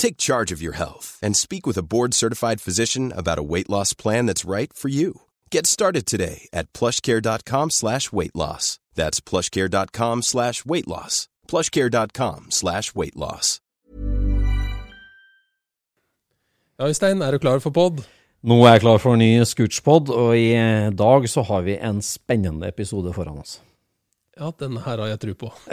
Take 0.00 0.16
charge 0.16 0.50
of 0.50 0.62
your 0.62 0.72
health 0.72 1.18
and 1.22 1.36
speak 1.36 1.66
with 1.66 1.76
a 1.76 1.82
board-certified 1.82 2.64
physician 2.64 3.12
about 3.12 3.38
a 3.38 3.42
weight 3.42 3.68
loss 3.68 3.92
plan 3.92 4.24
that's 4.24 4.48
right 4.48 4.72
for 4.72 4.88
you. 4.88 5.20
Get 5.50 5.66
started 5.66 6.06
today 6.06 6.48
at 6.54 6.72
plushcare.com 6.72 7.70
slash 7.70 8.10
weight 8.10 8.34
loss. 8.34 8.78
That's 8.94 9.20
plushcare.com 9.20 10.22
slash 10.22 10.64
weight 10.64 10.88
loss. 10.88 11.28
plushcare.com 11.48 12.46
slash 12.50 12.94
weight 12.94 13.16
loss. 13.16 13.60
Ja, 16.78 16.86
Øystein, 16.86 17.22
er 17.22 17.30
du 17.30 17.38
klar 17.38 17.60
for 17.60 17.70
pod? 17.70 18.00
Nå 18.40 18.56
er 18.64 18.78
jeg 18.78 18.86
klar 18.86 18.98
for 19.02 19.12
en 19.12 19.20
ny 19.20 19.44
Scootspod, 19.44 20.08
og 20.08 20.32
i 20.38 20.54
dag 20.96 21.28
så 21.28 21.42
har 21.44 21.60
vi 21.66 21.74
en 21.76 22.00
spennende 22.00 22.70
episode 22.72 23.12
foran 23.12 23.42
oss. 23.42 23.58
Ja, 24.40 24.48
den 24.60 24.78
her 24.80 24.96
har 24.96 25.06
jeg 25.10 25.20
tro 25.20 25.34
på. 25.34 25.52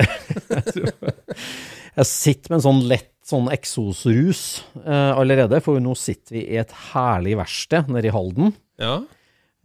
Jeg 1.98 2.06
sitter 2.06 2.52
med 2.52 2.60
en 2.60 2.66
sånn 2.66 2.82
lett 2.92 3.17
sånn 3.28 3.50
eksosrus 3.52 4.42
eh, 4.86 5.12
allerede, 5.12 5.60
for 5.64 5.82
nå 5.84 5.94
sitter 6.00 6.40
vi 6.40 6.46
i 6.56 6.60
et 6.62 6.72
herlig 6.94 7.36
verksted 7.42 7.92
nede 7.92 8.10
i 8.12 8.16
Halden. 8.16 8.56
Ja, 8.80 9.02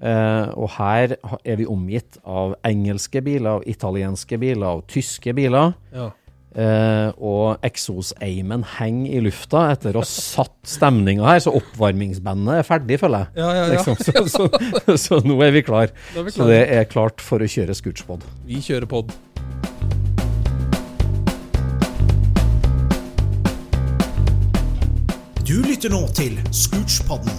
Eh, 0.02 0.48
og 0.58 0.72
her 0.80 1.12
er 1.46 1.60
vi 1.60 1.68
omgitt 1.70 2.16
av 2.26 2.56
engelske 2.66 3.22
biler, 3.22 3.60
av 3.60 3.68
italienske 3.70 4.38
biler, 4.42 4.66
av 4.66 4.82
tyske 4.90 5.34
biler. 5.36 5.76
ja. 5.94 6.10
Eh, 6.52 7.08
og 7.16 7.62
eksoseimen 7.64 8.60
henger 8.74 9.14
i 9.16 9.20
lufta 9.24 9.62
etter 9.72 9.96
å 9.96 10.02
ha 10.02 10.04
satt 10.04 10.52
stemninga 10.68 11.24
her, 11.24 11.38
så 11.40 11.54
oppvarmingsbandet 11.56 12.58
er 12.58 12.68
ferdig, 12.68 12.98
føler 13.00 13.24
jeg. 13.24 13.40
Ja, 13.40 13.54
ja, 13.56 13.62
ja. 13.62 13.70
Liksom, 13.72 13.96
så, 14.28 14.50
så, 14.84 14.98
så 15.00 15.22
nå 15.24 15.38
er 15.46 15.56
vi 15.56 15.64
klar. 15.64 15.94
Er 16.12 16.28
vi 16.28 16.34
Så 16.36 16.50
det 16.50 16.60
er 16.76 16.84
klart 16.92 17.24
for 17.24 17.40
å 17.40 17.48
kjøre 17.48 17.72
Scootspod. 17.78 18.28
Vi 18.44 18.60
kjører 18.68 18.90
pod. 18.90 19.16
Du 25.42 25.56
lytter 25.58 25.90
nå 25.90 26.04
til 26.14 26.36
Scootspodden, 26.54 27.32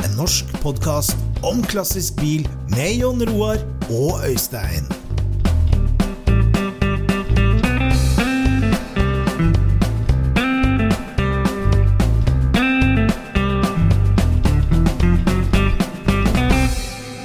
en 0.00 0.14
norsk 0.16 0.48
podkast 0.62 1.12
om 1.44 1.58
klassisk 1.68 2.16
bil 2.16 2.46
med 2.72 2.94
Jon 3.02 3.20
Roar 3.28 3.60
og 3.92 4.22
Øystein. 4.24 4.88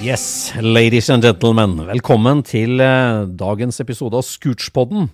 Yes, 0.04 0.52
ladies 0.60 1.08
and 1.10 1.24
gentlemen, 1.24 1.80
velkommen 1.88 2.44
til 2.44 2.84
eh, 2.84 3.24
dagens 3.40 3.80
episode 3.80 4.20
av 4.20 4.28
Scootspodden. 4.28 5.08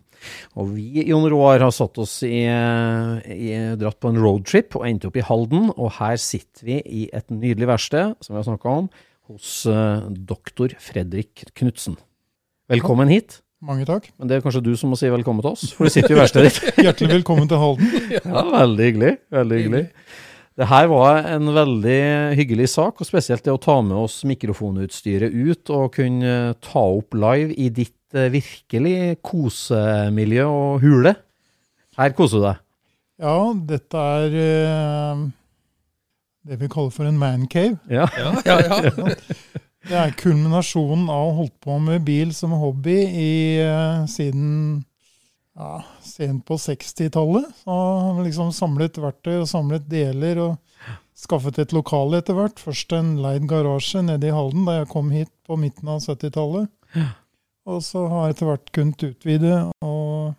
Og 0.59 0.74
vi, 0.76 1.06
Jon 1.09 1.28
Roar, 1.32 1.62
har 1.64 1.74
satt 1.76 2.00
oss 2.02 2.18
i, 2.28 2.44
eh, 2.50 3.32
i 3.32 3.52
dratt 3.80 4.00
på 4.02 4.12
en 4.12 4.20
roadtrip 4.22 4.78
og 4.80 4.88
endte 4.90 5.09
opp 5.09 5.20
i 5.20 5.26
Halden. 5.26 5.70
Og 5.76 5.94
her 6.00 6.18
sitter 6.22 6.68
vi 6.68 6.82
i 6.86 7.06
et 7.16 7.28
nydelig 7.34 7.70
verksted, 7.72 8.18
som 8.22 8.36
vi 8.36 8.42
har 8.42 8.50
snakka 8.50 8.76
om, 8.84 8.90
hos 9.31 9.62
uh, 9.70 10.04
doktor 10.12 10.74
Fredrik 10.81 11.46
Knutsen. 11.56 11.96
Velkommen 12.72 13.12
hit. 13.12 13.40
Mange 13.62 13.86
takk. 13.86 14.08
Men 14.18 14.30
det 14.30 14.38
er 14.38 14.44
kanskje 14.44 14.64
du 14.66 14.74
som 14.80 14.90
må 14.92 14.98
si 14.98 15.10
velkommen 15.12 15.44
til 15.46 15.54
oss, 15.54 15.68
for 15.78 15.86
du 15.86 15.94
sitter 15.94 16.16
jo 16.16 16.18
i 16.18 16.22
verkstedet 16.24 16.50
ditt. 16.50 16.80
Hjertelig 16.88 17.20
velkommen 17.20 17.50
til 17.52 17.62
Halden. 17.62 17.96
Ja, 18.26 18.44
veldig 18.56 18.88
hyggelig. 18.90 19.12
Veldig 19.38 19.60
hyggelig. 19.60 19.84
Det 20.60 20.68
her 20.68 20.90
var 20.92 21.28
en 21.30 21.54
veldig 21.56 22.02
hyggelig 22.38 22.68
sak, 22.74 23.00
og 23.00 23.08
spesielt 23.08 23.46
det 23.46 23.54
å 23.54 23.62
ta 23.62 23.78
med 23.86 23.96
oss 24.02 24.18
mikrofonutstyret 24.28 25.31
ut 25.31 25.72
og 25.74 25.94
kunne 25.96 26.34
ta 26.62 26.84
opp 26.98 27.16
live 27.16 27.56
i 27.56 27.70
ditt 27.72 27.96
eh, 28.16 28.32
virkelig 28.34 29.18
kosemiljø 29.26 30.48
og 30.50 30.84
hule. 30.84 31.16
Her 32.00 32.16
koser 32.18 32.42
du 32.42 32.48
deg. 32.50 32.62
Ja, 33.22 33.38
dette 33.70 34.06
er 34.18 34.38
eh, 34.42 35.26
det 36.50 36.58
vi 36.62 36.70
kaller 36.72 36.94
for 36.94 37.10
en 37.10 37.20
mancave. 37.22 37.78
Ja. 37.92 38.08
Ja, 38.18 38.34
ja, 38.46 38.80
ja. 38.88 39.16
Det 39.82 39.98
er 39.98 40.12
kulminasjonen 40.14 41.08
av 41.10 41.24
å 41.24 41.30
ha 41.32 41.38
holdt 41.40 41.56
på 41.66 41.76
med 41.82 42.04
bil 42.06 42.36
som 42.38 42.52
hobby 42.54 43.00
i, 43.02 43.32
eh, 43.64 44.04
siden 44.06 44.84
ja, 45.58 45.82
sent 46.06 46.46
på 46.46 46.58
60-tallet. 46.62 47.48
Så 47.64 47.78
liksom 48.22 48.52
samlet 48.54 49.00
verktøy 49.02 49.40
og 49.40 49.50
samlet 49.50 49.88
deler 49.90 50.44
og 50.44 50.92
skaffet 51.18 51.60
et 51.62 51.74
lokale 51.76 52.22
etter 52.22 52.38
hvert. 52.38 52.62
Først 52.62 52.94
en 52.98 53.16
leid 53.24 53.48
garasje 53.50 54.04
nede 54.06 54.30
i 54.30 54.36
Halden 54.36 54.70
da 54.70 54.80
jeg 54.80 54.92
kom 54.94 55.12
hit 55.14 55.34
på 55.50 55.58
midten 55.60 55.90
av 55.92 56.06
70-tallet. 56.06 56.70
Og 57.70 57.84
så 57.86 58.08
har 58.10 58.28
jeg 58.30 58.36
etter 58.36 58.50
hvert 58.50 58.72
kunnet 58.74 59.04
utvide, 59.06 59.56
og 59.86 60.34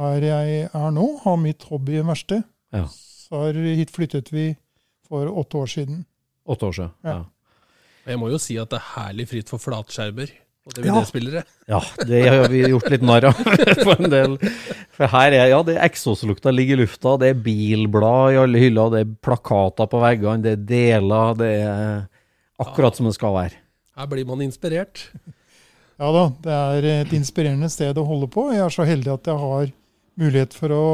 her 0.00 0.24
jeg 0.24 0.62
er 0.72 0.90
nå, 0.96 1.04
har 1.24 1.36
mitt 1.40 1.66
hobbyverksted. 1.68 2.44
Ja. 2.76 2.86
Så 2.88 3.42
har, 3.42 3.58
hit 3.76 3.92
flyttet 3.94 4.32
vi 4.32 4.50
for 5.06 5.28
åtte 5.28 5.60
år 5.60 5.70
siden. 5.72 6.04
Åtte 6.48 6.68
år 6.70 6.76
siden. 6.78 6.94
Ja. 7.04 7.18
Jeg 8.06 8.20
må 8.22 8.30
jo 8.30 8.38
si 8.40 8.56
at 8.62 8.70
det 8.72 8.78
er 8.80 8.90
herlig 8.94 9.26
fritt 9.32 9.50
for 9.50 9.60
flatskjermer 9.62 10.30
og 10.66 10.74
Ja. 10.78 10.82
DVD-spillere. 10.82 11.42
ja, 11.70 11.78
det 12.08 12.20
har 12.26 12.48
vi 12.50 12.64
gjort 12.66 12.88
litt 12.90 13.04
narr 13.06 13.28
av 13.28 13.38
på 13.86 13.92
en 14.00 14.10
del. 14.10 14.32
For 14.96 15.06
her 15.12 15.34
er 15.36 15.50
ja, 15.52 15.60
det 15.66 15.76
eksoslukta 15.84 16.50
ligger 16.54 16.78
i 16.78 16.80
lufta, 16.84 17.12
det 17.22 17.28
er 17.34 17.38
bilblad 17.44 18.34
i 18.34 18.40
alle 18.40 18.62
hyller, 18.62 18.90
det 18.94 19.02
er 19.04 19.12
plakater 19.22 19.86
på 19.92 20.00
veggene, 20.02 20.42
det 20.42 20.54
er 20.56 20.64
deler, 20.72 21.36
det 21.38 21.52
er 21.60 22.06
akkurat 22.62 22.98
som 22.98 23.06
det 23.06 23.14
skal 23.18 23.36
være. 23.36 23.60
Her 23.96 24.10
blir 24.10 24.26
man 24.28 24.42
inspirert. 24.42 25.06
Ja 25.96 26.10
da, 26.12 26.24
det 26.44 26.52
er 26.52 26.86
et 27.00 27.12
inspirerende 27.16 27.68
sted 27.72 27.96
å 27.96 28.04
holde 28.04 28.28
på. 28.28 28.50
Jeg 28.52 28.66
er 28.66 28.72
så 28.74 28.84
heldig 28.84 29.14
at 29.14 29.30
jeg 29.30 29.40
har 29.40 29.70
mulighet 30.20 30.56
for 30.56 30.74
å 30.76 30.88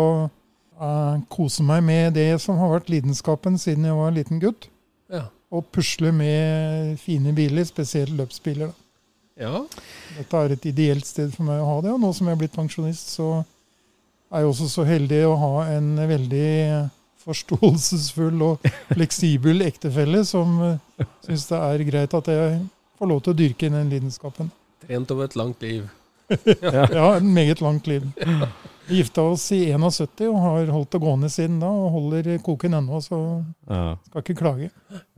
uh, 0.79 1.17
kose 1.33 1.65
meg 1.67 1.83
med 1.87 2.15
det 2.19 2.29
som 2.43 2.61
har 2.61 2.71
vært 2.77 2.93
lidenskapen 2.93 3.59
siden 3.59 3.89
jeg 3.89 3.99
var 3.99 4.13
en 4.13 4.21
liten 4.21 4.43
gutt. 4.43 4.69
Ja. 5.11 5.27
Og 5.53 5.67
pusle 5.75 6.13
med 6.15 7.01
fine 7.03 7.35
biler, 7.35 7.67
spesielt 7.67 8.15
løpsbiler. 8.15 8.71
da. 8.71 9.49
ja. 9.49 9.65
Dette 10.21 10.45
er 10.45 10.55
et 10.55 10.71
ideelt 10.71 11.09
sted 11.09 11.35
for 11.35 11.51
meg 11.51 11.59
å 11.59 11.67
ha 11.67 11.77
det. 11.83 11.97
Og 11.97 12.01
nå 12.03 12.13
som 12.15 12.31
jeg 12.31 12.39
er 12.39 12.43
blitt 12.45 12.55
pensjonist, 12.55 13.11
så 13.19 13.43
er 14.31 14.45
jeg 14.45 14.55
også 14.55 14.71
så 14.71 14.87
heldig 14.87 15.23
å 15.27 15.37
ha 15.43 15.53
en 15.75 15.93
veldig 15.99 16.49
forståelsesfull 17.27 18.39
og 18.47 18.73
fleksibel 18.95 19.67
ektefelle 19.67 20.23
som 20.27 20.57
uh, 20.63 21.07
syns 21.27 21.51
det 21.51 21.59
er 21.59 21.87
greit 21.91 22.19
at 22.23 22.31
jeg 22.31 22.59
får 22.99 23.11
lov 23.11 23.23
til 23.23 23.35
å 23.35 23.41
dyrke 23.43 23.71
den 23.81 23.91
lidenskapen. 23.91 24.51
Trent 24.93 25.11
over 25.11 25.25
et 25.25 25.37
langt 25.37 25.63
liv. 25.63 25.89
Ja, 26.63 27.17
et 27.17 27.25
meget 27.25 27.61
langt 27.61 27.87
liv. 27.87 28.03
Vi 28.87 28.97
gifta 28.97 29.23
oss 29.23 29.47
i 29.53 29.71
71 29.73 30.27
og 30.29 30.37
har 30.41 30.69
holdt 30.73 30.93
det 30.93 31.01
gående 31.01 31.31
siden 31.33 31.59
da, 31.63 31.71
og 31.71 31.95
holder 31.95 32.29
koken 32.45 32.77
ennå, 32.77 33.01
så 33.01 33.19
Ja, 33.69 33.97
skal 34.09 34.23
ikke 34.23 34.37
klage. 34.37 34.71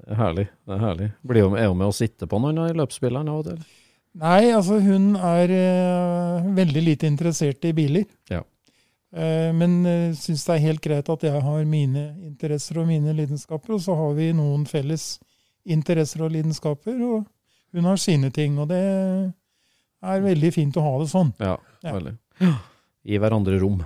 er 0.07 0.15
herlig. 0.15 0.47
det 0.67 0.75
Er 0.75 0.79
herlig. 0.79 1.11
Blir 1.27 1.49
hun, 1.49 1.59
er 1.59 1.69
hun 1.69 1.79
med 1.79 1.91
å 1.91 1.97
sitte 1.97 2.27
på 2.31 2.39
noen 2.39 2.59
av 2.59 2.71
løpsspilleren 2.71 3.29
av 3.29 3.41
og 3.41 3.45
til? 3.49 3.67
Nei, 4.15 4.53
altså 4.55 4.79
hun 4.79 5.17
er 5.17 5.51
uh, 5.51 6.55
veldig 6.55 6.83
lite 6.83 7.11
interessert 7.11 7.65
i 7.65 7.73
biler. 7.73 8.07
Ja. 8.31 8.45
Uh, 9.11 9.51
men 9.59 9.81
uh, 9.87 10.15
syns 10.15 10.47
det 10.47 10.55
er 10.55 10.67
helt 10.69 10.83
greit 10.83 11.11
at 11.11 11.23
jeg 11.27 11.43
har 11.43 11.65
mine 11.67 12.13
interesser 12.23 12.79
og 12.79 12.87
mine 12.87 13.13
lidenskaper, 13.13 13.75
og 13.75 13.83
så 13.83 13.99
har 13.99 14.15
vi 14.15 14.31
noen 14.33 14.67
felles 14.71 15.17
interesser 15.67 16.23
og 16.23 16.31
lidenskaper, 16.31 17.01
og 17.03 17.25
hun 17.75 17.91
har 17.91 17.99
sine 17.99 18.31
ting. 18.31 18.59
Og 18.63 18.71
det 18.71 18.85
er 20.05 20.21
veldig 20.25 20.53
fint 20.55 20.77
å 20.77 20.85
ha 20.85 20.95
det 21.03 21.09
sånn. 21.13 21.33
Ja, 21.41 21.57
Ja. 21.85 21.93
veldig. 21.99 22.15
Gi 23.05 23.19
hverandre 23.21 23.59
rom. 23.61 23.83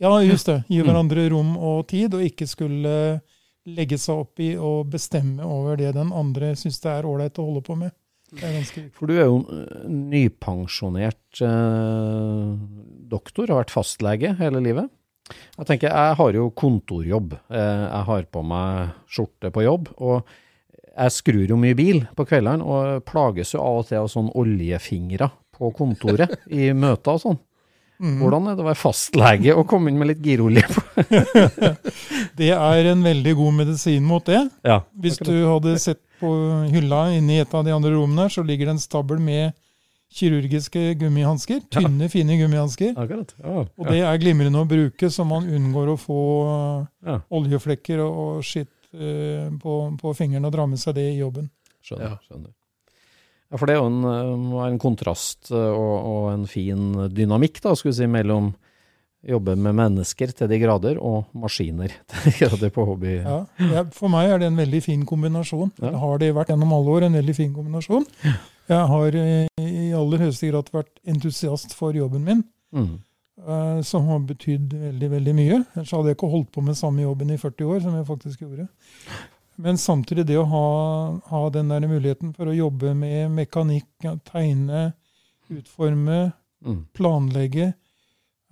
Ja, 0.00 0.14
just 0.24 0.46
det. 0.46 0.64
Gi 0.68 0.80
Mm. 0.82 0.86
hverandre 0.88 1.28
rom 1.30 1.56
og 1.58 1.86
tid, 1.88 2.14
og 2.14 2.20
ikke 2.24 2.46
skulle 2.48 3.20
legge 3.66 3.98
seg 3.98 4.16
opp 4.22 4.40
i 4.40 4.54
å 4.56 4.84
bestemme 4.88 5.44
over 5.44 5.76
det 5.76 5.92
den 5.94 6.10
andre 6.12 6.54
syns 6.56 6.80
det 6.80 6.90
er 6.90 7.02
ålreit 7.04 7.36
å 7.38 7.44
holde 7.44 7.62
på 7.62 7.76
med. 7.76 7.92
Det. 8.32 8.90
For 8.94 9.06
du 9.10 9.14
er 9.18 9.26
jo 9.26 9.40
eh, 9.50 9.88
nypensjonert 9.90 11.42
eh, 11.42 12.56
doktor, 13.10 13.48
har 13.50 13.64
vært 13.64 13.74
fastlege 13.74 14.36
hele 14.38 14.62
livet. 14.62 14.88
Jeg 15.58 15.66
tenker, 15.68 15.90
jeg 15.92 16.16
har 16.18 16.32
jo 16.32 16.48
kontorjobb. 16.50 17.34
Eh, 17.50 17.82
jeg 17.90 18.04
har 18.08 18.22
på 18.32 18.42
meg 18.46 18.94
skjorte 19.10 19.50
på 19.54 19.64
jobb, 19.66 19.90
og 19.98 20.24
jeg 20.96 21.14
skrur 21.14 21.46
jo 21.52 21.56
mye 21.60 21.76
bil 21.78 22.00
på 22.18 22.26
kveldene, 22.26 22.64
og 22.66 23.04
plages 23.08 23.52
jo 23.54 23.60
av 23.62 23.82
og 23.82 23.86
til 23.90 23.98
av 23.98 24.08
sånn 24.10 24.30
oljefingre 24.34 25.30
på 25.60 25.70
kontoret 25.76 26.34
i 26.48 26.72
møter 26.72 27.16
og 27.16 27.24
sånn. 27.24 27.40
Mm. 28.00 28.14
Hvordan 28.16 28.46
er 28.48 28.54
det 28.56 28.62
å 28.64 28.68
være 28.70 28.80
fastlege 28.80 29.54
og 29.60 29.66
komme 29.68 29.90
inn 29.92 29.98
med 30.00 30.08
litt 30.08 30.22
girolje 30.24 30.64
på? 30.72 30.84
Det 32.40 32.48
er 32.56 32.86
en 32.94 33.02
veldig 33.04 33.34
god 33.36 33.58
medisin 33.58 34.06
mot 34.08 34.24
det. 34.24 34.40
Ja, 34.64 34.78
Hvis 34.96 35.18
du 35.20 35.34
hadde 35.44 35.74
sett 35.82 36.00
på 36.20 36.30
hylla 36.72 37.10
inne 37.12 37.36
i 37.36 37.42
et 37.42 37.52
av 37.56 37.66
de 37.66 37.74
andre 37.74 37.92
rommene, 37.92 38.30
så 38.32 38.44
ligger 38.46 38.70
det 38.70 38.78
en 38.78 38.80
stabel 38.80 39.20
med 39.20 39.52
kirurgiske 40.16 40.94
gummihansker. 41.00 41.60
Tynne, 41.70 42.08
fine 42.08 42.38
gummihansker. 42.40 42.94
akkurat. 42.96 43.34
Ja, 43.38 43.66
Og 43.68 43.90
det 43.92 44.00
er 44.00 44.22
glimrende 44.22 44.64
å 44.64 44.68
bruke, 44.68 45.10
så 45.12 45.26
man 45.28 45.44
unngår 45.46 45.92
å 45.92 45.98
få 46.00 46.22
ja. 47.06 47.20
oljeflekker 47.28 48.00
og, 48.06 48.22
og 48.24 48.48
skitt 48.48 48.72
eh, 48.96 49.52
på, 49.60 49.76
på 50.00 50.14
fingrene 50.18 50.48
og 50.48 50.56
dra 50.56 50.66
med 50.66 50.80
seg 50.82 50.96
det 50.98 51.06
i 51.12 51.20
jobben. 51.20 51.52
Skjønner. 51.84 52.16
Ja. 52.16 52.18
skjønner. 52.26 52.50
Ja, 53.50 53.58
for 53.58 53.66
det 53.66 53.74
er 53.74 53.80
jo 53.80 53.88
en, 53.90 54.02
eh, 54.06 54.66
en 54.68 54.78
kontrast 54.78 55.50
eh, 55.50 55.70
og, 55.74 55.94
og 56.06 56.26
en 56.32 56.44
fin 56.50 56.92
dynamikk 57.10 57.58
da, 57.64 57.72
skulle 57.74 57.92
vi 57.96 58.02
si, 58.04 58.06
mellom 58.10 58.52
jobbe 59.26 59.52
med 59.60 59.74
mennesker 59.76 60.30
til 60.32 60.48
de 60.48 60.56
grader 60.62 60.96
og 60.96 61.26
maskiner 61.36 61.92
til 62.08 62.22
de 62.24 62.32
grader 62.38 62.70
på 62.72 62.86
hobby. 62.88 63.18
Ja, 63.20 63.40
jeg, 63.58 63.88
for 63.92 64.08
meg 64.12 64.30
er 64.32 64.40
det 64.40 64.48
en 64.48 64.56
veldig 64.62 64.80
fin 64.86 65.02
kombinasjon. 65.08 65.74
Ja. 65.82 65.90
Det 65.90 66.00
har 66.06 66.22
det 66.22 66.30
vært 66.38 66.54
gjennom 66.54 66.72
alle 66.78 66.94
år, 66.94 67.08
en 67.10 67.18
veldig 67.18 67.34
fin 67.36 67.52
kombinasjon. 67.52 68.06
Jeg 68.70 68.86
har 68.94 69.18
eh, 69.20 69.66
i 69.66 69.90
aller 69.98 70.24
høyeste 70.24 70.48
grad 70.52 70.70
vært 70.72 70.94
entusiast 71.10 71.74
for 71.76 71.96
jobben 71.98 72.24
min, 72.26 72.44
Mm. 72.70 73.00
som 73.82 74.04
har 74.06 74.18
betydd 74.28 74.74
veldig, 74.78 75.08
veldig 75.10 75.32
mye. 75.34 75.56
Ellers 75.74 75.90
hadde 75.96 76.12
jeg 76.12 76.16
ikke 76.18 76.28
holdt 76.30 76.50
på 76.54 76.62
med 76.62 76.76
samme 76.78 77.02
jobben 77.02 77.32
i 77.34 77.38
40 77.40 77.64
år, 77.72 77.80
som 77.82 77.94
jeg 77.96 78.04
faktisk 78.06 78.42
gjorde. 78.44 78.66
Men 79.60 79.78
samtidig 79.80 80.24
det 80.30 80.38
å 80.40 80.46
ha, 80.48 80.66
ha 81.30 81.40
den 81.52 81.68
der 81.72 81.84
muligheten 81.90 82.32
for 82.36 82.48
å 82.48 82.56
jobbe 82.56 82.94
med 82.96 83.32
mekanikk, 83.36 83.88
tegne, 84.28 84.92
utforme, 85.52 86.32
Mm. 86.60 86.82
planlegge, 86.92 87.70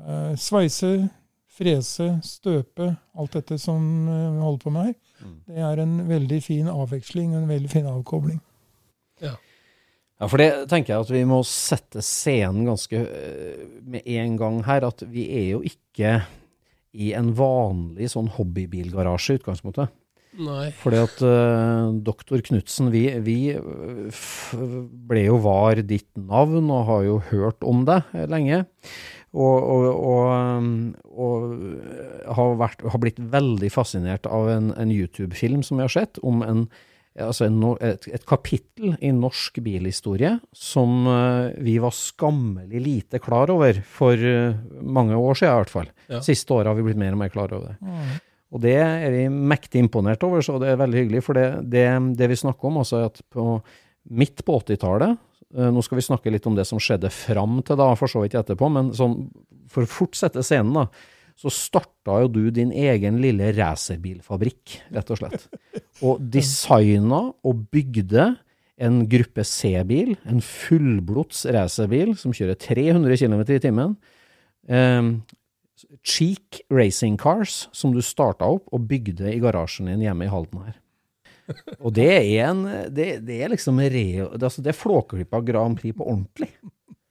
eh, 0.01 0.35
sveise, 0.41 1.11
frese, 1.53 2.07
støpe, 2.25 2.87
alt 3.21 3.35
dette 3.37 3.59
som 3.61 3.83
eh, 4.09 4.31
vi 4.33 4.41
holder 4.41 4.63
på 4.63 4.73
med 4.73 4.87
her, 4.87 4.95
Mm. 5.21 5.35
det 5.47 5.59
er 5.59 5.83
en 5.83 6.09
veldig 6.09 6.39
fin 6.43 6.67
avveksling 6.73 7.35
og 7.35 7.43
en 7.43 7.49
veldig 7.51 7.71
fin 7.71 7.85
avkobling. 7.91 8.41
Ja, 9.21 10.27
for 10.27 10.39
det 10.39 10.69
tenker 10.71 10.95
jeg 10.95 11.01
at 11.05 11.11
vi 11.11 11.25
må 11.29 11.45
sette 11.47 12.01
scenen 12.03 12.65
ganske 12.67 12.97
eh, 12.97 13.67
med 13.85 14.03
en 14.07 14.37
gang 14.37 14.63
her, 14.65 14.87
at 14.89 15.05
vi 15.07 15.29
er 15.31 15.51
jo 15.53 15.61
ikke 15.63 16.23
i 16.95 17.13
en 17.15 17.35
vanlig 17.39 18.09
sånn 18.11 18.31
hobbybilgarasje 18.35 19.37
i 19.37 19.39
utgangspunktet. 19.43 19.93
Nei. 20.39 20.71
Fordi 20.79 20.99
at 21.03 21.21
uh, 21.27 21.91
doktor 22.07 22.43
Knutsen, 22.47 22.93
vi, 22.95 23.05
vi 23.27 23.39
eh, 23.57 24.09
f 24.13 24.55
ble 24.55 25.25
jo 25.27 25.39
var 25.43 25.83
ditt 25.83 26.11
navn 26.15 26.71
og 26.71 26.85
har 26.89 27.07
jo 27.09 27.17
hørt 27.33 27.67
om 27.67 27.83
deg 27.89 28.07
eh, 28.15 28.29
lenge. 28.31 28.63
Og, 29.35 29.57
og, 29.61 29.87
og, 29.93 30.29
um, 30.33 30.69
og 31.11 32.31
har, 32.39 32.55
vært, 32.63 32.85
har 32.95 33.03
blitt 33.03 33.19
veldig 33.19 33.69
fascinert 33.75 34.29
av 34.31 34.49
en, 34.55 34.71
en 34.79 34.93
YouTube-film 34.95 35.65
som 35.67 35.79
vi 35.79 35.85
har 35.85 35.93
sett, 35.93 36.21
om 36.25 36.41
en, 36.47 36.63
altså 37.21 37.49
en, 37.49 37.59
et, 37.85 38.09
et 38.09 38.25
kapittel 38.31 38.95
i 39.05 39.11
norsk 39.13 39.61
bilhistorie 39.67 40.39
som 40.57 41.11
uh, 41.11 41.51
vi 41.61 41.77
var 41.83 41.93
skammelig 41.99 42.85
lite 42.87 43.21
klar 43.21 43.53
over 43.53 43.83
for 43.85 44.17
uh, 44.17 44.57
mange 44.81 45.19
år 45.19 45.43
siden 45.43 45.53
i 45.53 45.61
hvert 45.65 45.77
fall. 45.77 45.93
Ja. 46.09 46.23
Siste 46.25 46.57
året 46.57 46.73
har 46.73 46.79
vi 46.79 46.89
blitt 46.89 47.03
mer 47.03 47.19
og 47.19 47.23
mer 47.27 47.35
klar 47.35 47.53
over 47.59 47.75
det. 47.75 48.23
Og 48.49 48.63
det 48.65 48.79
er 48.81 49.11
vi 49.13 49.27
mektig 49.29 49.83
imponert 49.83 50.23
over, 50.25 50.41
så 50.45 50.57
det 50.61 50.71
er 50.73 50.81
veldig 50.81 51.03
hyggelig. 51.03 51.25
For 51.27 51.37
det, 51.37 51.47
det, 51.69 51.85
det 52.17 52.31
vi 52.31 52.39
snakker 52.41 52.71
om, 52.71 52.81
altså 52.81 53.03
er 53.03 53.11
at 53.11 53.21
på, 53.35 53.59
midt 54.09 54.41
på 54.47 54.57
80-tallet 54.63 55.13
eh, 55.13 55.69
Nå 55.75 55.85
skal 55.85 56.01
vi 56.01 56.07
snakke 56.07 56.33
litt 56.33 56.49
om 56.49 56.57
det 56.57 56.65
som 56.69 56.81
skjedde 56.81 57.13
fram 57.13 57.61
til 57.67 57.79
da, 57.81 57.93
for 57.99 58.11
så 58.11 58.25
vidt 58.25 58.39
etterpå, 58.39 58.71
men 58.73 58.95
sånn, 58.97 59.21
for 59.69 59.85
å 59.85 59.93
fortsette 59.99 60.45
scenen, 60.47 60.81
da, 60.81 60.87
så 61.39 61.53
starta 61.55 62.17
jo 62.25 62.31
du 62.35 62.43
din 62.51 62.73
egen 62.75 63.21
lille 63.23 63.53
racerbilfabrikk, 63.55 64.79
rett 64.97 65.13
og 65.15 65.21
slett. 65.21 65.45
Og 66.03 66.23
designa 66.33 67.29
og 67.47 67.67
bygde 67.71 68.33
en 68.79 69.03
gruppe 69.11 69.45
C-bil, 69.47 70.15
en 70.27 70.41
fullblods 70.43 71.45
racerbil 71.55 72.15
som 72.19 72.35
kjører 72.35 72.59
300 72.59 73.21
km 73.21 73.43
i 73.45 73.61
timen. 73.63 73.95
Eh, 74.67 75.03
Cheek 76.03 76.63
Racing 76.73 77.19
Cars, 77.21 77.69
som 77.73 77.95
du 77.95 78.03
starta 78.05 78.49
opp 78.49 78.69
og 78.73 78.87
bygde 78.91 79.33
i 79.33 79.41
garasjen 79.43 79.91
din 79.91 80.05
hjemme 80.07 80.27
i 80.27 80.33
Halden 80.33 80.67
her. 80.67 80.77
Og 81.85 81.95
det 81.97 82.09
er 82.13 82.51
en 82.51 82.67
Det, 82.93 83.07
det 83.25 83.39
er 83.41 83.49
liksom 83.55 83.79
re, 83.81 83.89
det, 83.89 84.43
altså 84.43 84.61
det 84.61 84.75
er 84.75 84.77
Flåklypa 84.77 85.41
Grand 85.41 85.79
Prix 85.79 85.97
på 85.97 86.05
ordentlig. 86.05 86.51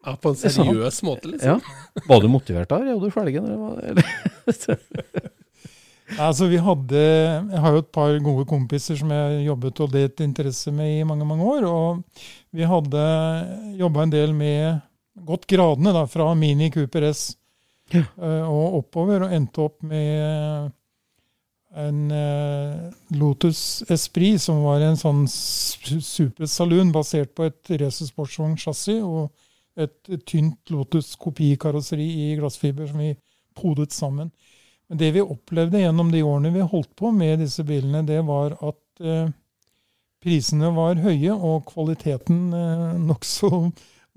Ja, 0.05 0.13
på 0.15 0.31
en 0.31 0.37
seriøs 0.37 1.01
måte, 1.03 1.33
liksom. 1.33 1.57
Ja. 1.57 2.03
Var 2.07 2.21
du 2.21 2.29
motivert 2.31 2.69
da? 2.71 2.77
Er 2.79 3.01
du? 3.01 3.09
Eller? 3.09 3.81
Eller? 3.89 5.33
Altså, 6.15 6.47
vi 6.47 6.55
hadde, 6.63 6.99
jeg 7.51 7.59
har 7.59 7.73
jo 7.75 7.81
et 7.81 7.89
par 7.91 8.13
gode 8.23 8.45
kompiser 8.47 8.95
som 8.95 9.09
jeg 9.11 9.41
jobbet 9.43 9.81
og 9.83 9.91
delt 9.91 10.21
interesse 10.23 10.71
med 10.71 11.01
i 11.01 11.07
mange 11.07 11.27
mange 11.27 11.43
år. 11.43 11.65
Og 11.67 12.21
vi 12.55 12.63
hadde 12.63 13.01
jobba 13.75 14.05
en 14.05 14.13
del 14.13 14.31
med 14.37 14.79
gått 15.27 15.43
gradene 15.51 15.91
da, 15.91 16.05
fra 16.07 16.29
Mini 16.37 16.69
Cooper 16.71 17.09
S 17.09 17.33
Ja. 17.93 18.03
eh, 18.03 18.43
og 18.43 18.81
oppover, 18.81 19.23
og 19.25 19.33
endte 19.35 19.63
opp 19.63 19.81
med 19.87 20.71
en 21.77 22.11
eh, 22.11 22.93
Lotus 23.19 23.83
Esprit, 23.91 24.41
som 24.41 24.63
var 24.65 24.83
en 24.83 24.97
sånn 24.99 25.25
super 25.29 26.49
saloon 26.49 26.91
basert 26.95 27.35
på 27.37 27.47
et 27.47 27.73
Racer 27.81 28.09
Sportsvogn-chassis 28.09 29.03
og 29.05 29.29
et 29.77 30.13
tynt 30.25 30.71
Lotus 30.73 31.13
kopikarosseri 31.21 32.07
i 32.23 32.29
glassfiber 32.39 32.87
som 32.89 33.03
vi 33.03 33.11
podet 33.57 33.93
sammen. 33.93 34.31
Men 34.87 35.01
det 35.01 35.11
vi 35.17 35.23
opplevde 35.23 35.81
gjennom 35.83 36.09
de 36.13 36.23
årene 36.25 36.53
vi 36.55 36.63
holdt 36.65 36.93
på 36.97 37.11
med 37.13 37.43
disse 37.43 37.65
bilene, 37.67 38.05
det 38.07 38.23
var 38.25 38.55
at 38.57 39.03
eh, 39.03 39.29
prisene 40.23 40.71
var 40.73 40.97
høye, 41.03 41.35
og 41.35 41.67
kvaliteten 41.69 42.47
eh, 42.55 42.97
nokså 43.03 43.51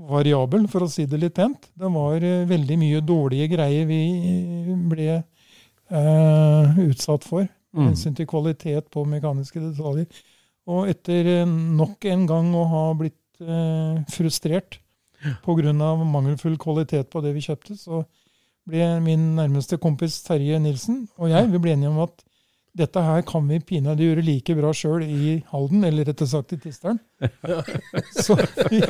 variabel, 0.09 0.66
for 0.71 0.87
å 0.87 0.90
si 0.90 1.04
det 1.07 1.19
litt 1.21 1.35
pent. 1.37 1.69
Det 1.76 1.90
var 1.92 2.23
eh, 2.25 2.47
veldig 2.49 2.76
mye 2.80 3.00
dårlige 3.04 3.50
greier 3.52 3.87
vi 3.88 4.00
ble 4.90 5.09
eh, 5.90 6.78
utsatt 6.88 7.25
for, 7.26 7.47
med 7.47 7.57
Mm. 7.71 7.87
hensyn 7.92 8.16
til 8.19 8.26
kvalitet 8.26 8.88
på 8.90 9.04
mekaniske 9.07 9.61
detaljer. 9.62 10.07
Og 10.66 10.88
etter 10.90 11.26
eh, 11.42 11.47
nok 11.47 12.04
en 12.11 12.25
gang 12.26 12.49
å 12.59 12.64
ha 12.66 12.85
blitt 12.99 13.40
eh, 13.40 14.00
frustrert 14.11 14.80
pga. 15.45 15.73
mangelfull 16.04 16.57
kvalitet 16.59 17.11
på 17.11 17.23
det 17.23 17.35
vi 17.35 17.40
kjøpte, 17.45 17.76
så 17.78 18.04
ble 18.66 19.00
min 19.04 19.37
nærmeste 19.37 19.78
kompis 19.78 20.23
Terje 20.23 20.59
Nilsen 20.59 21.09
og 21.19 21.30
jeg 21.30 21.49
vi 21.50 21.59
ble 21.59 21.73
enige 21.76 21.90
om 21.90 22.02
at 22.04 22.25
dette 22.77 23.03
her 23.03 23.25
kan 23.27 23.49
vi 23.50 23.59
pinadø 23.67 24.07
gjøre 24.07 24.23
like 24.25 24.55
bra 24.55 24.71
sjøl 24.77 25.03
i 25.03 25.33
Halden, 25.50 25.83
eller 25.89 26.07
rettere 26.07 26.31
sagt 26.31 26.55
i 26.55 26.59
Tisteren. 26.62 27.00
Så 28.25 28.37
i, 28.71 28.81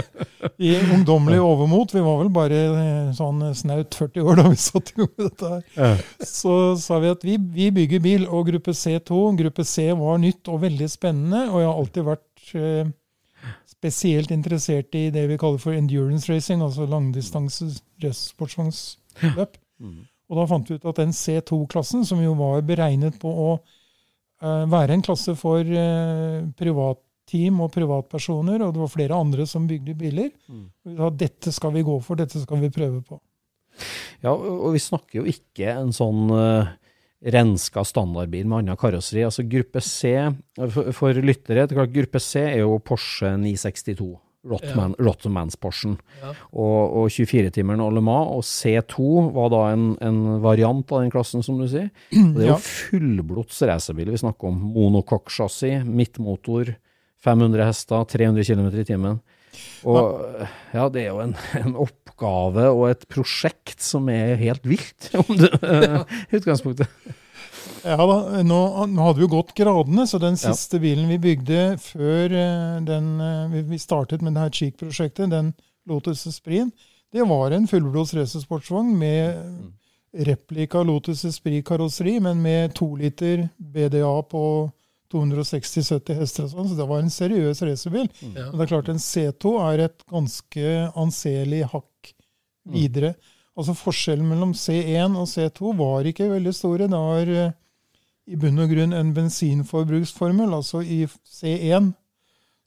i 0.61 0.75
ungdommelig 0.93 1.41
overmot, 1.41 1.95
vi 1.95 2.03
var 2.05 2.21
vel 2.21 2.31
bare 2.35 2.61
eh, 2.69 3.11
sånn 3.17 3.41
snaut 3.57 3.97
40 3.97 4.29
år 4.29 4.41
da 4.43 4.47
vi 4.53 4.61
satte 4.61 4.93
i 4.93 5.01
gang 5.01 5.11
med 5.15 5.31
dette 5.31 5.53
her, 5.55 6.05
så 6.29 6.55
sa 6.81 7.01
vi 7.03 7.13
at 7.15 7.25
vi, 7.27 7.39
vi 7.57 7.71
bygger 7.81 8.05
bil, 8.05 8.29
og 8.29 8.51
gruppe 8.53 8.77
C2, 8.77 9.23
gruppe 9.41 9.67
C 9.67 9.89
var 9.97 10.21
nytt 10.23 10.53
og 10.53 10.63
veldig 10.67 10.91
spennende, 10.93 11.47
og 11.49 11.63
jeg 11.63 11.71
har 11.71 11.83
alltid 11.83 12.09
vært 12.11 12.55
eh, 12.61 12.95
spesielt 13.81 14.31
interessert 14.35 14.95
i 14.99 15.09
det 15.15 15.25
vi 15.31 15.41
kaller 15.41 15.61
for 15.63 15.73
endurance 15.73 16.29
racing, 16.31 16.61
altså 16.63 16.85
langdistanse 16.85 17.73
sportsvognsløp. 18.13 19.57
Mm. 19.81 20.05
Og 20.31 20.39
da 20.39 20.47
fant 20.47 20.71
vi 20.71 20.79
ut 20.79 20.87
at 20.87 21.01
den 21.01 21.15
C2-klassen, 21.17 22.05
som 22.07 22.21
jo 22.23 22.37
var 22.39 22.63
beregnet 22.67 23.19
på 23.21 23.31
å 23.31 23.49
eh, 23.59 24.67
være 24.71 24.95
en 24.95 25.03
klasse 25.03 25.35
for 25.39 25.67
eh, 25.67 26.45
privatteam 26.59 27.59
og 27.65 27.73
privatpersoner, 27.75 28.63
og 28.63 28.77
det 28.77 28.85
var 28.85 28.93
flere 28.93 29.19
andre 29.19 29.47
som 29.51 29.67
bygde 29.71 29.97
biler, 29.99 30.31
sa 30.95 31.11
dette 31.11 31.55
skal 31.55 31.75
vi 31.75 31.83
gå 31.87 31.99
for, 32.07 32.21
dette 32.21 32.39
skal 32.43 32.63
vi 32.63 32.71
prøve 32.75 33.03
på. 33.03 33.19
Ja, 34.23 34.35
og 34.35 34.75
vi 34.75 34.83
snakker 34.83 35.23
jo 35.23 35.27
ikke 35.31 35.73
en 35.73 35.93
sånn 35.97 36.31
uh, 36.35 36.69
renska 37.21 37.85
standardbil 37.87 38.49
med 38.49 38.65
annet 38.65 38.81
karosseri. 38.81 39.23
Altså 39.25 39.47
gruppe 39.49 39.83
C, 39.85 40.13
for, 40.59 40.91
for 40.97 41.21
lyttere, 41.25 41.65
er 41.65 41.95
gruppe 41.95 42.21
C 42.23 42.43
er 42.45 42.61
jo 42.63 42.77
Porsche 42.85 43.37
962. 43.41 44.11
Rotman, 44.49 44.95
Rotmans-Porschen. 44.97 45.99
Ja. 46.23 46.31
Og, 46.57 46.95
og 47.03 47.11
24-timeren 47.13 47.83
og 47.85 47.93
Le 47.93 48.01
Mans. 48.05 48.31
Og 48.39 48.45
C2 48.47 49.09
var 49.37 49.51
da 49.53 49.63
en, 49.75 49.89
en 50.01 50.21
variant 50.45 50.85
av 50.97 51.03
den 51.05 51.13
klassen, 51.13 51.45
som 51.45 51.59
du 51.61 51.67
sier. 51.69 51.91
Og 52.15 52.39
det 52.39 52.47
er 52.47 52.53
jo 52.55 52.55
Ja. 52.55 52.61
fullblods 52.65 53.61
racerbil 53.69 54.11
vi 54.15 54.23
snakker 54.23 54.49
om. 54.49 54.63
monokokk-sjassi 54.75 55.75
midtmotor, 55.85 56.73
500 57.21 57.67
hester, 57.69 58.07
300 58.09 58.49
km 58.49 58.71
i 58.81 58.87
timen. 58.89 59.21
Og 59.85 60.23
ja, 60.73 60.87
det 60.89 61.03
er 61.05 61.09
jo 61.11 61.21
en, 61.21 61.35
en 61.61 61.75
oppgave 61.85 62.69
og 62.71 62.85
et 62.95 63.03
prosjekt 63.13 63.83
som 63.85 64.09
er 64.13 64.37
helt 64.41 64.65
vilt, 64.65 65.11
om 65.21 65.37
du, 65.37 65.45
utgangspunktet. 66.39 66.89
Ja 67.85 67.97
da, 67.97 68.43
nå, 68.45 68.59
nå 68.93 69.02
hadde 69.07 69.17
vi 69.21 69.25
jo 69.26 69.33
gått 69.33 69.55
gradene, 69.57 70.05
så 70.07 70.19
den 70.21 70.37
Ja. 70.37 70.52
siste 70.52 70.79
bilen 70.81 71.09
vi 71.09 71.19
bygde 71.19 71.79
før 71.81 72.33
eh, 72.33 72.81
den, 72.85 73.21
eh, 73.21 73.62
vi- 73.62 73.79
startet 73.79 74.21
med 74.23 74.35
det 74.35 74.40
her 74.43 74.50
Cheek-prosjektet, 74.50 75.31
den 75.31 75.55
Lotus 75.88 76.26
Esprit, 76.26 76.71
det 77.12 77.25
var 77.26 77.50
en 77.52 77.67
fullblods 77.67 78.12
racersportsvogn 78.14 78.93
med 78.99 79.73
replika 80.26 80.83
Lotus 80.85 81.25
Esprit-karosseri, 81.25 82.21
men 82.21 82.43
med 82.43 82.75
to 82.75 82.95
liter 82.97 83.49
BDA 83.59 84.23
på 84.29 84.71
260-70 85.12 86.14
hester 86.21 86.45
og 86.47 86.50
sånn, 86.52 86.69
så 86.71 86.76
det 86.79 86.87
var 86.88 87.00
en 87.02 87.11
seriøs 87.11 87.62
racerbil. 87.67 88.09
Ja. 88.23 88.50
Men 88.50 88.59
det 88.61 88.67
er 88.67 88.71
klart 88.75 88.88
en 88.93 89.00
C2 89.02 89.57
er 89.73 89.85
et 89.88 90.05
ganske 90.11 90.93
anselig 90.95 91.64
hakk 91.73 92.12
videre. 92.71 93.14
Altså 93.61 93.76
Forskjellen 93.76 94.29
mellom 94.31 94.55
C1 94.57 95.17
og 95.21 95.26
C2 95.29 95.75
var 95.76 96.07
ikke 96.09 96.31
veldig 96.31 96.52
store. 96.57 96.88
Det 96.88 97.00
var 97.00 97.33
eh, 97.35 97.57
i 98.31 98.38
bunn 98.40 98.62
og 98.62 98.71
grunn 98.73 98.95
en 98.97 99.12
bensinforbruksformel. 99.17 100.55
Altså 100.57 100.81
i 100.81 101.02
C1 101.07 101.93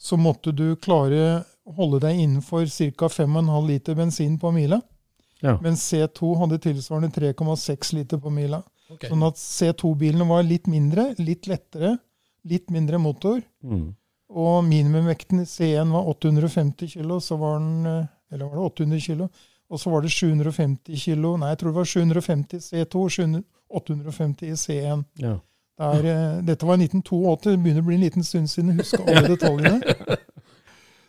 så 0.04 0.20
måtte 0.20 0.54
du 0.54 0.76
klare 0.84 1.44
å 1.64 1.74
holde 1.78 2.04
deg 2.04 2.20
innenfor 2.20 2.68
ca. 2.68 3.10
5,5 3.10 3.70
liter 3.70 3.98
bensin 3.98 4.36
på 4.40 4.52
mila. 4.54 4.82
Ja. 5.44 5.58
Mens 5.64 5.84
C2 5.90 6.36
hadde 6.40 6.62
tilsvarende 6.64 7.12
3,6 7.16 7.94
liter 7.98 8.20
på 8.22 8.32
mila. 8.32 8.62
Okay. 8.92 9.10
Sånn 9.10 9.26
at 9.26 9.40
C2-bilene 9.40 10.28
var 10.30 10.46
litt 10.46 10.70
mindre, 10.72 11.10
litt 11.20 11.48
lettere, 11.50 11.96
litt 12.48 12.70
mindre 12.72 13.00
motor. 13.02 13.42
Mm. 13.64 13.90
Og 14.34 14.60
minimumvekten 14.68 15.42
i 15.44 15.48
C1 15.50 15.92
var 15.94 16.12
850 16.14 16.94
kilo, 16.96 17.20
så 17.24 17.40
var 17.42 17.60
den 17.60 17.90
eh, 17.90 18.12
Eller 18.34 18.50
var 18.50 18.58
det 18.58 18.70
800 18.86 19.02
kilo? 19.04 19.28
Og 19.72 19.80
så 19.80 19.90
var 19.90 20.04
det 20.04 20.12
750 20.12 21.00
kilo 21.00 21.36
Nei, 21.40 21.54
jeg 21.54 21.62
tror 21.62 21.72
det 21.72 21.78
var 21.80 21.90
750 21.90 22.66
C2, 22.68 23.04
700 23.18 23.44
850 23.74 24.48
i 24.48 24.52
C1. 24.52 25.04
Ja. 25.16 25.40
Det 25.78 25.86
er, 25.86 26.06
eh, 26.06 26.42
dette 26.46 26.66
var 26.66 26.78
1982. 26.78 27.52
Det 27.52 27.62
begynner 27.64 27.82
å 27.82 27.88
bli 27.88 27.96
en 27.98 28.06
liten 28.06 28.26
stund 28.26 28.52
siden 28.52 28.74
jeg 28.74 28.84
husker 28.84 29.08
alle 29.08 29.32
detaljene. 29.34 30.18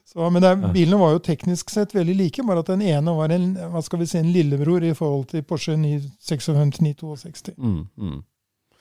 Så, 0.05 0.31
men 0.31 0.43
det 0.43 0.51
er, 0.53 0.69
bilene 0.73 1.01
var 1.01 1.15
jo 1.15 1.23
teknisk 1.25 1.73
sett 1.73 1.95
veldig 1.97 2.15
like, 2.17 2.45
bare 2.47 2.63
at 2.63 2.71
den 2.71 2.85
ene 2.85 3.15
var 3.17 3.33
en, 3.35 3.55
hva 3.73 3.83
skal 3.83 4.03
vi 4.03 4.09
si, 4.09 4.19
en 4.21 4.33
lillebror 4.33 4.85
i 4.85 4.95
forhold 4.97 5.27
til 5.33 5.45
Porsche 5.49 5.77
956 5.81 6.81
962. 6.85 7.55
Mm, 7.57 7.83
mm. 7.97 8.19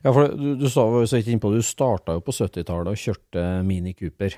Ja, 0.03 0.11
for 0.11 0.33
du, 0.35 0.49
du 0.59 0.67
sa 0.69 0.83
jo 0.91 1.05
så 1.07 1.19
vidt 1.19 1.31
innpå, 1.31 1.51
du 1.53 1.63
starta 1.63 2.17
jo 2.17 2.23
på 2.23 2.35
70-tallet 2.35 2.91
og 2.91 2.99
kjørte 2.99 3.45
Mini 3.67 3.95
Cooper. 3.95 4.35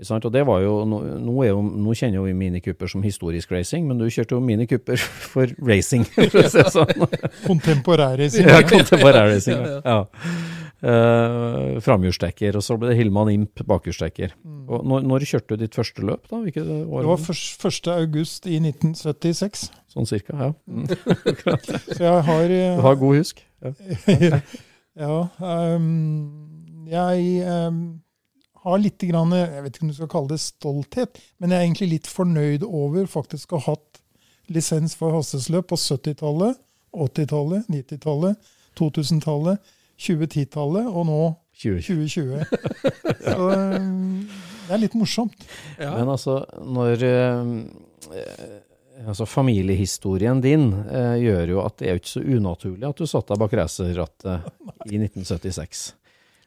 Og 0.00 0.32
det 0.32 0.46
var 0.48 0.62
jo, 0.64 0.74
nå, 0.88 1.00
er 1.44 1.50
jo, 1.50 1.60
nå 1.60 1.94
kjenner 1.98 2.20
jo 2.20 2.24
vi 2.24 2.32
Mini 2.36 2.62
Cooper 2.64 2.88
som 2.88 3.02
historisk 3.04 3.52
racing, 3.52 3.84
men 3.88 4.00
du 4.00 4.06
kjørte 4.08 4.36
jo 4.36 4.40
Mini 4.40 4.66
Cooper 4.70 4.96
for 5.32 5.52
racing, 5.60 6.06
for 6.08 6.40
å 6.40 6.48
si 6.48 6.64
sånn. 6.72 7.04
Kontemporærracing. 7.44 8.48
Ja, 8.48 8.62
kontemporær 8.68 9.28
racing. 9.34 9.60
Ja, 9.60 9.80
Ja. 9.84 10.00
Uh, 10.80 11.76
Framhjulstekker, 11.84 12.56
og 12.56 12.64
så 12.64 12.78
ble 12.80 12.88
det 12.88 12.96
Hilman 12.96 13.28
Imp 13.28 13.60
bakhjulstekker. 13.68 14.32
Mm. 14.40 14.62
når, 14.88 15.02
når 15.10 15.26
kjørte 15.28 15.52
du 15.52 15.60
ditt 15.66 15.76
første 15.76 16.04
løp, 16.08 16.24
da? 16.30 16.38
Hvilket 16.40 16.64
år? 16.64 17.02
Det 17.02 17.10
var 17.10 17.20
først- 17.20 17.66
1. 17.68 17.90
august 18.00 18.48
i 18.48 18.56
1976. 18.64 19.66
Sånn 19.92 20.08
cirka, 20.08 20.38
ja. 20.40 20.50
Mm. 20.70 20.86
Så 21.98 22.00
jeg 22.00 22.24
har, 22.30 22.44
eh, 22.56 22.76
Du 22.78 22.84
har 22.86 22.96
god 22.96 23.20
husk. 23.20 23.44
Ja. 23.60 23.74
ja, 25.04 25.18
um, 25.76 26.86
jeg 26.88 27.26
ehm, 27.44 27.82
har 28.64 28.80
litt 28.82 29.02
grann, 29.08 29.32
jeg 29.32 29.64
vet 29.64 29.76
ikke 29.76 29.86
om 29.86 29.92
du 29.92 29.96
skal 29.96 30.10
kalle 30.12 30.32
det 30.34 30.40
stolthet, 30.42 31.20
men 31.40 31.52
jeg 31.52 31.58
er 31.58 31.66
egentlig 31.68 31.90
litt 31.94 32.10
fornøyd 32.10 32.64
over 32.66 33.08
faktisk 33.08 33.54
å 33.54 33.60
ha 33.62 33.74
hatt 33.74 34.00
lisens 34.50 34.96
for 34.98 35.14
hastighetsløp 35.14 35.70
på 35.70 35.78
70-tallet, 35.80 36.58
80-tallet, 36.90 37.68
90-tallet, 37.70 38.50
2000-tallet, 38.80 39.72
2010-tallet 40.00 40.88
og 40.90 41.06
nå 41.08 41.20
2020. 41.60 42.08
2020. 42.08 42.44
Så 43.30 43.50
ehm, 43.54 44.24
det 44.66 44.74
er 44.74 44.82
litt 44.82 44.96
morsomt. 44.98 45.46
Ja. 45.76 45.92
Men 45.98 46.10
altså, 46.16 46.40
når 46.64 47.06
eh, 47.06 47.46
eh, 48.16 48.58
Altså, 49.00 49.24
familiehistorien 49.24 50.42
din 50.44 50.66
eh, 50.92 51.14
gjør 51.22 51.54
jo 51.54 51.60
at 51.62 51.78
det 51.80 51.86
er 51.88 51.94
jo 51.94 52.00
ikke 52.02 52.10
så 52.10 52.20
unaturlig 52.20 52.84
at 52.84 52.98
du 53.00 53.06
satt 53.08 53.30
deg 53.30 53.38
bak 53.40 53.54
racerrattet 53.56 54.50
i 54.92 54.98
1976. 55.06 55.84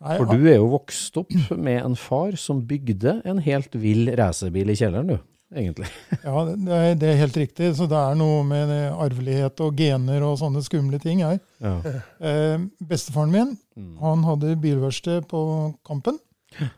For 0.04 0.26
du 0.28 0.48
er 0.52 0.58
jo 0.58 0.66
vokst 0.74 1.16
opp 1.22 1.32
med 1.56 1.78
en 1.86 1.96
far 1.96 2.36
som 2.40 2.60
bygde 2.68 3.22
en 3.30 3.38
helt 3.46 3.76
vill 3.80 4.10
racerbil 4.20 4.74
i 4.74 4.76
kjelleren, 4.76 5.08
du, 5.14 5.18
egentlig. 5.56 5.88
Ja, 6.26 6.44
det 6.50 6.76
er, 6.76 6.96
det 7.00 7.10
er 7.14 7.20
helt 7.22 7.38
riktig. 7.40 7.70
Så 7.78 7.88
det 7.88 7.96
er 8.00 8.18
noe 8.20 8.42
med 8.48 8.74
arvelighet 8.92 9.64
og 9.64 9.78
gener 9.80 10.26
og 10.28 10.36
sånne 10.42 10.64
skumle 10.66 11.00
ting 11.04 11.24
her. 11.24 11.40
Ja. 11.64 11.78
Eh, 12.24 12.58
bestefaren 12.84 13.32
min 13.34 13.58
Mm. 13.74 13.96
han 14.04 14.22
hadde 14.28 14.52
bilverksted 14.62 15.26
på 15.32 15.40
Kampen. 15.88 16.20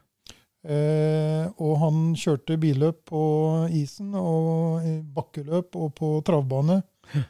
Eh, 0.66 1.46
og 1.62 1.76
han 1.78 1.98
kjørte 2.18 2.56
billøp 2.58 3.04
på 3.12 3.20
isen 3.70 4.16
og 4.18 4.82
bakkeløp 5.14 5.76
og 5.78 5.92
på 6.00 6.12
travbane. 6.26 6.80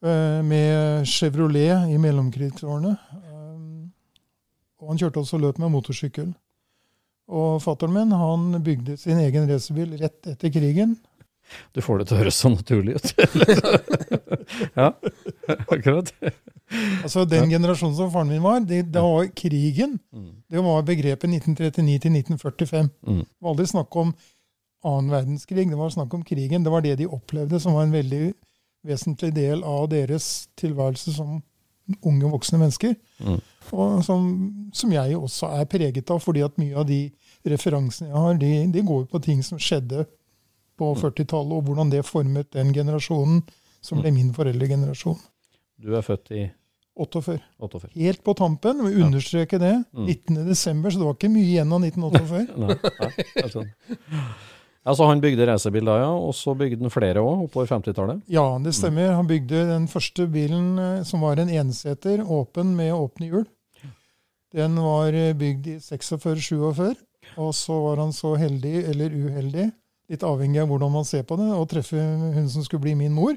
Eh, 0.00 0.38
med 0.48 1.04
Chevrolet 1.04 1.90
i 1.92 1.98
mellomkrigsårene. 2.00 2.94
Og 4.80 4.92
han 4.92 5.00
kjørte 5.00 5.22
også 5.22 5.40
løp 5.40 5.60
med 5.60 5.72
motorsykkel. 5.74 6.32
Og 7.30 7.60
fatteren 7.62 7.94
min 7.94 8.16
han 8.16 8.62
bygde 8.64 8.96
sin 8.98 9.20
egen 9.22 9.46
racerbil 9.50 9.94
rett 10.00 10.32
etter 10.32 10.52
krigen. 10.52 10.96
Du 11.74 11.80
får 11.82 12.00
det 12.00 12.08
til 12.08 12.16
å 12.16 12.20
høres 12.20 12.38
så 12.38 12.50
naturlig 12.52 12.96
ut. 12.98 13.12
ja, 14.80 14.90
akkurat. 15.66 16.12
Altså 17.02 17.24
Den 17.26 17.50
generasjonen 17.50 17.96
som 17.98 18.10
faren 18.14 18.30
min 18.30 18.42
var, 18.44 18.60
det, 18.66 18.84
det 18.94 19.02
var 19.02 19.26
krigen. 19.34 19.96
Mm. 20.14 20.30
Det 20.50 20.66
var 20.66 20.84
begrepet 20.86 21.32
1939 21.40 22.02
til 22.04 22.18
1945. 22.20 22.90
Mm. 23.06 23.24
Det 23.24 23.42
var 23.42 23.54
aldri 23.54 23.66
snakk 23.70 23.98
om 24.02 24.12
annen 24.86 25.12
verdenskrig, 25.12 25.66
det 25.68 25.78
var 25.78 25.92
snakk 25.92 26.14
om 26.16 26.24
krigen. 26.24 26.64
Det 26.64 26.72
var 26.72 26.84
det 26.86 26.96
de 27.02 27.10
opplevde 27.10 27.60
som 27.60 27.76
var 27.76 27.86
en 27.86 27.94
veldig 27.94 28.22
vesentlig 28.86 29.34
del 29.36 29.64
av 29.66 29.90
deres 29.92 30.48
tilværelse 30.58 31.12
som 31.18 31.40
unge, 32.02 32.30
voksne 32.30 32.60
mennesker. 32.60 32.94
Mm. 33.24 33.40
Og 33.70 34.04
som, 34.04 34.28
som 34.74 34.92
jeg 34.94 35.18
også 35.18 35.50
er 35.60 35.68
preget 35.70 36.10
av, 36.10 36.22
fordi 36.22 36.44
at 36.46 36.56
mye 36.60 36.76
av 36.78 36.86
de 36.88 37.02
referansene 37.48 38.10
jeg 38.10 38.24
har, 38.24 38.40
de, 38.40 38.52
de 38.74 38.84
går 38.86 39.04
på 39.10 39.20
ting 39.24 39.42
som 39.46 39.60
skjedde 39.60 40.06
på 40.80 40.92
40-tallet, 40.96 41.56
og 41.56 41.66
hvordan 41.68 41.92
det 41.92 42.06
formet 42.08 42.52
den 42.56 42.72
generasjonen 42.74 43.42
som 43.84 44.00
ble 44.00 44.12
min 44.12 44.32
foreldregenerasjon. 44.36 45.18
Du 45.80 45.92
er 45.96 46.04
født 46.04 46.32
i 46.36 46.46
48. 47.00 47.38
48. 47.60 47.92
Helt 47.94 48.24
på 48.24 48.34
tampen, 48.36 48.82
vi 48.84 49.02
understreke 49.02 49.60
det. 49.60 49.74
Mm. 49.92 50.06
19. 50.06 50.40
desember, 50.48 50.90
så 50.90 51.00
det 51.00 51.08
var 51.08 51.16
ikke 51.16 51.32
mye 51.32 51.48
igjen 51.48 51.72
av 51.72 51.84
1948. 51.86 52.56
Nei, 52.60 52.76
nei. 53.56 54.24
Altså, 54.88 55.04
han 55.10 55.20
bygde 55.20 55.44
racerbil 55.44 55.84
da, 55.84 55.98
ja, 56.00 56.08
og 56.16 56.32
så 56.34 56.54
bygde 56.56 56.80
han 56.80 56.92
flere 56.92 57.20
òg, 57.20 57.42
oppover 57.44 57.68
50-tallet. 57.68 58.22
Ja, 58.32 58.46
det 58.64 58.72
stemmer. 58.78 59.10
Han 59.12 59.28
bygde 59.28 59.66
den 59.68 59.84
første 59.92 60.24
bilen 60.32 60.70
eh, 60.80 61.02
som 61.04 61.20
var 61.26 61.36
en 61.42 61.52
enseter, 61.52 62.22
åpen 62.24 62.72
med 62.78 62.94
åpne 62.96 63.28
hjul. 63.28 63.44
Den 64.56 64.80
var 64.80 65.12
eh, 65.12 65.34
bygd 65.36 65.68
i 65.68 65.76
46-47, 65.84 66.96
og 67.36 67.52
så 67.54 67.76
var 67.84 68.00
han 68.06 68.16
så 68.16 68.32
heldig, 68.40 68.72
eller 68.94 69.12
uheldig, 69.12 69.68
litt 70.10 70.24
avhengig 70.26 70.62
av 70.64 70.72
hvordan 70.72 70.96
man 70.96 71.06
ser 71.06 71.28
på 71.28 71.36
det, 71.38 71.50
å 71.54 71.68
treffe 71.70 72.00
hun 72.00 72.48
som 72.50 72.64
skulle 72.64 72.82
bli 72.88 72.96
min 72.98 73.12
mor. 73.14 73.36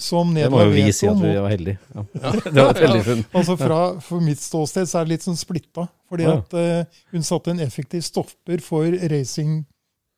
Som 0.00 0.30
Det 0.34 0.46
må 0.48 0.62
jo 0.64 0.70
vi 0.72 0.86
si 0.96 1.06
at 1.10 1.18
vi 1.20 1.30
var 1.36 1.50
heldige. 1.52 1.78
Ja. 1.94 2.30
Det 2.40 2.56
var 2.56 2.70
et 2.72 2.78
heldig 2.86 3.00
funn. 3.04 3.22
Altså 3.36 3.56
fra, 3.60 3.80
For 4.00 4.24
mitt 4.24 4.40
ståsted 4.40 4.88
så 4.88 5.00
er 5.00 5.06
det 5.06 5.12
litt 5.14 5.26
sånn 5.26 5.36
splitta. 5.36 5.84
Fordi 6.08 6.24
Ja. 6.24 6.36
at 6.38 6.54
uh, 6.56 7.00
hun 7.12 7.26
satte 7.26 7.52
en 7.52 7.60
effektiv 7.60 8.00
stopper 8.06 8.62
for 8.64 8.86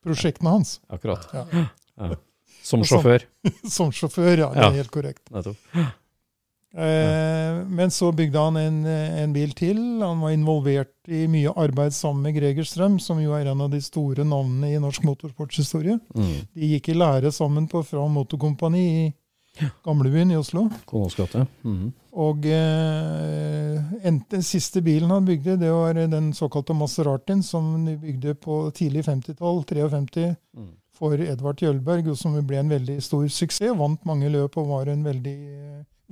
racingprosjektene 0.03 0.49
hans. 0.49 0.79
Akkurat. 0.89 1.27
Ja. 1.33 1.45
Ja. 1.97 2.15
Som 2.63 2.83
sjåfør. 2.83 3.25
Som 3.69 3.91
sjåfør, 3.91 4.37
ja. 4.37 4.49
Det 4.53 4.63
er 4.69 4.79
helt 4.83 4.91
korrekt. 4.91 5.29
Eh, 6.73 7.57
men 7.69 7.91
så 7.91 8.11
bygde 8.11 8.39
han 8.39 8.57
en, 8.57 8.85
en, 8.85 9.33
bil 9.33 9.51
til. 9.53 9.77
Han 10.01 10.23
var 10.23 10.31
involvert 10.33 10.93
i 11.07 11.27
mye 11.27 11.51
arbeid 11.59 11.93
sammen 11.93 12.23
med 12.23 12.37
Greger 12.39 12.65
Strøm, 12.65 12.99
som 12.99 13.19
jo 13.21 13.35
er 13.37 13.51
en 13.51 13.61
av 13.61 13.69
de 13.73 13.81
store 13.83 14.25
navnene 14.25 14.71
i 14.73 14.79
norsk 14.81 15.03
motorsportshistorie. 15.05 15.99
Mm. 16.15 16.31
De 16.55 16.71
gikk 16.75 16.89
i 16.89 16.97
lære 16.97 17.33
sammen 17.35 17.67
på 17.69 17.83
Fra 17.85 18.07
Motorkompani 18.07 18.85
i 19.03 19.11
gamlebyen 19.83 20.31
i 20.31 20.37
Oslo. 20.37 20.67
Mm. 21.63 21.91
Og 22.13 22.45
eh, 22.45 24.13
den 24.29 24.45
siste 24.45 24.81
bilen 24.85 25.11
han 25.13 25.25
bygde, 25.25 25.57
det 25.61 25.71
var 25.73 25.97
den 25.97 26.31
såkalte 26.33 26.75
Maseratin, 26.77 27.43
som 27.43 27.85
de 27.85 27.97
bygde 27.97 28.35
på 28.35 28.71
tidlig 28.75 29.05
50-tall, 29.07 29.63
53, 29.69 30.35
mm. 30.57 30.71
for 30.97 31.17
Edvard 31.17 31.61
Jølberg, 31.61 32.13
som 32.17 32.37
ble 32.45 32.61
en 32.61 32.73
veldig 32.73 32.99
stor 33.03 33.27
suksess. 33.27 33.73
Vant 33.77 34.05
mange 34.05 34.29
løp 34.33 34.57
og 34.61 34.69
var 34.69 34.93
en 34.93 35.05
veldig 35.05 35.37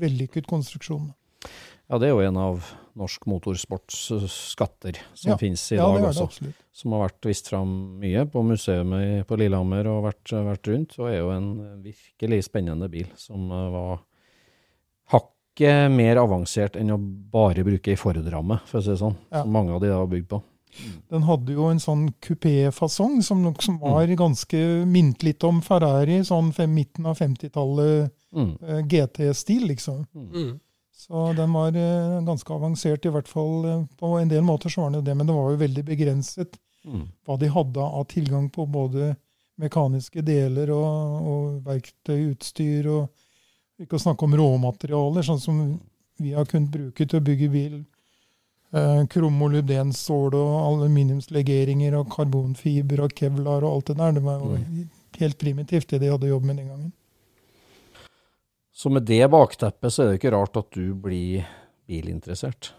vellykket 0.02 0.50
konstruksjon. 0.50 1.12
Ja, 1.92 1.98
det 2.00 2.08
er 2.08 2.14
jo 2.14 2.22
en 2.24 2.38
av 2.40 2.68
norsk 2.96 3.26
motorsports 3.28 3.98
skatter 4.32 4.96
som 5.12 5.34
ja, 5.34 5.38
finnes 5.40 5.64
i 5.74 5.76
ja, 5.76 5.84
dag 5.84 6.06
også. 6.08 6.28
Absolutt. 6.30 6.62
Som 6.72 6.96
har 6.96 7.02
vært 7.04 7.28
vist 7.28 7.50
fram 7.52 7.74
mye 8.00 8.24
på 8.32 8.44
museet 8.48 9.28
på 9.28 9.40
Lillehammer 9.40 9.90
og 9.92 10.06
vært, 10.06 10.32
vært, 10.32 10.70
rundt. 10.72 10.96
Og 11.02 11.10
er 11.10 11.18
jo 11.18 11.34
en 11.36 11.50
virkelig 11.84 12.46
spennende 12.48 12.88
bil 12.92 13.10
som 13.20 13.52
eh, 13.52 13.66
var 13.74 14.00
hakket 15.12 15.92
mer 15.92 16.22
avansert 16.22 16.80
enn 16.80 16.96
å 16.96 17.00
bare 17.34 17.68
bruke 17.68 17.92
ei 17.92 18.00
Ford-ramme, 18.00 18.62
for 18.70 18.80
å 18.80 18.86
si 18.86 18.94
det 18.94 19.02
sånn. 19.04 19.20
Ja. 19.28 19.44
Som 19.44 19.52
mange 19.60 19.76
av 19.76 19.84
de 19.84 19.92
har 19.92 20.08
bygd 20.16 20.32
på. 20.32 20.40
Den 21.12 21.28
hadde 21.28 21.60
jo 21.60 21.68
en 21.68 21.84
sånn 21.84 22.08
kupéfasong 22.24 23.20
som, 23.28 23.44
som 23.60 23.82
var 23.84 24.08
mm. 24.08 24.16
ganske 24.16 24.64
minnet 24.88 25.28
litt 25.28 25.44
om 25.44 25.60
Ferrari, 25.66 26.22
sånn 26.24 26.54
midten 26.72 27.12
av 27.12 27.20
50-tallet 27.20 28.16
Mm. 28.32 28.58
Eh, 28.64 28.86
GT-stil, 28.88 29.68
liksom. 29.68 30.06
Mm. 30.16 30.60
Så 31.02 31.34
den 31.34 31.54
var 31.54 31.76
eh, 31.76 32.22
ganske 32.24 32.54
avansert, 32.54 33.06
i 33.06 33.12
hvert 33.14 33.30
fall 33.30 33.66
eh, 33.66 33.86
på 33.98 34.12
en 34.20 34.30
del 34.30 34.44
måter. 34.46 34.70
så 34.70 34.84
var 34.84 34.92
det 34.92 35.02
det, 35.02 35.16
Men 35.16 35.28
det 35.28 35.34
var 35.34 35.50
jo 35.50 35.62
veldig 35.64 35.84
begrenset 35.88 36.60
mm. 36.86 37.08
hva 37.26 37.38
de 37.42 37.50
hadde 37.50 37.88
av 38.02 38.06
tilgang 38.12 38.50
på 38.54 38.68
både 38.70 39.16
mekaniske 39.62 40.22
deler 40.22 40.70
og, 40.76 41.26
og 41.32 41.48
verktøy, 41.66 42.20
utstyr, 42.36 42.90
og 42.94 43.82
ikke 43.82 43.98
å 43.98 44.04
snakke 44.04 44.28
om 44.28 44.38
råmaterialer, 44.38 45.26
sånn 45.26 45.42
som 45.42 45.64
vi 46.22 46.36
har 46.38 46.46
kunnet 46.46 46.70
bruke 46.70 47.08
til 47.08 47.18
å 47.18 47.26
bygge 47.32 47.50
bil. 47.50 47.82
Eh, 48.72 49.02
og 50.38 50.56
aluminiumslegeringer 50.70 51.98
og 51.98 52.14
karbonfiber 52.14 53.08
og 53.08 53.18
kevlar 53.18 53.66
og 53.66 53.72
alt 53.74 53.90
det 53.90 53.98
der. 54.04 54.18
Det 54.20 54.28
var 54.30 54.46
jo 54.46 54.58
helt 55.18 55.42
primitivt, 55.42 55.90
det 55.90 56.06
de 56.06 56.14
hadde 56.14 56.30
jobb 56.30 56.46
med 56.46 56.62
den 56.62 56.70
gangen. 56.70 56.92
Så 58.82 58.90
med 58.90 59.06
det 59.06 59.22
bakteppet 59.30 59.94
så 59.94 60.02
er 60.02 60.08
det 60.10 60.18
ikke 60.18 60.32
rart 60.34 60.58
at 60.58 60.72
du 60.74 60.96
blir 60.98 61.44
bilinteressert. 61.86 62.72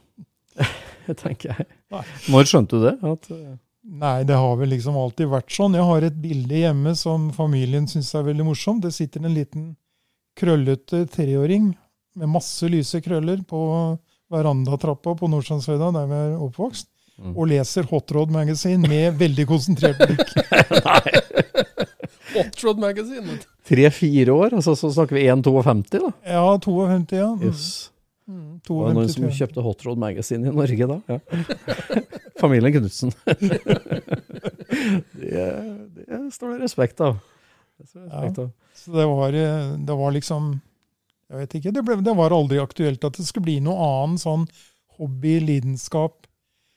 tenker 1.23 1.53
jeg. 1.53 1.67
Når 2.33 2.49
skjønte 2.51 2.81
du 2.81 2.87
det? 2.89 2.97
At, 3.07 3.29
uh... 3.31 3.53
Nei, 4.03 4.17
det 4.27 4.35
har 4.39 4.57
vel 4.59 4.73
liksom 4.75 4.99
alltid 4.99 5.31
vært 5.31 5.55
sånn. 5.55 5.77
Jeg 5.79 5.87
har 5.87 6.07
et 6.07 6.19
bilde 6.25 6.59
hjemme 6.59 6.97
som 6.99 7.29
familien 7.37 7.87
syns 7.91 8.11
er 8.19 8.27
veldig 8.27 8.49
morsomt. 8.51 8.83
Det 8.83 8.91
sitter 8.95 9.23
en 9.23 9.37
liten 9.37 9.71
krøllete 10.39 11.05
treåring 11.13 11.71
med 12.19 12.35
masse 12.35 12.67
lyse 12.71 12.99
krøller 13.05 13.47
på 13.47 13.63
verandatrappa 14.33 15.15
på 15.19 15.31
Nordstrandsøyda, 15.31 15.93
der 15.95 16.11
vi 16.11 16.19
er 16.19 16.37
oppvokst, 16.49 16.89
mm. 17.21 17.33
og 17.37 17.51
leser 17.53 17.87
Hot 17.93 18.11
Rod 18.17 18.35
Magazine 18.35 18.91
med 18.91 19.21
veldig 19.23 19.47
konsentrert 19.55 20.03
blikk. 20.03 20.35
Hot 22.35 22.65
Rod 22.67 22.83
Magazine. 22.83 23.39
Tre-fire 23.69 24.35
år, 24.35 24.57
altså 24.59 24.75
så 24.79 24.91
snakker 24.91 25.17
vi 25.17 25.29
1,52 25.31 26.01
da? 26.03 26.13
Ja, 26.27 26.47
52, 26.59 27.17
ja. 27.17 27.29
Mm. 27.37 27.43
Yes. 27.47 27.93
Mm, 28.31 28.59
det 28.63 28.75
var 28.75 28.95
noen 28.97 29.11
som 29.11 29.27
kjøpte 29.35 29.63
Hot 29.63 29.85
Rod 29.87 30.01
Magazine 30.03 30.51
i 30.51 30.55
Norge 30.55 30.89
da. 30.91 30.99
Ja. 31.11 31.19
Familien 32.43 32.75
Knutsen. 32.75 33.13
det, 35.13 35.47
det, 35.95 36.21
står 36.35 36.57
det 36.57 36.59
respekt 36.65 37.03
av. 37.05 37.19
Det, 37.79 37.87
respekt 37.87 38.43
av. 38.43 38.51
Ja, 38.51 38.77
så 38.83 38.95
det 38.97 39.07
var, 39.11 39.37
eh, 39.37 39.73
det 39.79 39.99
var, 39.99 40.15
liksom 40.17 40.53
Jeg 41.29 41.39
vet 41.39 41.55
ikke. 41.59 41.75
Det, 41.77 41.83
ble, 41.87 41.99
det, 42.03 42.15
var 42.19 42.35
aldri 42.35 42.59
aktuelt 42.63 43.05
at 43.07 43.19
det 43.19 43.27
skulle 43.29 43.47
bli 43.47 43.59
noe 43.65 43.79
annen 43.79 44.19
sånn 44.21 44.47
hobby, 44.99 45.39
lidenskap, 45.41 46.27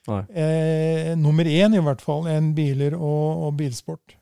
eh, 0.08 1.12
nummer 1.19 1.45
én 1.50 1.76
i 1.76 1.82
hvert 1.84 2.02
fall, 2.02 2.30
enn 2.32 2.54
biler 2.58 2.95
og, 2.95 3.48
og 3.48 3.58
bilsport. 3.60 4.15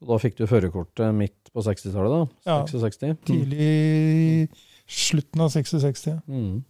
Så 0.00 0.08
da 0.08 0.16
fikk 0.16 0.38
du 0.38 0.46
førerkortet 0.48 1.12
midt 1.12 1.50
på 1.52 1.60
60-tallet, 1.64 2.30
da? 2.46 2.54
66? 2.64 3.02
Ja, 3.04 3.16
tidlig 3.28 4.48
slutten 4.88 5.42
av 5.44 5.50
66. 5.52 6.06
Mm. 6.24 6.62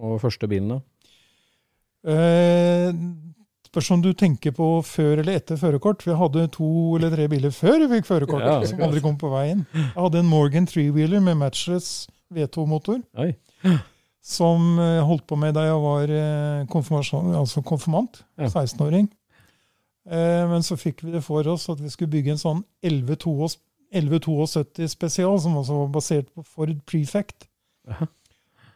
Og 0.00 0.16
første 0.22 0.48
bilen, 0.48 0.72
da? 0.72 0.78
Eh, 2.08 2.88
spørs 3.68 3.92
om 3.92 4.00
du 4.00 4.14
tenker 4.16 4.54
på 4.56 4.70
før 4.88 5.20
eller 5.20 5.36
etter 5.42 5.60
førerkort. 5.60 6.06
Vi 6.08 6.16
hadde 6.16 6.46
to 6.56 6.70
eller 6.96 7.12
tre 7.12 7.28
biler 7.28 7.52
før 7.52 7.84
vi 7.84 7.90
fikk 7.98 8.08
førerkort, 8.08 8.46
ja, 8.48 8.56
som 8.72 8.80
aldri 8.88 9.04
kom 9.04 9.20
på 9.20 9.28
veien. 9.34 9.66
Jeg 9.76 9.92
hadde 9.98 10.24
en 10.24 10.32
Morgan 10.32 10.66
Three-wheeler 10.70 11.20
med 11.20 11.36
matchless 11.42 12.08
V2-motor. 12.32 13.04
Som 14.24 14.80
jeg 14.80 15.04
holdt 15.04 15.28
på 15.28 15.36
med 15.40 15.52
da 15.56 15.68
jeg 15.68 15.78
var 15.84 16.16
konfirmant, 16.72 17.36
altså 17.44 17.60
konfirmant. 17.60 18.22
16-åring. 18.40 19.12
Eh, 20.10 20.44
men 20.50 20.64
så 20.66 20.78
fikk 20.78 21.04
vi 21.06 21.12
det 21.14 21.22
for 21.22 21.46
oss 21.48 21.68
at 21.70 21.80
vi 21.80 21.90
skulle 21.92 22.10
bygge 22.10 22.34
en 22.34 22.42
sånn 22.42 22.62
1172 22.86 24.88
spesial, 24.90 25.36
som 25.42 25.58
også 25.60 25.84
var 25.84 25.92
basert 25.94 26.32
på 26.34 26.42
Ford 26.46 26.74
Prefect. 26.88 27.46
Aha. 27.90 28.08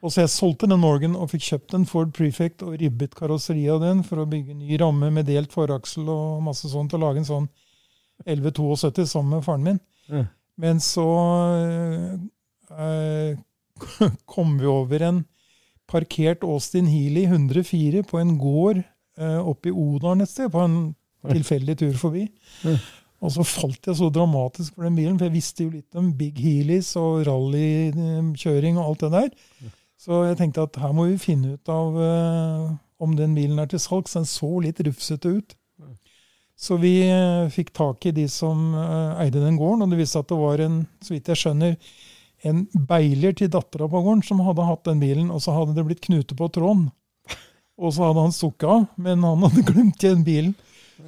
Og 0.05 0.13
så 0.13 0.21
jeg 0.21 0.35
solgte 0.35 0.69
den 0.69 0.83
Morgan 0.83 1.15
og 1.17 1.31
fikk 1.33 1.47
kjøpt 1.47 1.75
en 1.79 1.87
Ford 1.89 2.11
Prefect 2.15 2.63
og 2.67 2.77
ribbet 2.81 3.15
karosseriet 3.17 3.73
av 3.73 3.85
den 3.87 4.03
for 4.05 4.21
å 4.21 4.29
bygge 4.29 4.57
ny 4.59 4.77
ramme 4.81 5.09
med 5.15 5.31
delt 5.31 5.55
foraksel 5.55 6.11
og 6.13 6.43
masse 6.45 6.69
sånt, 6.69 6.93
og 6.93 7.01
lage 7.01 7.23
en 7.23 7.31
sånn 7.31 7.47
1172 8.27 9.07
sammen 9.09 9.39
med 9.39 9.47
faren 9.47 9.65
min. 9.65 9.81
Men 10.61 10.83
så 10.85 11.07
eh, 12.77 13.41
kom 14.35 14.59
vi 14.61 14.69
over 14.69 15.07
en 15.09 15.23
parkert 15.91 16.45
Austin 16.45 16.87
Healey 16.91 17.25
104 17.25 18.05
på 18.11 18.21
en 18.21 18.37
gård 18.39 18.83
eh, 18.85 19.41
oppe 19.41 19.71
i 19.71 19.73
Odalen 19.73 20.25
et 20.25 20.31
sted, 20.31 20.53
på 20.53 20.61
en 20.61 20.77
tilfeldig 21.31 21.79
tur 21.81 21.97
forbi. 21.99 22.29
Og 23.25 23.33
så 23.33 23.45
falt 23.47 23.89
jeg 23.89 23.97
så 23.97 24.11
dramatisk 24.13 24.75
for 24.77 24.85
den 24.85 24.99
bilen, 24.99 25.17
for 25.17 25.29
jeg 25.29 25.37
visste 25.39 25.65
jo 25.65 25.73
litt 25.73 25.97
om 25.97 26.11
Big 26.19 26.37
healies 26.43 26.91
og 27.01 27.25
rallykjøring 27.29 28.77
og 28.77 28.85
alt 28.85 29.05
det 29.07 29.13
der. 29.15 29.29
Så 30.05 30.25
jeg 30.27 30.37
tenkte 30.37 30.67
at 30.67 30.77
her 30.83 30.93
må 30.93 31.07
vi 31.09 31.21
finne 31.21 31.55
ut 31.55 31.71
av 31.73 31.95
uh, 31.97 32.73
om 33.01 33.15
den 33.17 33.37
bilen 33.37 33.61
er 33.63 33.71
til 33.71 33.81
salgs. 33.81 34.17
Den 34.19 34.29
så 34.29 34.51
litt 34.61 34.83
rufsete 34.85 35.39
ut. 35.39 35.55
Så 36.55 36.77
vi 36.83 36.99
uh, 37.09 37.49
fikk 37.53 37.73
tak 37.77 38.05
i 38.11 38.13
de 38.15 38.27
som 38.29 38.75
uh, 38.77 39.17
eide 39.23 39.41
den 39.41 39.57
gården, 39.61 39.87
og 39.87 39.95
det 39.95 40.03
viste 40.03 40.21
at 40.21 40.29
det 40.29 40.39
var 40.43 40.61
en, 40.61 40.83
så 41.01 41.17
vidt 41.17 41.33
jeg 41.33 41.41
skjønner, 41.41 41.79
en 42.45 42.67
beiler 42.77 43.33
til 43.33 43.49
dattera 43.49 43.89
på 43.89 44.03
gården 44.05 44.21
som 44.27 44.43
hadde 44.45 44.69
hatt 44.69 44.85
den 44.85 45.01
bilen, 45.01 45.33
og 45.33 45.41
så 45.41 45.57
hadde 45.57 45.73
det 45.79 45.87
blitt 45.89 46.05
knute 46.05 46.37
på 46.37 46.51
tråden. 46.53 46.91
Og 47.81 47.97
så 47.97 48.05
hadde 48.05 48.27
han 48.27 48.37
stukket 48.37 48.69
av, 48.69 48.85
men 49.01 49.25
han 49.25 49.49
hadde 49.49 49.65
glemt 49.73 50.05
igjen 50.05 50.27
bilen. 50.27 50.53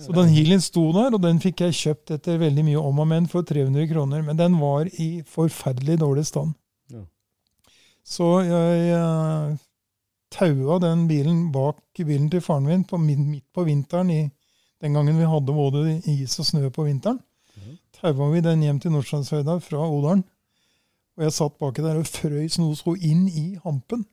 Så 0.03 0.13
den 0.13 0.33
Healien 0.35 0.63
sto 0.63 0.89
der, 0.95 1.15
og 1.15 1.23
den 1.23 1.39
fikk 1.43 1.63
jeg 1.63 1.77
kjøpt 1.79 2.15
etter 2.17 2.41
veldig 2.41 2.65
mye 2.67 2.81
om 2.83 3.03
og 3.03 3.09
men 3.09 3.29
for 3.31 3.47
300 3.47 3.87
kroner. 3.93 4.25
Men 4.27 4.39
den 4.39 4.57
var 4.61 4.89
i 5.03 5.23
forferdelig 5.31 6.01
dårlig 6.03 6.27
stand. 6.27 6.57
Ja. 6.93 7.05
Så 8.07 8.31
jeg 8.47 8.97
uh, 8.99 9.55
taua 10.35 10.81
den 10.83 11.07
bilen 11.11 11.47
bak 11.55 11.81
bilen 11.97 12.29
til 12.33 12.43
faren 12.45 12.67
min 12.67 12.85
på, 12.85 12.99
midt 12.99 13.47
på 13.55 13.65
vinteren, 13.69 14.11
i, 14.11 14.27
den 14.83 14.99
gangen 14.99 15.19
vi 15.19 15.31
hadde 15.31 15.55
både 15.55 16.01
is 16.13 16.39
og 16.43 16.51
snø 16.51 16.71
på 16.71 16.89
vinteren. 16.89 17.21
Mm. 17.57 17.79
Taua 18.01 18.31
vi 18.35 18.45
den 18.45 18.67
hjem 18.67 18.83
til 18.83 18.93
Nordstrandshøyda 18.93 19.61
fra 19.65 19.87
Odalen. 19.87 20.27
Og 21.17 21.25
jeg 21.25 21.33
satt 21.33 21.57
baki 21.63 21.85
der 21.85 22.03
og 22.03 22.11
frøys 22.11 22.59
noe 22.61 22.77
så 22.77 22.93
inn 23.01 23.25
i 23.31 23.47
hampen. 23.63 24.05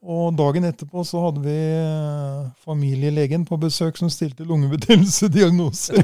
Og 0.00 0.32
dagen 0.32 0.64
etterpå 0.64 1.02
så 1.04 1.20
hadde 1.26 1.42
vi 1.44 1.52
eh, 1.52 2.44
familielegen 2.64 3.42
på 3.44 3.58
besøk 3.60 3.98
som 4.00 4.08
stilte 4.08 4.46
lungebetennelsesdiagnose. 4.48 5.92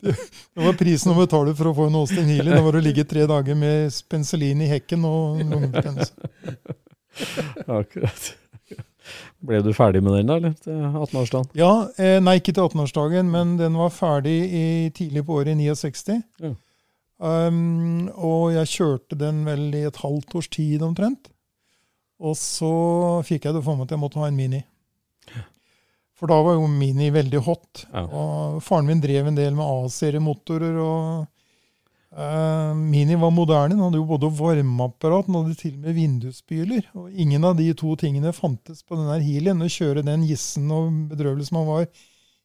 det, 0.00 0.14
var 0.56 0.78
prisen 0.80 1.12
å 1.12 1.18
betale 1.18 1.52
for 1.58 1.68
å 1.68 1.74
få 1.76 1.90
en 1.90 1.98
Austin 2.00 2.30
Healy. 2.30 2.54
Det 2.54 2.62
var 2.64 2.78
å 2.78 2.82
ligge 2.86 3.04
tre 3.08 3.26
dager 3.28 3.58
med 3.58 3.92
penicillin 4.08 4.62
i 4.64 4.70
hekken 4.70 5.04
og 5.04 5.42
lungebetennelse. 5.44 6.14
Akkurat. 7.80 8.30
Ble 9.44 9.60
du 9.64 9.72
ferdig 9.76 10.00
med 10.04 10.16
den 10.16 10.30
da, 10.30 10.38
eller 10.40 10.54
til 10.60 10.80
18-årsdagen? 10.80 11.50
Ja, 11.58 11.72
eh, 12.00 12.16
Nei, 12.24 12.38
ikke 12.40 12.54
til 12.54 12.64
18-årsdagen, 12.64 13.28
men 13.32 13.58
den 13.60 13.76
var 13.76 13.92
ferdig 13.92 14.38
i, 14.48 14.64
tidlig 14.96 15.26
på 15.28 15.36
året 15.42 15.52
i 15.52 15.68
69. 15.68 16.16
Ja. 16.46 16.54
Um, 17.20 18.08
og 18.16 18.54
jeg 18.54 18.72
kjørte 18.72 19.18
den 19.20 19.44
vel 19.44 19.66
i 19.76 19.84
et 19.84 20.00
halvt 20.00 20.38
års 20.40 20.48
tid 20.48 20.80
omtrent. 20.86 21.28
Og 22.20 22.36
så 22.36 22.72
fikk 23.24 23.48
jeg 23.48 23.56
det 23.56 23.64
for 23.64 23.78
meg 23.78 23.88
at 23.88 23.96
jeg 23.96 24.02
måtte 24.02 24.20
ha 24.20 24.28
en 24.28 24.36
Mini. 24.36 24.60
For 26.20 26.28
da 26.28 26.36
var 26.44 26.58
jo 26.58 26.66
Mini 26.68 27.08
veldig 27.14 27.40
hot. 27.46 27.86
Ja. 27.88 28.04
Og 28.04 28.58
faren 28.64 28.90
min 28.90 29.00
drev 29.00 29.30
en 29.30 29.38
del 29.38 29.54
med 29.56 29.64
A-seriemotorer 29.64 30.76
og 30.84 31.28
Eh, 32.16 32.74
Mini 32.74 33.14
var 33.14 33.30
moderne. 33.30 33.74
Den 33.74 33.82
hadde 33.84 34.00
jo 34.00 34.06
både 34.08 34.30
varmeapparat 34.34 35.28
den 35.28 35.36
hadde 35.38 35.54
til 35.58 35.76
og 35.76 35.84
med 35.84 35.94
vindusspyler. 35.98 36.88
Og 36.98 37.10
ingen 37.12 37.44
av 37.46 37.56
de 37.58 37.68
to 37.78 37.94
tingene 37.98 38.32
fantes 38.34 38.82
på 38.82 38.98
den 38.98 39.10
der 39.10 39.22
Healien. 39.22 39.62
Å 39.62 39.70
kjøre 39.70 40.04
den 40.06 40.26
gissen 40.26 40.70
og 40.74 40.90
bedrøvelsen 41.12 41.58
man 41.58 41.68
var 41.68 41.86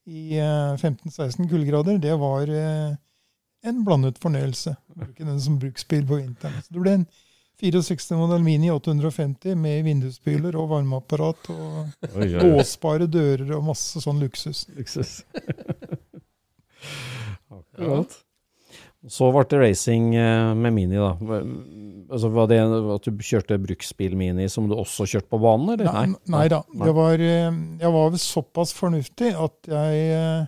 i 0.05 0.37
eh, 0.37 0.77
15-16 0.77 1.49
kuldegrader, 1.49 1.97
det 1.97 2.13
var 2.21 2.45
eh, 2.45 2.93
en 3.65 3.79
blandet 3.87 4.19
fornøyelse. 4.21 4.75
Ikke 5.01 5.25
den 5.25 5.41
som 5.41 5.57
bruksbil 5.61 6.05
på 6.05 6.19
vinteren. 6.19 6.61
Så 6.61 6.75
det 6.75 6.83
ble 6.83 6.93
en 6.99 7.07
64-modell 7.61 8.43
Mini 8.43 8.71
850 8.73 9.55
med 9.59 9.85
vindusspyler 9.87 10.57
og 10.59 10.69
varmeapparat 10.73 11.49
og 11.53 12.07
låsbare 12.43 13.07
dører 13.11 13.55
og 13.57 13.65
masse 13.71 14.03
sånn 14.03 14.19
luksus. 14.23 14.65
Luksus. 14.75 15.21
Akkurat. 17.55 18.21
Så 19.05 19.27
ble 19.29 19.43
det 19.51 19.57
racing 19.61 20.15
eh, 20.17 20.51
med 20.57 20.73
Mini, 20.73 20.97
da. 20.97 21.11
Altså, 22.09 22.29
var 22.33 22.47
det 22.49 22.57
at 22.65 23.05
du 23.05 23.21
kjørte 23.21 23.59
bruksbil 23.61 24.15
Mini 24.17 24.47
som 24.49 24.65
du 24.69 24.73
også 24.77 25.05
kjørte 25.09 25.29
på 25.29 25.39
banen, 25.43 25.75
eller? 25.75 25.91
Nei, 25.93 26.07
nei 26.33 26.45
da. 26.49 26.63
Nei. 26.73 26.87
Det 26.89 26.95
var, 26.97 27.21
eh, 27.21 27.59
jeg 27.83 27.91
var 27.97 28.09
vel 28.15 28.21
såpass 28.21 28.73
fornuftig 28.77 29.29
at 29.37 29.69
jeg 29.69 30.07
eh, 30.15 30.47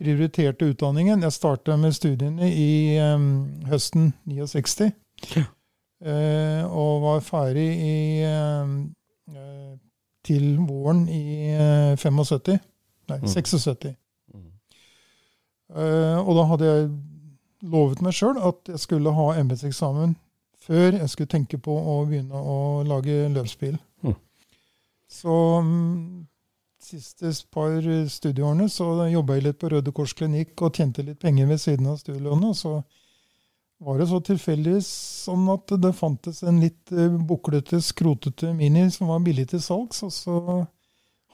prioriterte 0.00 0.68
utdanningen. 0.72 1.24
Jeg 1.24 1.36
starta 1.36 1.76
med 1.80 1.96
studiene 1.96 2.48
i 2.48 2.98
um, 3.00 3.30
høsten 3.70 4.12
69. 4.28 4.90
eh, 5.36 5.48
og 6.70 7.02
var 7.02 7.20
ferdig 7.20 7.66
i, 7.76 8.22
eh, 8.24 8.70
eh, 9.36 9.74
til 10.24 10.56
våren 10.68 11.06
i 11.08 11.50
eh, 11.52 11.96
75. 11.96 12.58
Nei, 13.10 13.18
Mm. 13.20 13.28
76. 13.28 13.94
Mm. 14.34 14.46
Eh, 15.76 16.18
og 16.28 16.36
da 16.36 16.44
hadde 16.46 16.64
jeg 16.70 16.90
lovet 17.62 18.00
meg 18.02 18.12
sjøl 18.16 18.38
at 18.38 18.68
jeg 18.70 18.78
skulle 18.78 19.12
ha 19.12 19.26
embetseksamen 19.40 20.16
før 20.60 20.92
jeg 21.00 21.08
skulle 21.10 21.28
tenke 21.32 21.58
på 21.58 21.74
å 21.74 22.06
begynne 22.06 22.36
å 22.38 22.82
lage 22.86 23.28
løpsbil. 23.34 23.76
Mm. 24.04 24.14
Så 25.10 25.36
mm, 25.64 26.26
siste 26.80 27.32
par 27.52 27.80
studieårene 28.08 28.68
så 28.70 29.08
jobba 29.10 29.34
jeg 29.36 29.44
litt 29.48 29.58
på 29.60 29.70
Røde 29.72 29.92
Kors 29.92 30.14
klinikk 30.14 30.62
og 30.62 30.74
tjente 30.78 31.02
litt 31.04 31.18
penger 31.20 31.46
ved 31.50 31.58
siden 31.60 31.86
av 31.90 31.98
studielånet. 32.00 32.48
og 32.52 32.56
Så 32.56 32.74
var 33.80 33.98
det 33.98 34.10
så 34.10 34.20
tilfeldigvis 34.24 34.88
sånn 35.24 35.46
at 35.52 35.72
det 35.80 35.94
fantes 35.96 36.42
en 36.44 36.60
litt 36.60 36.92
eh, 36.92 37.08
buklete, 37.08 37.80
skrotete 37.84 38.52
Mini 38.56 38.84
som 38.92 39.08
var 39.12 39.22
billig 39.24 39.46
til 39.52 39.62
salgs. 39.64 40.02
Og 40.04 40.12
så 40.12 40.36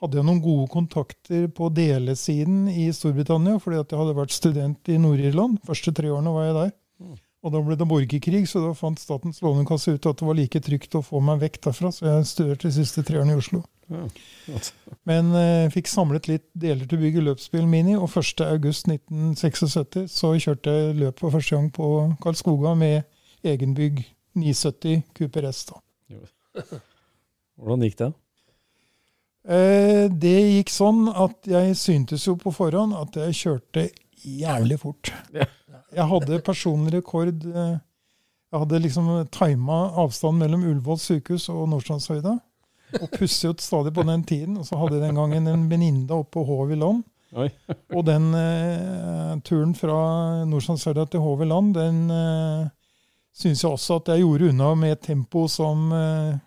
hadde 0.00 0.20
jeg 0.20 0.28
noen 0.28 0.42
gode 0.44 0.68
kontakter 0.70 1.48
på 1.50 1.70
delesiden 1.74 2.66
i 2.70 2.86
Storbritannia, 2.94 3.58
fordi 3.62 3.80
at 3.82 3.92
jeg 3.92 4.00
hadde 4.02 4.18
vært 4.18 4.36
student 4.36 4.92
i 4.92 4.98
Nord-Irland. 5.02 5.58
første 5.66 5.94
tre 5.96 6.12
årene 6.12 6.34
var 6.34 6.48
jeg 6.48 6.58
der. 6.60 6.74
Og 7.46 7.52
da 7.54 7.62
ble 7.62 7.76
det 7.78 7.86
borgerkrig, 7.86 8.44
så 8.50 8.62
da 8.62 8.72
fant 8.74 9.00
Statens 9.00 9.42
lånekasse 9.44 9.96
ut 9.96 10.06
at 10.08 10.18
det 10.18 10.26
var 10.26 10.38
like 10.38 10.62
trygt 10.62 10.96
å 10.98 11.04
få 11.04 11.22
meg 11.22 11.42
vekk 11.42 11.60
derfra, 11.68 11.92
så 11.94 12.08
jeg 12.08 12.30
studerte 12.30 12.70
de 12.70 12.76
siste 12.78 13.04
tre 13.06 13.20
årene 13.20 13.36
i 13.36 13.42
Oslo. 13.42 13.62
Men 15.06 15.28
eh, 15.38 15.68
fikk 15.70 15.86
samlet 15.90 16.26
litt 16.30 16.46
deler 16.58 16.86
til 16.88 16.98
å 16.98 17.02
bygge 17.04 17.22
løpsbil 17.28 17.66
Mini, 17.70 17.94
og 17.96 18.08
1.8.1976 18.10 20.06
så 20.10 20.32
kjørte 20.42 20.74
jeg 20.74 20.96
løp 21.00 21.20
for 21.22 21.34
første 21.34 21.54
gang 21.56 21.68
på 21.74 21.88
Karlskoga 22.24 22.74
med 22.78 23.04
egenbygg 23.46 24.02
970 24.36 25.02
Cooper 25.16 25.46
S. 25.52 25.64
da. 25.70 25.78
Hvordan 27.56 27.84
gikk 27.86 27.98
det? 28.02 28.10
Eh, 29.46 30.06
det 30.10 30.34
gikk 30.56 30.72
sånn 30.74 31.06
at 31.12 31.46
jeg 31.46 31.76
syntes 31.78 32.26
jo 32.26 32.34
på 32.40 32.50
forhånd 32.54 32.96
at 32.98 33.16
jeg 33.22 33.38
kjørte 33.38 33.86
jævlig 34.26 34.80
fort. 34.82 35.12
Ja. 35.34 35.46
Jeg 35.94 36.08
hadde 36.10 36.40
personlig 36.44 36.96
rekord. 36.98 37.44
eh, 37.46 37.76
Jeg 38.52 38.60
hadde 38.62 38.78
liksom 38.82 39.06
tima 39.34 39.78
avstanden 40.02 40.42
mellom 40.42 40.64
Ullevål 40.66 40.98
sykehus 41.02 41.48
og 41.52 41.68
Nordstrandsøyda. 41.70 42.36
Og 42.94 43.10
pusset 43.10 43.50
ut 43.50 43.62
stadig 43.64 43.92
på 43.96 44.04
den 44.06 44.24
tiden. 44.24 44.56
Og 44.60 44.66
så 44.68 44.78
hadde 44.80 44.98
jeg 44.98 45.08
den 45.08 45.18
gangen 45.18 45.50
en 45.50 45.68
venninne 45.70 46.16
oppe 46.16 46.36
på 46.38 46.46
Håv 46.48 46.72
i 46.72 46.80
land. 46.80 47.04
Og 47.36 48.02
den 48.06 48.30
eh, 48.38 49.32
turen 49.44 49.74
fra 49.76 49.98
Nordstrandsøyda 50.48 51.06
til 51.10 51.24
Håv 51.24 51.42
i 51.44 51.48
land, 51.50 51.74
den 51.76 51.98
eh, 52.14 52.68
syns 53.36 53.64
jeg 53.64 53.72
også 53.72 54.00
at 54.00 54.12
jeg 54.14 54.24
gjorde 54.24 54.52
unna 54.52 54.70
med 54.78 54.94
et 54.94 55.02
tempo 55.04 55.44
som 55.50 55.90
eh, 55.92 56.38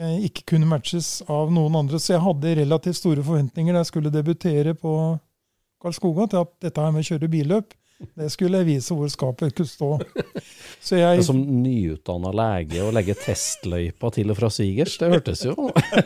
eh, 0.00 0.16
ikke 0.26 0.46
kunne 0.54 0.70
matches 0.70 1.20
av 1.30 1.52
noen 1.54 1.76
andre. 1.84 2.00
Så 2.02 2.16
jeg 2.16 2.24
hadde 2.24 2.56
relativt 2.62 2.98
store 2.98 3.22
forventninger 3.26 3.76
da 3.76 3.84
jeg 3.84 3.92
skulle 3.92 4.14
debutere 4.14 4.74
på 4.78 4.96
Karlskoga, 5.82 6.28
til 6.30 6.44
at 6.44 6.52
dette 6.62 6.82
her 6.82 6.94
med 6.94 7.04
å 7.04 7.10
kjøre 7.12 7.30
billøp, 7.30 7.76
det 8.18 8.28
skulle 8.34 8.60
jeg 8.60 8.68
vise 8.68 8.96
hvor 8.96 9.10
skapet 9.12 9.54
kunne 9.56 9.70
stå. 9.70 9.90
Så 10.82 10.98
jeg, 10.98 11.22
Som 11.26 11.38
nyutdanna 11.62 12.32
lege 12.34 12.82
å 12.82 12.90
legge 12.94 13.14
testløypa 13.18 14.10
til 14.14 14.32
og 14.34 14.38
fra 14.40 14.50
svigers, 14.50 14.96
det 14.98 15.12
hørtes 15.12 15.44
jo 15.46 15.54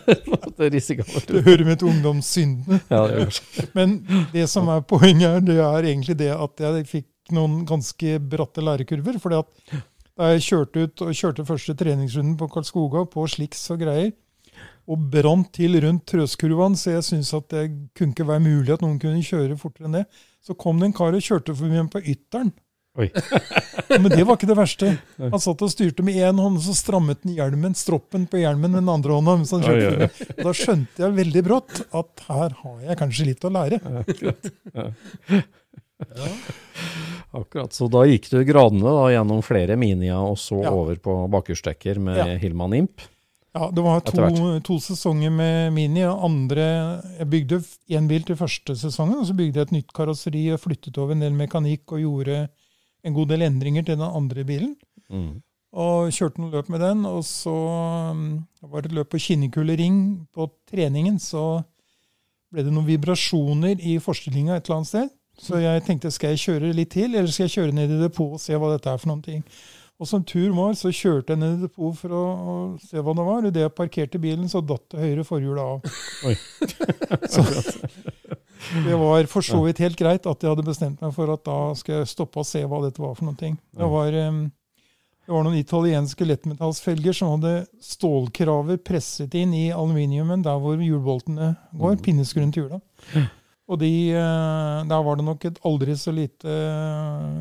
det 0.59 0.71
risikabelt 0.75 1.31
det 1.31 1.45
hører 1.47 1.65
med 1.69 1.81
til 1.81 1.91
ungdomssyndene. 1.95 2.81
Ja. 2.93 3.29
Men 3.77 3.99
det 4.35 4.47
som 4.53 4.69
er 4.73 4.85
poenget 4.85 5.39
her, 5.39 5.45
det 5.47 5.59
er 5.63 5.91
egentlig 5.93 6.19
det 6.21 6.33
at 6.35 6.65
jeg 6.67 6.89
fikk 6.91 7.35
noen 7.37 7.65
ganske 7.69 8.19
bratte 8.23 8.63
lærekurver. 8.65 9.19
fordi 9.23 9.41
at 9.41 9.81
da 10.17 10.31
jeg 10.33 10.47
kjørte 10.47 10.85
ut 10.87 11.03
og 11.05 11.17
kjørte 11.17 11.45
første 11.49 11.75
treningsrunden 11.77 12.37
på 12.41 12.49
Karlskoga 12.53 13.05
på 13.13 13.27
sliks 13.29 13.67
og 13.75 13.83
greier, 13.85 14.15
og 14.87 15.03
brant 15.13 15.51
til 15.57 15.77
rundt 15.83 16.07
trøskurvene, 16.09 16.79
så 16.79 16.95
jeg 16.95 17.05
syntes 17.09 17.35
at 17.37 17.49
det 17.51 17.65
kunne 17.97 18.15
ikke 18.15 18.29
være 18.29 18.45
mulig 18.45 18.73
at 18.77 18.85
noen 18.85 19.01
kunne 19.03 19.25
kjøre 19.25 19.59
fortere 19.61 19.89
enn 19.89 19.99
det, 19.99 20.05
så 20.47 20.55
kom 20.59 20.79
det 20.81 20.87
en 20.93 20.97
kar 20.97 21.17
og 21.17 21.25
kjørte 21.27 21.55
forbi 21.59 21.75
meg 21.81 21.91
på 21.93 22.03
ytteren. 22.07 22.53
Oi. 22.97 23.11
Men 24.01 24.07
det 24.09 24.23
var 24.25 24.39
ikke 24.39 24.49
det 24.49 24.57
verste. 24.57 24.95
Han 25.21 25.41
satt 25.43 25.61
og 25.67 25.69
styrte 25.69 26.01
med 26.07 26.17
én 26.17 26.39
hånd, 26.41 26.57
og 26.57 26.65
så 26.65 26.73
strammet 26.79 27.21
han 27.27 27.35
hjelmen, 27.37 27.75
stroppen 27.77 28.25
på 28.31 28.41
hjelmen 28.41 28.73
med 28.73 28.81
den 28.81 28.89
andre 28.89 29.19
hånda. 29.19 29.35
mens 29.43 29.53
han 29.53 29.67
kjørte 29.67 29.91
Oi, 29.91 30.07
oi. 30.07 30.37
Da 30.47 30.55
skjønte 30.57 31.05
jeg 31.05 31.17
veldig 31.19 31.43
brått 31.45 31.83
at 31.91 32.25
her 32.31 32.55
har 32.63 32.79
jeg 32.87 32.97
kanskje 33.03 33.27
litt 33.29 33.45
å 33.45 33.53
lære. 33.53 33.83
Akkurat. 37.37 37.73
Så 37.77 37.89
da 37.93 38.05
gikk 38.09 38.31
du 38.33 38.39
gradene 38.49 38.85
da, 38.87 39.05
gjennom 39.13 39.43
flere 39.45 39.77
minier, 39.81 40.17
og 40.33 40.39
så 40.41 40.63
Ja. 40.65 40.71
over 40.73 40.97
på 40.97 41.19
bakhjulsdekker 41.33 41.99
med 42.01 42.17
Ja. 42.17 42.39
Hillman 42.41 42.73
Imp. 42.75 43.01
Ja, 43.57 43.71
det 43.73 43.81
var 43.81 44.03
to, 44.05 44.61
to 44.61 44.77
sesonger 44.85 45.33
med 45.33 45.73
Mini. 45.73 46.03
Andre, 46.05 46.65
jeg 47.17 47.29
bygde 47.33 47.61
én 47.97 48.09
bil 48.11 48.27
til 48.29 48.37
første 48.37 48.77
sesongen, 48.77 49.23
og 49.23 49.29
så 49.31 49.37
bygde 49.37 49.63
jeg 49.63 49.69
et 49.71 49.75
nytt 49.79 49.95
karosseri 49.97 50.43
og 50.53 50.61
flyttet 50.61 50.99
over 51.01 51.15
en 51.15 51.25
del 51.25 51.33
mekanikk 51.37 51.95
og 51.97 52.03
gjorde 52.03 52.43
en 53.07 53.17
god 53.17 53.31
del 53.33 53.47
endringer 53.47 53.87
til 53.87 53.97
den 53.97 54.05
andre 54.05 54.45
bilen. 54.45 54.75
Mm. 55.09 55.39
Og 55.77 56.13
kjørte 56.13 56.43
noen 56.43 56.53
løp 56.53 56.69
med 56.73 56.85
den. 56.85 57.07
Og 57.09 57.23
så 57.25 57.55
um, 58.13 58.27
var 58.61 58.85
det 58.85 58.93
et 58.93 58.99
løp 58.99 59.15
på 59.15 59.23
Kinnekulle 59.25 59.79
ring. 59.81 60.01
På 60.37 60.51
treningen 60.69 61.17
så 61.23 61.47
ble 62.53 62.67
det 62.67 62.75
noen 62.75 62.89
vibrasjoner 62.89 63.81
i 63.81 63.97
forstillinga 64.03 64.57
et 64.57 64.69
eller 64.69 64.83
annet 64.83 64.93
sted. 64.93 65.15
Så 65.41 65.61
jeg 65.61 65.85
tenkte 65.85 66.13
skal 66.13 66.33
jeg 66.33 66.45
kjøre 66.45 66.77
litt 66.77 66.95
til, 66.97 67.13
eller 67.13 67.29
skal 67.33 67.49
jeg 67.49 67.57
kjøre 67.59 67.77
ned 67.77 67.93
i 67.93 68.05
depotet 68.05 68.39
og 68.39 68.45
se 68.45 68.61
hva 68.61 68.73
dette 68.73 68.93
er 68.93 69.01
for 69.01 69.13
noen 69.13 69.25
ting. 69.25 69.43
Og 69.97 70.09
som 70.09 70.25
tur 70.29 70.51
var, 70.53 70.75
så 70.77 70.91
kjørte 70.93 71.33
jeg 71.33 71.41
ned 71.41 71.55
i 71.57 71.63
depot 71.65 71.97
for 71.97 72.13
å, 72.13 72.25
å 72.37 72.57
se 72.85 73.01
hva 73.01 73.15
det 73.17 73.25
var. 73.25 73.47
Idet 73.49 73.63
jeg 73.65 73.77
parkerte 73.79 74.21
bilen, 74.21 74.45
så 74.53 74.61
datt 74.61 74.85
det 74.93 75.01
høyre 75.01 75.25
forhjulet 75.25 75.63
av. 75.65 75.97
Oi. 76.29 76.35
så 77.33 77.45
det 78.85 78.99
var 78.99 79.29
for 79.31 79.47
så 79.47 79.63
vidt 79.65 79.81
helt 79.81 79.97
greit 79.99 80.27
at 80.29 80.43
jeg 80.43 80.53
hadde 80.53 80.67
bestemt 80.67 81.01
meg 81.01 81.15
for 81.17 81.33
at 81.33 81.45
da 81.47 81.57
skal 81.79 82.01
jeg 82.01 82.11
stoppe 82.13 82.43
og 82.43 82.49
se 82.49 82.61
hva 82.69 82.83
dette 82.85 83.01
var 83.01 83.17
for 83.17 83.29
noen 83.29 83.41
ting. 83.41 83.57
Det 83.77 83.89
var, 83.89 84.13
det 84.13 85.33
var 85.33 85.47
noen 85.47 85.59
italienske 85.61 86.29
lettmetallsfelger 86.29 87.17
som 87.17 87.33
hadde 87.37 87.55
stålkraver 87.85 88.83
presset 88.85 89.33
inn 89.39 89.55
i 89.57 89.67
aluminiumen 89.73 90.45
der 90.45 90.61
hvor 90.61 90.83
hjulboltene 90.83 91.55
går, 91.73 91.99
pinneskruen 92.05 92.53
til 92.53 92.67
hjula. 92.67 92.83
Og 93.67 93.81
de, 93.81 93.91
eh, 94.15 94.81
der 94.87 95.01
var 95.03 95.19
det 95.19 95.25
nok 95.27 95.45
et 95.49 95.57
aldri 95.67 95.97
så 95.99 96.13
lite 96.15 96.47
eh, 96.47 97.41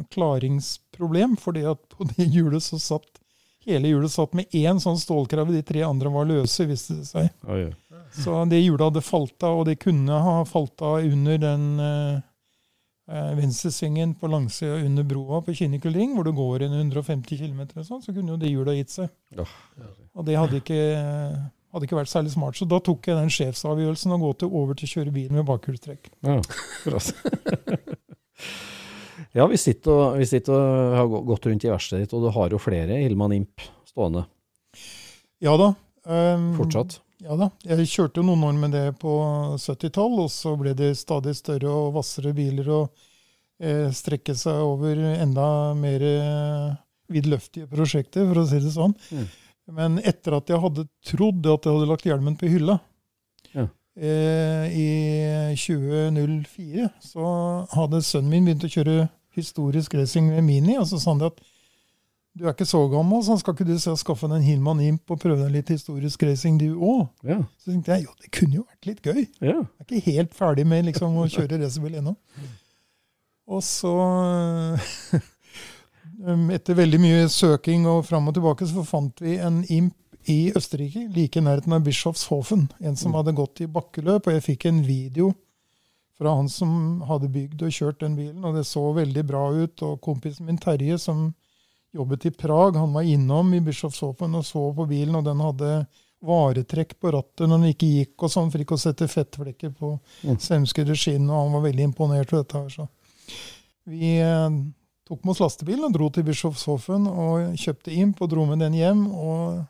klaringsproblem, 0.95 1.38
fordi 1.38 1.65
at 1.67 1.79
på 1.95 2.08
det 2.15 2.25
hjulet 2.36 2.63
så 2.63 2.79
satt 2.79 3.21
hele 3.65 3.89
hjulet 3.89 4.12
satt 4.13 4.34
med 4.38 4.45
én 4.53 4.79
sånn 4.79 4.97
stålkrave, 5.01 5.51
de 5.51 5.63
tre 5.65 5.81
andre 5.81 6.10
var 6.13 6.27
løse, 6.29 6.67
viste 6.69 6.99
det 6.99 7.08
seg. 7.10 7.31
Oh, 7.47 7.58
yeah. 7.58 7.73
Så 8.13 8.45
det 8.45 8.60
hjulet 8.62 8.86
hadde 8.86 9.01
falt 9.01 9.41
av, 9.43 9.60
og 9.60 9.65
det 9.65 9.79
kunne 9.81 10.19
ha 10.21 10.36
falt 10.45 10.81
av 10.86 11.01
under 11.03 11.39
den 11.41 11.63
eh, 11.81 12.19
eh, 13.10 13.31
venstresvingen 13.39 14.13
på 14.21 14.29
langsida 14.29 14.77
under 14.86 15.03
broa 15.03 15.41
på 15.41 15.55
Kinnekullring, 15.58 16.13
hvor 16.15 16.29
det 16.29 16.36
går 16.38 16.67
en 16.67 16.77
150 16.77 17.41
km, 17.41 17.65
sånn, 17.81 18.03
så 18.05 18.13
kunne 18.13 18.36
jo 18.36 18.39
det 18.39 18.53
hjulet 18.53 18.77
gitt 18.84 18.95
seg. 18.99 19.10
Åh, 19.41 19.58
Og 20.13 20.29
det 20.29 20.38
hadde 20.38 20.62
ikke, 20.62 20.79
hadde 21.73 21.89
ikke 21.89 21.99
vært 22.03 22.13
særlig 22.13 22.36
smart. 22.38 22.62
Så 22.62 22.69
da 22.69 22.79
tok 22.86 23.10
jeg 23.10 23.17
den 23.17 23.34
sjefsavgjørelsen 23.34 24.13
å 24.13 24.21
gå 24.21 24.31
til 24.45 24.53
over 24.62 24.77
til 24.77 24.88
å 24.88 24.93
kjøre 24.93 25.17
bil 25.17 25.34
med 25.34 25.49
bakhjulstrekk. 25.49 26.13
Ja, 26.21 26.38
akkurat. 26.38 27.10
ja, 29.36 29.45
vi 29.52 29.58
sitter, 29.60 29.91
og, 29.91 30.19
vi 30.21 30.28
sitter 30.30 30.54
og 30.56 30.93
har 31.00 31.10
gått 31.32 31.48
rundt 31.50 31.65
i 31.67 31.71
verkstedet 31.71 32.06
ditt, 32.06 32.13
og 32.15 32.24
du 32.26 32.30
har 32.36 32.54
jo 32.56 32.62
flere 32.62 33.02
Hillman 33.02 33.36
Imp 33.36 33.65
stående 33.89 34.26
Ja 35.43 35.56
da. 35.60 35.74
Um, 36.06 36.54
fortsatt. 36.58 37.00
Ja 37.26 37.36
da. 37.39 37.50
Jeg 37.65 37.88
kjørte 37.89 38.21
jo 38.21 38.28
noen 38.28 38.43
år 38.48 38.58
med 38.60 38.74
det 38.76 38.86
på 39.02 39.12
70-tall, 39.60 40.19
og 40.26 40.30
så 40.32 40.54
ble 40.60 40.76
det 40.78 40.93
stadig 41.00 41.34
større 41.38 41.71
og 41.71 41.93
hvassere 41.95 42.34
biler. 42.38 42.69
og 42.69 43.06
eh, 43.60 43.88
strekke 43.95 44.36
seg 44.38 44.60
over 44.63 45.00
enda 45.15 45.48
mer 45.80 46.04
eh, 46.04 46.76
vidløftige 47.12 47.69
prosjekter, 47.71 48.28
for 48.30 48.41
å 48.41 48.45
si 48.50 48.60
det 48.63 48.74
sånn. 48.76 48.93
Mm. 49.12 49.26
Men 49.76 49.98
etter 50.04 50.36
at 50.38 50.52
jeg 50.52 50.62
hadde 50.62 50.88
trodd 51.08 51.48
at 51.50 51.65
jeg 51.65 51.74
hadde 51.78 51.89
lagt 51.89 52.06
hjelmen 52.06 52.38
på 52.38 52.50
hylla, 52.52 52.80
Ja. 53.56 53.67
eh, 53.98 54.65
i 54.76 54.88
2004, 55.58 56.89
så 57.02 57.30
hadde 57.74 58.04
sønnen 58.06 58.30
min 58.36 58.45
begynt 58.50 58.67
å 58.67 58.74
kjøre 58.76 59.10
historisk 59.39 59.95
racing 59.98 60.32
med 60.32 60.45
Mini, 60.45 60.78
og 60.80 60.88
så 60.89 61.00
sa 61.02 61.13
han 61.13 61.21
det 61.21 61.34
at 61.34 61.43
du 62.36 62.43
er 62.43 62.52
ikke 62.52 62.67
så 62.67 62.82
gammel, 62.91 63.21
så 63.24 63.38
skal 63.39 63.56
ikke 63.56 63.67
du 63.69 63.78
se 63.80 63.93
å 63.93 64.00
skaffe 64.00 64.28
deg 64.28 64.41
en 64.41 64.43
Hillman 64.43 64.82
Imp 64.84 65.12
og 65.13 65.21
prøve 65.21 65.45
deg 65.45 65.54
litt 65.54 65.69
historisk 65.71 66.26
racing 66.28 66.58
du 66.60 66.74
òg? 66.74 67.06
Ja. 67.24 67.38
Så 67.63 67.71
tenkte 67.71 67.95
jeg 67.95 68.10
jo, 68.10 68.15
det 68.19 68.32
kunne 68.36 68.58
jo 68.58 68.65
vært 68.65 68.89
litt 68.89 69.08
gøy. 69.08 69.21
ja. 69.39 69.62
Jeg 69.62 69.86
er 69.86 69.86
ikke 69.86 70.12
helt 70.12 70.36
ferdig 70.36 70.65
med 70.67 70.89
liksom, 70.89 71.15
å 71.15 71.30
kjøre 71.32 71.62
racerbil 71.62 71.95
ennå. 72.02 72.12
Og 73.45 73.62
så 73.63 73.93
um, 76.28 76.50
Etter 76.52 76.76
veldig 76.76 77.00
mye 77.00 77.30
søking 77.32 77.88
og 77.88 78.04
fram 78.10 78.28
og 78.28 78.36
tilbake, 78.36 78.67
så 78.67 78.84
fant 78.84 79.24
vi 79.24 79.38
en 79.39 79.62
imp 79.71 79.95
i 80.28 80.52
Østerrike, 80.58 81.06
like 81.15 81.39
i 81.39 81.45
nærheten 81.45 81.78
av 81.78 81.86
Bischofshofen. 81.86 82.65
En 82.84 83.00
som 83.00 83.15
hadde 83.15 83.38
gått 83.38 83.62
i 83.62 83.71
bakkeløp, 83.71 84.28
og 84.28 84.36
jeg 84.36 84.43
fikk 84.43 84.67
en 84.67 84.84
video 84.84 85.32
fra 86.17 86.36
han 86.38 86.47
som 86.49 87.01
hadde 87.10 87.28
bygd 87.32 87.65
og 87.67 87.73
kjørt 87.75 87.99
den 87.99 88.15
bilen, 88.15 88.43
og 88.45 88.56
det 88.56 88.63
så 88.67 88.84
veldig 88.95 89.23
bra 89.28 89.49
ut. 89.51 89.82
Og 89.84 89.99
kompisen 90.01 90.47
min 90.47 90.60
Terje, 90.62 90.97
som 91.01 91.28
jobbet 91.95 92.25
i 92.30 92.32
Prag, 92.32 92.75
han 92.80 92.93
var 92.95 93.08
innom 93.08 93.54
i 93.54 93.62
Bischofshofen 93.63 94.36
og 94.36 94.45
så 94.47 94.65
på 94.75 94.88
bilen, 94.88 95.15
og 95.15 95.25
den 95.28 95.43
hadde 95.43 95.73
varetrekk 96.25 96.95
på 96.99 97.12
rattet 97.13 97.45
når 97.47 97.60
den 97.60 97.73
ikke 97.73 97.91
gikk, 97.91 98.15
og 98.23 98.32
sånn, 98.32 98.49
for 98.51 98.63
ikke 98.63 98.78
å 98.78 98.82
sette 98.82 99.08
fettflekker 99.12 99.75
på 99.75 99.99
Mm. 100.23 100.39
semskede 100.39 100.95
skinn, 100.95 101.30
og 101.30 101.43
han 101.43 101.54
var 101.54 101.69
veldig 101.69 101.84
imponert 101.91 102.34
over 102.34 102.43
dette. 102.43 102.58
her, 102.58 102.69
så. 102.69 102.88
Vi 103.86 104.17
eh, 104.17 104.49
tok 105.06 105.23
med 105.23 105.32
oss 105.36 105.39
lastebilen 105.43 105.86
og 105.86 105.93
dro 105.93 106.10
til 106.10 106.23
Bischofshofen 106.23 107.08
og 107.08 107.54
kjøpte 107.60 107.93
imp 107.93 108.21
og 108.21 108.30
dro 108.30 108.45
med 108.45 108.60
den 108.60 108.73
hjem. 108.73 109.08
og 109.13 109.65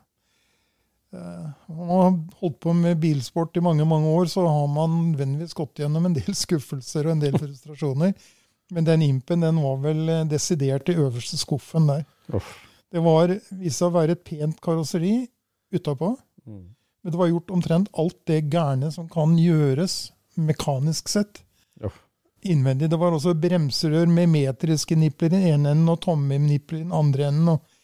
Man 1.12 1.88
har 1.88 2.08
holdt 2.40 2.58
på 2.60 2.72
med 2.76 2.98
bilsport 3.00 3.56
i 3.56 3.62
mange 3.64 3.84
mange 3.88 4.10
år, 4.10 4.26
så 4.26 4.46
har 4.46 4.66
man 4.70 5.14
vennligvis 5.16 5.54
gått 5.56 5.78
gjennom 5.80 6.08
en 6.08 6.16
del 6.16 6.34
skuffelser 6.44 7.06
og 7.06 7.16
en 7.16 7.24
del 7.24 7.38
frustrasjoner. 7.38 8.14
Men 8.74 8.86
den 8.88 9.02
impen 9.06 9.44
den 9.44 9.60
var 9.62 9.76
vel 9.84 10.08
eh, 10.10 10.24
desidert 10.26 10.88
i 10.90 10.96
øverste 10.98 11.38
skuffen 11.38 11.86
der. 11.86 12.02
Uff. 12.34 12.56
Det 12.90 13.02
var 13.02 13.30
viste 13.30 13.78
seg 13.78 13.90
å 13.90 13.94
være 13.94 14.16
et 14.16 14.24
pent 14.26 14.58
karosseri 14.62 15.14
utapå. 15.74 16.14
Mm. 16.46 16.64
Men 17.02 17.14
det 17.14 17.20
var 17.20 17.30
gjort 17.30 17.52
omtrent 17.54 17.90
alt 17.98 18.18
det 18.26 18.40
gærne 18.50 18.90
som 18.94 19.06
kan 19.10 19.36
gjøres 19.38 20.10
mekanisk 20.34 21.10
sett. 21.12 21.44
Uff. 21.84 22.02
Innvendig. 22.46 22.90
Det 22.90 22.98
var 22.98 23.14
også 23.14 23.34
bremserør 23.38 24.10
med 24.10 24.30
metriske 24.30 24.98
nipler 24.98 25.30
i 25.30 25.34
den 25.36 25.46
ene 25.52 25.72
enden 25.74 25.90
og 25.94 26.00
tomme 26.02 26.38
nipler 26.42 26.80
i 26.80 26.84
den 26.84 26.94
andre 26.94 27.30
enden. 27.30 27.54
og. 27.54 27.75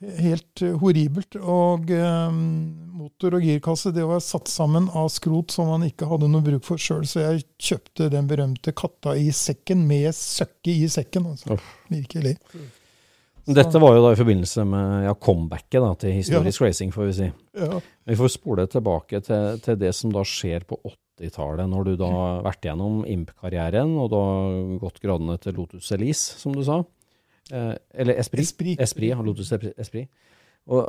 Helt 0.00 0.62
eh, 0.64 0.76
horribelt. 0.80 1.36
Og 1.36 1.90
eh, 1.92 2.32
motor 3.00 3.36
og 3.36 3.44
girkasse 3.44 3.92
det 3.92 4.06
var 4.08 4.22
satt 4.24 4.48
sammen 4.48 4.88
av 4.96 5.10
skrot 5.12 5.52
som 5.52 5.68
man 5.74 5.84
ikke 5.88 6.08
hadde 6.08 6.30
noe 6.32 6.44
bruk 6.44 6.64
for 6.66 6.80
sjøl. 6.80 7.04
Så 7.08 7.22
jeg 7.22 7.46
kjøpte 7.60 8.10
den 8.12 8.28
berømte 8.30 8.72
katta 8.76 9.16
i 9.18 9.28
sekken 9.34 9.84
med 9.88 10.14
søkket 10.16 10.72
i 10.72 10.88
sekken. 10.92 11.28
Altså. 11.34 11.58
Virkelig. 11.92 12.38
Dette 13.50 13.80
var 13.82 13.96
jo 13.96 14.02
da 14.04 14.12
i 14.14 14.18
forbindelse 14.18 14.64
med 14.68 15.04
ja, 15.08 15.12
comebacket 15.18 15.82
da, 15.82 15.90
til 15.98 16.12
historisk 16.14 16.62
racing, 16.62 16.92
får 16.94 17.08
vi 17.08 17.14
si. 17.16 17.28
Ja. 17.58 17.80
Vi 18.06 18.16
får 18.18 18.32
spole 18.36 18.66
tilbake 18.70 19.20
til, 19.26 19.60
til 19.64 19.78
det 19.80 19.90
som 19.96 20.12
da 20.14 20.22
skjer 20.28 20.66
på 20.68 20.78
80-tallet, 20.84 21.66
når 21.72 21.88
du 21.88 21.92
da 21.98 22.10
har 22.14 22.44
vært 22.46 22.68
gjennom 22.68 23.00
IMP-karrieren, 23.10 23.96
og 23.98 24.12
da 24.12 24.22
gått 24.84 25.00
gradene 25.02 25.36
til 25.42 25.56
Lotus 25.58 25.90
Elise, 25.96 26.38
som 26.38 26.54
du 26.54 26.62
sa. 26.66 26.82
Eh, 27.52 27.74
eller 27.94 28.20
Esprit. 28.20 28.46
Esprit. 28.46 28.80
Esprit, 28.80 29.12
ja, 29.12 29.22
Lotus 29.22 29.52
Esprit. 29.52 30.08
Og, 30.70 30.84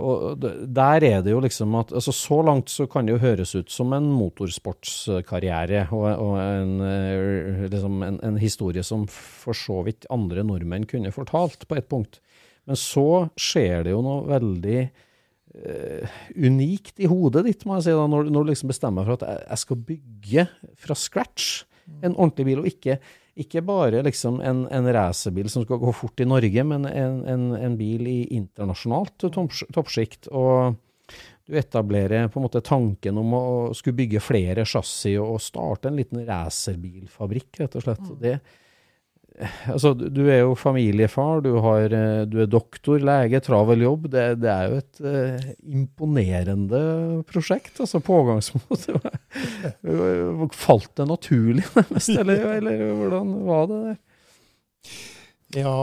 og 0.00 0.40
der 0.40 1.04
er 1.04 1.20
det 1.22 1.34
jo 1.34 1.42
liksom 1.44 1.74
at 1.76 1.92
altså 1.92 2.12
Så 2.16 2.38
langt 2.42 2.70
så 2.72 2.86
kan 2.90 3.06
det 3.06 3.12
jo 3.12 3.20
høres 3.20 3.52
ut 3.54 3.70
som 3.70 3.92
en 3.92 4.08
motorsportskarriere 4.16 5.84
og, 5.92 6.06
og 6.08 6.38
en, 6.40 6.72
eh, 6.80 7.66
liksom 7.70 8.02
en, 8.02 8.18
en 8.24 8.40
historie 8.40 8.82
som 8.82 9.04
for 9.12 9.54
så 9.54 9.82
vidt 9.86 10.08
andre 10.10 10.42
nordmenn 10.42 10.88
kunne 10.88 11.12
fortalt 11.12 11.68
på 11.68 11.78
et 11.78 11.88
punkt. 11.90 12.22
Men 12.66 12.78
så 12.78 13.28
skjer 13.36 13.84
det 13.86 13.92
jo 13.92 14.02
noe 14.06 14.22
veldig 14.30 14.80
uh, 14.86 16.18
unikt 16.38 17.02
i 17.02 17.08
hodet 17.10 17.42
ditt, 17.48 17.64
må 17.66 17.74
jeg 17.80 17.88
si, 17.88 17.94
da, 17.98 18.04
når, 18.06 18.30
når 18.30 18.44
du 18.44 18.52
liksom 18.52 18.70
bestemmer 18.70 19.08
for 19.08 19.18
at 19.18 19.24
jeg, 19.26 19.40
jeg 19.48 19.62
skal 19.64 19.80
bygge 19.88 20.44
fra 20.84 20.96
scratch 20.98 21.48
en 22.06 22.14
ordentlig 22.14 22.46
bil, 22.46 22.62
og 22.62 22.70
ikke, 22.70 23.00
ikke 23.38 23.62
bare 23.64 24.02
liksom 24.04 24.40
en, 24.44 24.66
en 24.68 24.88
racerbil 24.92 25.48
som 25.50 25.64
skal 25.64 25.80
gå 25.80 25.92
fort 25.96 26.20
i 26.20 26.28
Norge, 26.28 26.64
men 26.68 26.84
en, 26.88 27.22
en, 27.28 27.44
en 27.56 27.76
bil 27.78 28.06
i 28.10 28.18
internasjonalt 28.36 29.28
topps- 29.32 29.64
toppsjikt. 29.72 30.28
Og 30.36 30.74
du 31.48 31.56
etablerer 31.58 32.28
på 32.28 32.40
en 32.40 32.46
måte 32.46 32.62
tanken 32.64 33.18
om 33.18 33.32
å 33.36 33.44
skulle 33.76 33.98
bygge 34.02 34.22
flere 34.22 34.66
chassis 34.68 35.18
og 35.20 35.40
starte 35.42 35.90
en 35.90 35.98
liten 35.98 36.22
racerbilfabrikk, 36.28 37.62
rett 37.62 37.78
og 37.80 37.86
slett. 37.86 38.12
Det, 38.20 38.36
altså, 39.40 39.92
du 39.94 40.22
er 40.28 40.42
jo 40.42 40.54
familiefar, 40.58 41.40
du, 41.44 41.52
har, 41.64 41.92
eh, 41.96 42.24
du 42.28 42.38
er 42.42 42.50
doktor, 42.50 43.00
lege, 43.02 43.40
travel 43.44 43.84
jobb. 43.84 44.08
Det, 44.12 44.26
det 44.42 44.50
er 44.52 44.68
jo 44.68 44.80
et 44.82 45.02
uh, 45.06 45.48
imponerende 45.80 46.82
prosjekt, 47.28 47.80
altså 47.82 48.02
pågangsmot. 48.04 48.86
Falt 50.64 50.92
det 50.98 51.08
naturlig, 51.08 51.66
nærmest, 51.78 52.14
eller, 52.14 52.46
eller 52.58 52.86
hvordan 53.00 53.34
var 53.48 53.66
det 53.70 53.82
der? 53.88 53.98
Ja, 55.52 55.80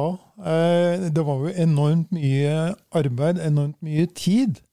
eh, 0.50 1.10
det 1.14 1.26
var 1.26 1.44
jo 1.46 1.54
enormt 1.54 2.14
mye 2.16 2.74
arbeid, 2.98 3.42
enormt 3.46 3.78
mye 3.86 4.08
tid. 4.18 4.64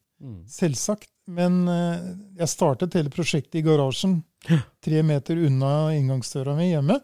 Selvsagt. 0.49 1.11
Men 1.27 1.65
jeg 2.39 2.47
startet 2.47 2.95
hele 2.95 3.11
prosjektet 3.11 3.59
i 3.59 3.63
garasjen, 3.67 4.21
tre 4.47 5.01
meter 5.03 5.41
unna 5.43 5.91
inngangsdøra 5.97 6.55
mi 6.55 6.69
hjemme. 6.69 7.01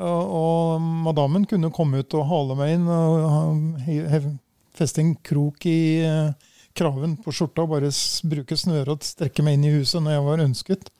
Og, 0.00 0.80
madammen 0.80 1.44
kunne 1.48 1.72
komme 1.74 2.00
ut 2.00 2.14
og 2.16 2.28
hale 2.30 2.56
meg 2.56 2.78
inn 2.78 2.88
og 2.88 4.30
feste 4.72 5.02
en 5.02 5.12
krok 5.20 5.66
i 5.68 6.00
eh, 6.06 6.32
kraven 6.72 7.18
på 7.20 7.34
skjorta 7.34 7.66
og 7.66 7.74
bare 7.74 7.90
bruke 8.30 8.56
snøret 8.56 8.94
og 8.94 9.04
strekke 9.04 9.44
meg 9.44 9.58
inn 9.58 9.68
i 9.68 9.74
huset 9.74 10.00
når 10.00 10.16
jeg 10.16 10.26
var 10.28 10.44
ønsket. 10.46 10.92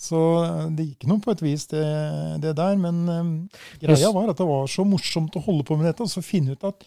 Så 0.00 0.20
eh, 0.44 0.64
det 0.76 0.88
gikk 0.88 1.06
nå 1.10 1.20
på 1.22 1.34
et 1.34 1.44
vis, 1.44 1.66
det, 1.70 1.84
det 2.42 2.56
der. 2.58 2.78
Men 2.80 3.02
um, 3.08 3.34
greia 3.82 4.12
var 4.16 4.32
at 4.32 4.40
det 4.40 4.48
var 4.48 4.70
så 4.70 4.86
morsomt 4.88 5.36
å 5.36 5.44
holde 5.44 5.66
på 5.68 5.76
med 5.78 5.90
dette, 5.90 6.06
og 6.06 6.12
så 6.12 6.24
finne 6.24 6.56
ut 6.56 6.66
at 6.66 6.86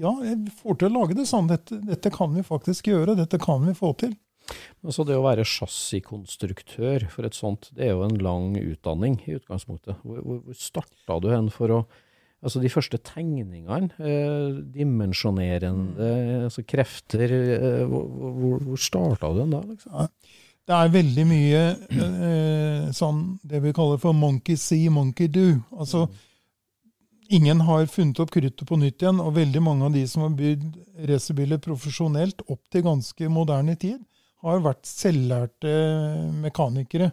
ja, 0.00 0.12
jeg 0.22 0.52
får 0.60 0.78
til 0.78 0.90
å 0.90 1.00
lage 1.00 1.16
det 1.18 1.26
sånn. 1.28 1.48
Dette, 1.50 1.80
dette 1.86 2.12
kan 2.14 2.30
vi 2.34 2.44
faktisk 2.46 2.92
gjøre. 2.92 3.16
Dette 3.18 3.40
kan 3.42 3.64
vi 3.66 3.74
få 3.76 3.92
til. 4.00 4.14
Altså 4.84 5.04
det 5.08 5.16
å 5.18 5.24
være 5.24 5.46
chassiskonstruktør 5.48 7.08
for 7.12 7.28
et 7.28 7.36
sånt, 7.36 7.68
det 7.76 7.88
er 7.88 7.94
jo 7.94 8.06
en 8.06 8.20
lang 8.22 8.54
utdanning 8.60 9.18
i 9.26 9.36
utgangspunktet. 9.38 9.98
Hvor, 10.04 10.22
hvor, 10.24 10.56
starta 10.56 11.18
du 11.22 11.30
hen 11.32 11.52
for 11.54 11.80
å 11.80 11.82
Altså 12.40 12.56
de 12.62 12.70
første 12.72 12.96
tegningene, 13.04 13.90
eh, 14.00 14.60
dimensjonerende 14.72 16.06
altså 16.46 16.62
krefter, 16.64 17.34
eh, 17.36 17.82
hvor, 17.84 18.62
hvor, 18.64 18.78
starta 18.80 19.28
du 19.36 19.42
hen 19.42 19.52
da? 19.52 19.60
liksom? 19.60 20.08
Det 20.64 20.76
er 20.78 20.94
veldig 20.94 21.26
mye 21.28 21.60
eh, 21.90 22.88
sånn 22.96 23.20
det 23.44 23.60
vi 23.64 23.74
kaller 23.76 24.00
for 24.00 24.16
monkey 24.16 24.56
see, 24.56 24.88
monkey 24.88 25.28
do. 25.28 25.58
Altså, 25.76 26.06
ingen 27.28 27.60
har 27.66 27.88
funnet 27.90 28.20
opp 28.22 28.32
kruttet 28.34 28.64
på 28.68 28.78
nytt 28.78 29.02
igjen, 29.02 29.20
og 29.20 29.34
veldig 29.36 29.62
mange 29.66 29.88
av 29.88 29.96
de 29.98 30.06
som 30.08 30.24
har 30.24 30.36
bygd 30.38 30.78
racerbiler 31.10 31.60
profesjonelt 31.60 32.44
opp 32.48 32.62
til 32.72 32.86
ganske 32.86 33.30
moderne 33.32 33.76
tid, 33.76 34.00
har 34.44 34.62
vært 34.64 34.86
selvlærte 34.88 35.72
mekanikere. 36.40 37.10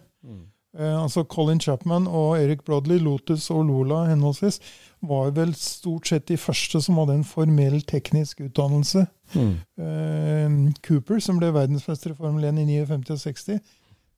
Eh, 0.78 1.02
altså 1.02 1.24
Colin 1.24 1.60
Chapman 1.60 2.06
og 2.06 2.38
Eric 2.38 2.64
Brodley, 2.66 3.00
Lotus 3.02 3.48
og 3.50 3.64
Lola 3.68 4.04
henholdsvis, 4.10 4.60
var 5.08 5.32
vel 5.36 5.54
stort 5.56 6.10
sett 6.10 6.28
de 6.28 6.36
første 6.40 6.80
som 6.84 6.98
hadde 7.00 7.18
en 7.18 7.26
formell 7.26 7.80
teknisk 7.88 8.42
utdannelse. 8.46 9.06
Eh, 9.34 10.58
Cooper, 10.86 11.20
som 11.24 11.40
ble 11.40 11.52
verdensmester 11.54 12.14
i 12.14 12.18
Formel 12.18 12.48
1 12.50 12.62
i 12.62 12.68
59 12.84 13.12
og 13.16 13.20
60, 13.24 13.60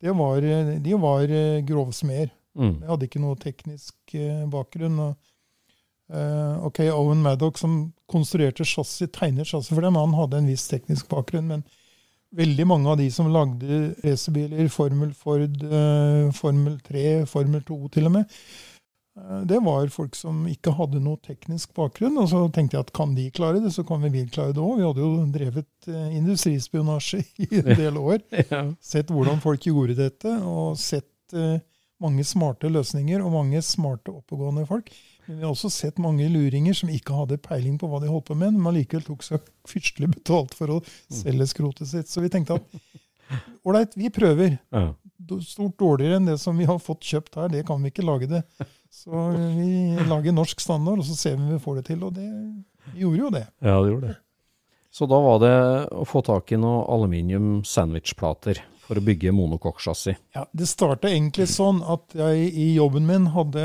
de 0.01 0.15
var, 0.17 0.43
eh, 0.43 0.77
de 0.81 1.01
var 1.01 1.25
eh, 1.29 1.65
grovsmeder. 1.67 2.31
Mm. 2.59 2.81
De 2.81 2.89
hadde 2.89 3.07
ikke 3.07 3.23
noe 3.23 3.39
teknisk 3.39 4.15
eh, 4.19 4.47
bakgrunn. 4.51 4.99
Og, 5.05 5.33
eh, 6.13 6.65
ok, 6.67 6.83
Owen 6.95 7.23
Maddock, 7.23 7.61
som 7.61 7.93
konstruerte 8.11 8.67
chassis, 8.67 9.11
tegnet 9.15 9.47
chassis 9.47 9.73
for 9.73 9.85
dem, 9.85 9.99
han 10.01 10.17
hadde 10.19 10.41
en 10.41 10.51
viss 10.51 10.67
teknisk 10.71 11.11
bakgrunn. 11.13 11.47
Men 11.51 11.65
veldig 12.37 12.67
mange 12.69 12.91
av 12.91 12.99
de 13.01 13.09
som 13.13 13.31
lagde 13.33 13.81
racerbiler, 14.05 14.69
Formel 14.73 15.13
Ford, 15.17 15.63
eh, 15.65 16.31
Formel 16.37 16.79
3, 16.87 17.05
Formel 17.31 17.63
2 17.67 17.79
til 17.95 18.07
og 18.07 18.15
med, 18.19 18.37
eh, 19.19 19.41
det 19.51 19.59
var 19.65 19.91
folk 19.91 20.15
som 20.15 20.47
ikke 20.51 20.75
hadde 20.79 21.03
noe 21.03 21.19
teknisk 21.25 21.75
bakgrunn. 21.75 22.19
Og 22.23 22.31
så 22.31 22.45
tenkte 22.55 22.79
jeg 22.79 22.87
at 22.87 22.93
kan 22.97 23.15
de 23.15 23.31
klare 23.31 23.63
det, 23.63 23.73
så 23.75 23.87
kan 23.87 24.03
vi 24.03 24.27
klare 24.27 24.55
det 24.55 24.63
òg. 24.63 24.79
Vi 24.79 24.87
hadde 24.87 25.07
jo 25.07 25.27
drevet 25.35 25.89
eh, 25.89 26.17
industrispionasje 26.19 27.25
i 27.47 27.49
en 27.63 27.75
del 27.75 27.99
år 27.99 28.21
sett 28.93 29.11
hvordan 29.11 29.43
folk 29.43 29.67
gjorde 29.67 29.99
dette, 29.99 30.39
og 30.43 30.79
sett 30.79 31.07
mange 32.03 32.25
smarte 32.27 32.67
løsninger 32.67 33.23
og 33.23 33.31
mange 33.31 33.61
smarte, 33.63 34.11
oppegående 34.11 34.65
folk. 34.67 34.89
Men 35.27 35.39
vi 35.39 35.45
har 35.45 35.53
også 35.53 35.71
sett 35.73 36.01
mange 36.03 36.27
luringer 36.33 36.77
som 36.77 36.91
ikke 36.93 37.17
hadde 37.17 37.41
peiling 37.43 37.77
på 37.81 37.89
hva 37.91 38.01
de 38.03 38.11
holdt 38.11 38.29
på 38.31 38.37
med, 38.39 38.57
men 38.57 38.71
allikevel 38.73 39.05
tok 39.07 39.27
seg 39.27 39.45
fyrstelig 39.69 40.11
betalt 40.17 40.57
for 40.59 40.77
å 40.77 40.81
selge 41.13 41.47
skrotet 41.51 41.91
sitt. 41.91 42.11
Så 42.11 42.25
vi 42.25 42.33
tenkte 42.33 42.59
at 42.59 42.81
ålreit, 43.67 43.95
vi 43.99 44.11
prøver. 44.15 44.59
Stort 45.45 45.77
dårligere 45.79 46.19
enn 46.19 46.31
det 46.33 46.39
som 46.43 46.57
vi 46.59 46.67
har 46.67 46.81
fått 46.83 47.05
kjøpt 47.07 47.37
her, 47.39 47.53
det 47.53 47.67
kan 47.69 47.83
vi 47.83 47.93
ikke 47.93 48.07
lage 48.07 48.31
det. 48.31 48.43
Så 48.91 49.29
vi 49.55 50.01
lager 50.11 50.35
norsk 50.35 50.63
standard, 50.65 51.03
og 51.03 51.07
så 51.07 51.15
ser 51.19 51.37
vi 51.37 51.45
om 51.45 51.53
vi 51.55 51.63
får 51.63 51.79
det 51.79 51.87
til. 51.93 52.03
Og 52.09 52.17
det, 52.17 52.27
vi 52.91 53.05
gjorde 53.05 53.23
jo 53.23 53.31
det. 53.37 53.47
Ja, 53.63 53.77
det 53.79 53.93
gjorde 53.93 54.11
det. 54.11 54.19
Så 54.91 55.07
da 55.07 55.21
var 55.23 55.39
det 55.39 55.55
å 55.95 56.03
få 56.09 56.25
tak 56.27 56.51
i 56.51 56.59
noen 56.59 56.83
aluminium 56.91 57.51
sandwichplater 57.63 58.59
for 58.91 58.99
å 58.99 59.07
bygge 59.07 59.31
monokokksjassi. 59.37 60.17
Ja, 60.35 60.43
Det 60.51 60.67
starta 60.67 61.09
egentlig 61.09 61.47
sånn 61.53 61.79
at 61.87 62.11
jeg 62.19 62.51
i 62.51 62.75
jobben 62.75 63.07
min 63.07 63.27
hadde 63.31 63.63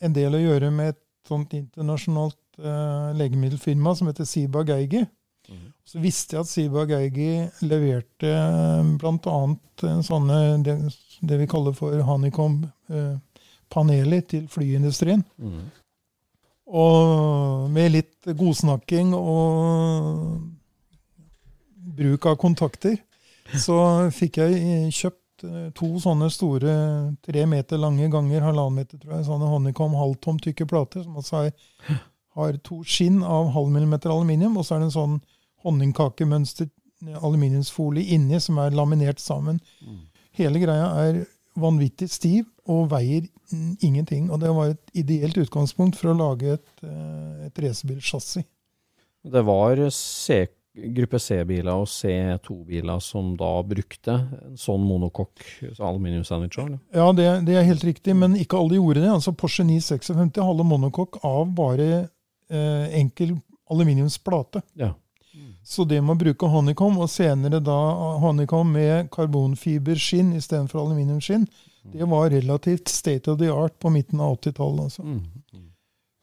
en 0.00 0.12
del 0.16 0.34
å 0.38 0.40
gjøre 0.40 0.70
med 0.72 0.94
et 0.94 1.02
sånt 1.28 1.52
internasjonalt 1.54 2.38
uh, 2.64 3.12
legemiddelfirma 3.20 3.92
som 3.98 4.08
heter 4.08 4.24
Siba 4.28 4.64
Geigy. 4.64 5.04
Så 5.84 5.98
visste 5.98 6.36
jeg 6.36 6.40
at 6.44 6.50
Siba 6.50 6.84
Geigi 6.86 7.48
leverte 7.66 8.30
bl.a. 9.00 9.38
sånne 10.06 10.36
det, 10.62 10.76
det 11.26 11.36
vi 11.40 11.46
kaller 11.50 11.72
for 11.74 11.90
honeycomb-paneler 12.06 14.20
til 14.30 14.44
flyindustrien. 14.52 15.22
Og 16.70 17.66
med 17.74 17.90
litt 17.96 18.22
godsnakking 18.38 19.08
og 19.18 20.38
bruk 21.98 22.22
av 22.30 22.36
kontakter, 22.38 22.94
så 23.66 23.78
fikk 24.14 24.40
jeg 24.42 24.92
kjøpt 24.96 25.46
eh, 25.48 25.66
to 25.76 25.90
sånne 26.02 26.30
store, 26.32 26.74
tre 27.26 27.46
meter 27.50 27.80
lange 27.80 28.10
ganger 28.12 28.46
halvannen 28.46 28.82
meter, 28.82 29.00
tror 29.00 29.16
jeg, 29.16 29.28
sånne 29.28 29.50
honeycomb 29.50 29.98
halvtom 29.98 30.40
tykke 30.42 30.68
plater, 30.70 31.04
som 31.06 31.18
altså 31.20 31.44
har, 31.44 32.00
har 32.38 32.60
to 32.66 32.82
skinn 32.86 33.22
av 33.26 33.52
halv 33.56 33.72
millimeter 33.74 34.12
aluminium, 34.12 34.58
og 34.60 34.66
så 34.66 34.76
er 34.76 34.84
det 34.84 34.90
en 34.90 34.98
sånn 34.98 35.18
honningkakemønster 35.64 36.70
aluminiumsfolie 37.20 38.14
inni 38.14 38.40
som 38.40 38.58
er 38.60 38.74
laminert 38.76 39.20
sammen. 39.22 39.60
Hele 40.36 40.60
greia 40.62 40.88
er 41.04 41.22
vanvittig 41.60 42.08
stiv 42.10 42.46
og 42.70 42.90
veier 42.92 43.26
mm, 43.52 43.80
ingenting. 43.86 44.30
Og 44.30 44.40
det 44.42 44.52
var 44.54 44.72
et 44.72 44.96
ideelt 44.98 45.38
utgangspunkt 45.40 45.98
for 45.98 46.12
å 46.12 46.18
lage 46.18 46.56
et, 46.56 46.72
eh, 46.86 47.46
et 47.48 47.62
racerbilsjassi. 47.64 48.44
Det 49.30 49.42
var 49.44 49.82
C, 49.92 50.46
gruppe 50.74 51.18
C-biler 51.18 51.72
og 51.74 51.88
C2-biler 51.90 53.02
som 53.02 53.32
da 53.38 53.50
brukte 53.66 54.14
en 54.20 54.56
sånn 54.60 54.82
monokokk 54.86 55.42
aluminiumssandwich. 55.78 56.60
Ja, 56.94 57.10
det, 57.16 57.28
det 57.48 57.58
er 57.58 57.66
helt 57.66 57.84
riktig, 57.86 58.14
men 58.16 58.38
ikke 58.38 58.60
alle 58.60 58.78
gjorde 58.78 59.02
det. 59.02 59.10
Altså 59.12 59.34
Porsche 59.36 59.66
956 59.66 60.40
hadde 60.46 60.66
monokokk 60.66 61.20
av 61.26 61.50
bare 61.58 61.88
eh, 61.98 62.98
enkel 63.00 63.36
aluminiumsplate. 63.70 64.62
Ja. 64.78 64.94
Så 65.66 65.84
det 65.86 66.00
med 66.02 66.16
å 66.16 66.20
bruke 66.22 66.48
honeycomb, 66.50 66.98
og 66.98 67.10
senere 67.12 67.60
da 67.62 67.78
honeycomb 68.22 68.72
med 68.74 69.10
karbonfiberskinn 69.14 70.32
istedenfor 70.38 70.80
aluminiumsskinn, 70.82 71.44
det 71.92 72.06
var 72.08 72.30
relativt 72.30 72.88
state 72.88 73.30
of 73.30 73.38
the 73.38 73.50
art 73.52 73.78
på 73.78 73.92
midten 73.92 74.20
av 74.20 74.38
80-tallet. 74.38 74.88
Altså. 74.88 75.02
Mm. 75.02 75.59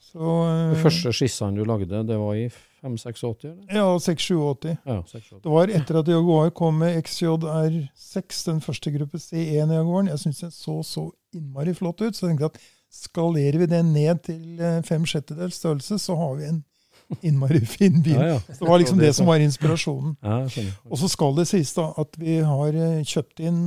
Så, 0.08 0.24
uh, 0.24 0.72
De 0.72 0.80
første 0.82 1.12
skissene 1.16 1.58
du 1.58 1.68
lagde, 1.68 2.04
det 2.08 2.18
var 2.20 2.38
i 2.40 2.48
5-86? 2.84 3.46
eller? 3.50 3.76
Ja, 3.76 4.00
687. 4.00 4.78
Ja, 4.86 5.02
86. 5.04 5.42
Det 5.44 5.52
var 5.52 5.74
etter 5.80 6.00
at 6.02 6.08
Jaguar 6.12 6.50
kom 6.56 6.80
med 6.84 6.96
XJR6, 7.04 8.46
den 8.48 8.64
første 8.64 8.94
gruppe 8.96 9.20
C1-Jaguaren. 9.22 10.12
Jeg 10.14 10.24
syns 10.24 10.44
den 10.46 10.56
så 10.56 10.80
så 10.86 11.10
innmari 11.36 11.76
flott 11.76 12.02
ut, 12.02 12.16
så 12.16 12.28
jeg 12.28 12.36
tenkte 12.38 12.52
at 12.54 12.62
skalerer 12.94 13.60
vi 13.60 13.68
den 13.70 13.92
ned 13.94 14.24
til 14.26 14.62
eh, 14.64 14.80
fem 14.88 15.06
sjettedels 15.06 15.60
størrelse, 15.60 16.00
så 16.00 16.16
har 16.16 16.38
vi 16.40 16.48
en 16.54 16.64
innmari 17.22 17.60
fin 17.78 18.02
bil. 18.04 18.16
Ja, 18.16 18.38
ja. 18.38 18.40
Så 18.48 18.64
det 18.64 18.72
var 18.72 18.82
liksom 18.82 19.02
det 19.02 19.14
som 19.16 19.28
var 19.28 19.44
inspirasjonen. 19.44 20.16
Ja. 20.24 20.40
Og 20.88 20.98
så 21.02 21.12
skal 21.12 21.36
det 21.38 21.48
sies 21.52 21.74
da 21.76 21.92
at 22.00 22.18
vi 22.20 22.40
har 22.46 22.74
eh, 22.76 23.04
kjøpt 23.04 23.44
inn 23.44 23.62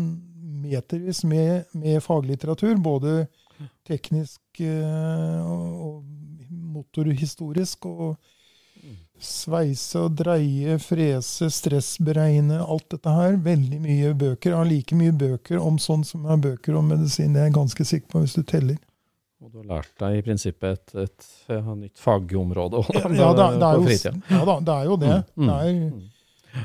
metervis 0.61 1.25
med, 1.25 1.69
med 1.75 2.03
faglitteratur, 2.05 2.77
både 2.83 3.25
teknisk 3.89 4.61
eh, 4.65 5.41
og, 5.47 6.05
motorhistorisk, 6.75 7.87
og 7.87 8.17
sveise 9.21 10.01
og 10.01 10.15
dreie, 10.17 10.79
frese, 10.81 11.51
stressberegne, 11.53 12.61
alt 12.65 12.87
dette 12.95 13.13
her. 13.13 13.35
Veldig 13.45 13.81
mye 13.85 14.13
bøker. 14.17 14.55
Jeg 14.55 14.59
har 14.63 14.69
like 14.71 14.97
mye 14.97 15.13
bøker 15.13 15.61
om 15.61 15.77
sånn 15.83 16.05
som 16.09 16.23
jeg 16.25 16.33
har 16.33 16.41
bøker 16.47 16.79
om 16.79 16.89
medisin. 16.95 17.35
Det 17.37 17.43
er 17.43 17.51
jeg 17.51 17.57
ganske 17.59 17.85
sikker 17.91 18.09
på, 18.15 18.23
hvis 18.25 18.39
du 18.39 18.47
teller. 18.49 18.79
Og 19.41 19.51
du 19.53 19.59
har 19.63 19.69
lært 19.75 19.93
deg 20.01 20.19
i 20.19 20.23
prinsippet 20.25 20.73
et, 20.73 20.95
et, 21.05 21.29
et 21.57 21.69
nytt 21.81 22.01
fagområde 22.01 22.81
også, 22.81 22.93
da, 22.97 23.13
Ja, 23.17 23.29
det, 23.37 23.45
det, 23.61 23.69
er 23.69 23.77
på 23.77 23.77
jo, 23.77 23.85
fritida. 23.89 24.15
ja 24.37 24.41
da, 24.49 24.57
det 24.69 24.75
er 24.79 24.89
jo 24.91 24.97
det. 25.01 25.13
Mm, 25.37 25.47
Det 25.51 25.61
er, 25.61 26.11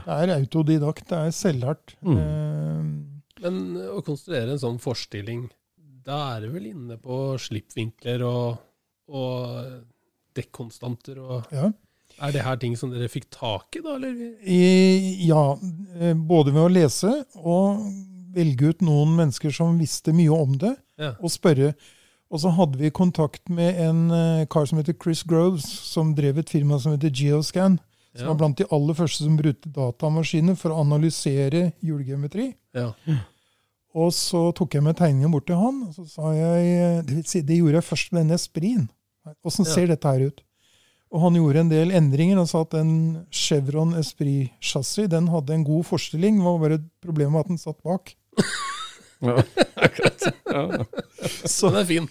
det 0.08 0.16
er 0.16 0.34
autodidakt, 0.40 1.06
det 1.12 1.20
er 1.22 1.36
selvlært. 1.36 1.94
Mm. 2.04 2.18
Eh, 2.24 3.46
Men 3.46 3.60
å 3.96 4.02
konstruere 4.04 4.56
en 4.56 4.60
sånn 4.64 4.80
forstilling, 4.84 5.46
da 6.06 6.36
er 6.36 6.42
det 6.46 6.52
vel 6.54 6.68
inne 6.70 6.98
på 7.02 7.16
slippvinkler 7.42 8.22
og, 8.28 8.58
og 9.10 9.82
dekkonstanter 10.38 11.20
og 11.24 11.52
ja. 11.56 11.72
Er 12.22 12.32
det 12.32 12.44
her 12.46 12.56
ting 12.62 12.78
som 12.80 12.92
dere 12.94 13.10
fikk 13.12 13.26
tak 13.34 13.76
i, 13.76 13.82
da, 13.84 13.98
eller? 13.98 14.14
Ja, 15.26 15.42
eh, 16.00 16.14
både 16.16 16.54
ved 16.56 16.62
å 16.64 16.72
lese 16.72 17.10
og 17.42 17.82
velge 18.36 18.70
ut 18.72 18.84
noen 18.86 19.18
mennesker 19.18 19.52
som 19.52 19.76
visste 19.80 20.14
mye 20.16 20.32
om 20.32 20.54
det, 20.62 20.76
Ja. 21.02 21.10
og 21.20 21.32
spørre. 21.34 21.74
Og 22.32 22.40
så 22.40 22.54
hadde 22.56 22.80
vi 22.80 22.90
kontakt 22.96 23.50
med 23.52 23.76
en 23.84 24.06
eh, 24.16 24.46
kar 24.48 24.66
som 24.66 24.80
heter 24.80 24.96
Chris 24.96 25.24
Groves, 25.28 25.66
som 25.68 26.14
drev 26.16 26.40
et 26.40 26.50
firma 26.50 26.80
som 26.80 26.96
heter 26.96 27.12
Geoscan. 27.12 27.80
Som 28.16 28.24
Ja. 28.24 28.32
var 28.32 28.36
blant 28.40 28.58
de 28.58 28.66
aller 28.72 28.94
første 28.96 29.24
som 29.26 29.36
brukte 29.36 29.68
datamaskiner 29.76 30.56
for 30.56 30.72
å 30.72 30.80
analysere 30.86 31.74
hjulgeometri. 31.84 32.54
Ja. 32.74 32.94
Og 33.96 34.10
så 34.12 34.50
tok 34.58 34.76
jeg 34.76 34.84
med 34.84 34.98
tegningen 35.00 35.32
bort 35.32 35.46
til 35.48 35.56
han, 35.56 35.78
og 35.88 35.94
så 35.96 36.04
sa 36.10 36.34
jeg 36.36 37.06
Det, 37.08 37.16
vil 37.16 37.28
si, 37.30 37.42
det 37.48 37.62
gjorde 37.62 37.80
jeg 37.80 37.88
først 37.88 38.12
med 38.12 38.26
denne 38.26 38.36
Esprin. 38.40 38.90
Åssen 39.46 39.66
Ja. 39.66 39.72
ser 39.72 39.88
dette 39.88 40.12
her 40.12 40.28
ut? 40.28 40.42
Og 41.16 41.22
han 41.22 41.38
gjorde 41.38 41.62
en 41.64 41.70
del 41.72 41.92
endringer 41.96 42.42
og 42.42 42.50
sa 42.50 42.62
at 42.66 42.74
en 42.76 43.26
Chevron 43.32 43.94
Esprit-chassis 43.96 45.08
den 45.10 45.30
hadde 45.32 45.54
en 45.56 45.64
god 45.64 45.86
forstilling. 45.88 46.42
Det 46.42 46.44
var 46.44 46.60
bare 46.60 46.80
et 46.82 46.90
problem 47.02 47.32
med 47.32 47.40
at 47.46 47.48
den 47.54 47.58
satt 47.62 47.80
bak. 47.84 48.16
Ja, 49.24 49.36
akkurat. 49.86 50.26
Ja. 50.46 50.86
Så, 51.48 51.70
Den 51.70 51.78
er 51.80 51.86
fin. 51.86 52.08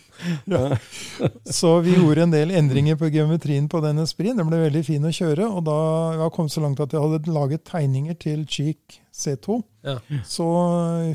så 1.44 1.80
vi 1.84 1.94
gjorde 1.96 2.22
en 2.22 2.30
del 2.32 2.50
endringer 2.50 2.96
på 2.96 3.08
geometrien 3.12 3.68
på 3.68 3.80
den 3.84 3.98
Esprit. 4.02 4.36
Den 4.36 4.48
ble 4.48 4.62
veldig 4.64 4.82
fin 4.86 5.04
å 5.04 5.12
kjøre. 5.14 5.46
Og 5.50 5.64
da 5.66 5.76
jeg 6.22 6.32
kom 6.36 6.48
så 6.52 6.62
langt 6.64 6.80
at 6.82 6.92
jeg 6.96 7.02
hadde 7.04 7.32
laget 7.34 7.64
tegninger 7.68 8.16
til 8.20 8.44
Cheek 8.50 9.00
C2, 9.14 9.60
Ja. 9.84 9.98
så 10.26 10.46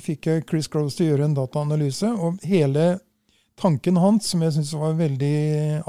fikk 0.06 0.30
jeg 0.30 0.46
Chris 0.50 0.68
Groves 0.72 0.96
til 0.96 1.08
å 1.08 1.14
gjøre 1.14 1.26
en 1.30 1.38
dataanalyse. 1.38 2.12
Og 2.18 2.38
hele 2.48 3.00
tanken 3.60 3.98
hans, 4.00 4.30
som 4.32 4.42
jeg 4.46 4.54
syntes 4.56 4.74
var 4.78 4.94
veldig 5.00 5.34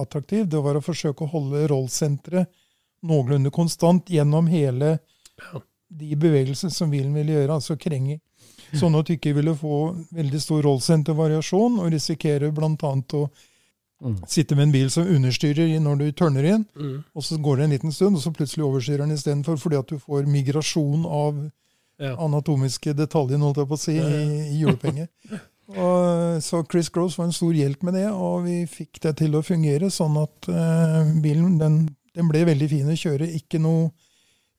attraktiv, 0.00 0.48
det 0.50 0.62
var 0.64 0.74
å 0.80 0.82
forsøke 0.84 1.24
å 1.26 1.30
holde 1.30 1.66
rollsenteret 1.70 2.48
noenlunde 3.06 3.52
konstant 3.54 4.10
gjennom 4.12 4.48
hele 4.50 4.98
de 5.90 6.16
bevegelsene 6.20 6.70
som 6.74 6.90
bilen 6.92 7.14
ville 7.16 7.32
gjøre, 7.38 7.54
altså 7.60 7.76
krenging. 7.80 8.18
Sånn 8.72 8.94
at 8.98 9.06
du 9.06 9.14
ikke 9.16 9.35
ville 9.35 9.54
få 9.59 9.78
veldig 10.14 10.40
stor 10.40 10.62
rollsentervariasjon, 10.62 11.78
og 11.80 11.90
risikere 11.92 12.52
bl.a. 12.52 12.74
å 12.76 13.30
Mm. 14.02 14.14
sitte 14.26 14.56
med 14.56 14.62
en 14.62 14.72
bil 14.72 14.88
som 14.90 15.04
understyrer 15.04 15.74
når 15.78 15.98
du 15.98 16.12
tørner 16.12 16.44
inn, 16.54 16.62
Mm. 16.74 17.04
og 17.14 17.22
så 17.22 17.37
går 17.37 17.56
det 17.59 17.64
en 17.64 17.70
liten 17.70 17.92
stund, 17.92 18.16
og 18.16 18.22
så 18.22 18.30
plutselig 18.33 18.64
overstyrer 18.64 18.98
den 19.04 19.11
istedenfor, 19.12 19.59
fordi 19.61 19.76
at 19.78 19.87
du 19.88 19.98
får 19.98 20.24
migrasjon 20.26 21.04
av 21.04 21.50
Ja. 22.00 22.16
anatomiske 22.16 22.94
detaljer 22.96 23.37
holdt 23.38 23.56
jeg 23.59 23.68
på 23.68 23.76
å 23.76 23.78
si, 23.78 23.96
Ja, 23.96 24.09
ja. 24.09 24.16
i, 24.16 24.56
i 24.56 24.64
hjulepenger. 24.64 25.09
Og, 25.76 26.40
så 26.42 26.64
Chris 26.68 26.88
Gross 26.88 27.16
var 27.18 27.26
en 27.26 27.33
stor 27.33 27.52
hjelp 27.52 27.83
med 27.83 27.94
det, 27.94 28.06
og 28.11 28.44
vi 28.44 28.64
fikk 28.66 28.98
det 29.02 29.16
til 29.18 29.33
å 29.37 29.42
fungere 29.44 29.90
sånn 29.92 30.16
at 30.22 30.48
eh, 30.48 31.20
bilen 31.20 31.59
den, 31.59 31.76
den 32.16 32.28
ble 32.28 32.44
veldig 32.46 32.68
fin 32.70 32.88
å 32.88 32.96
kjøre. 32.96 33.28
Ikke 33.37 33.61
noe, 33.61 33.90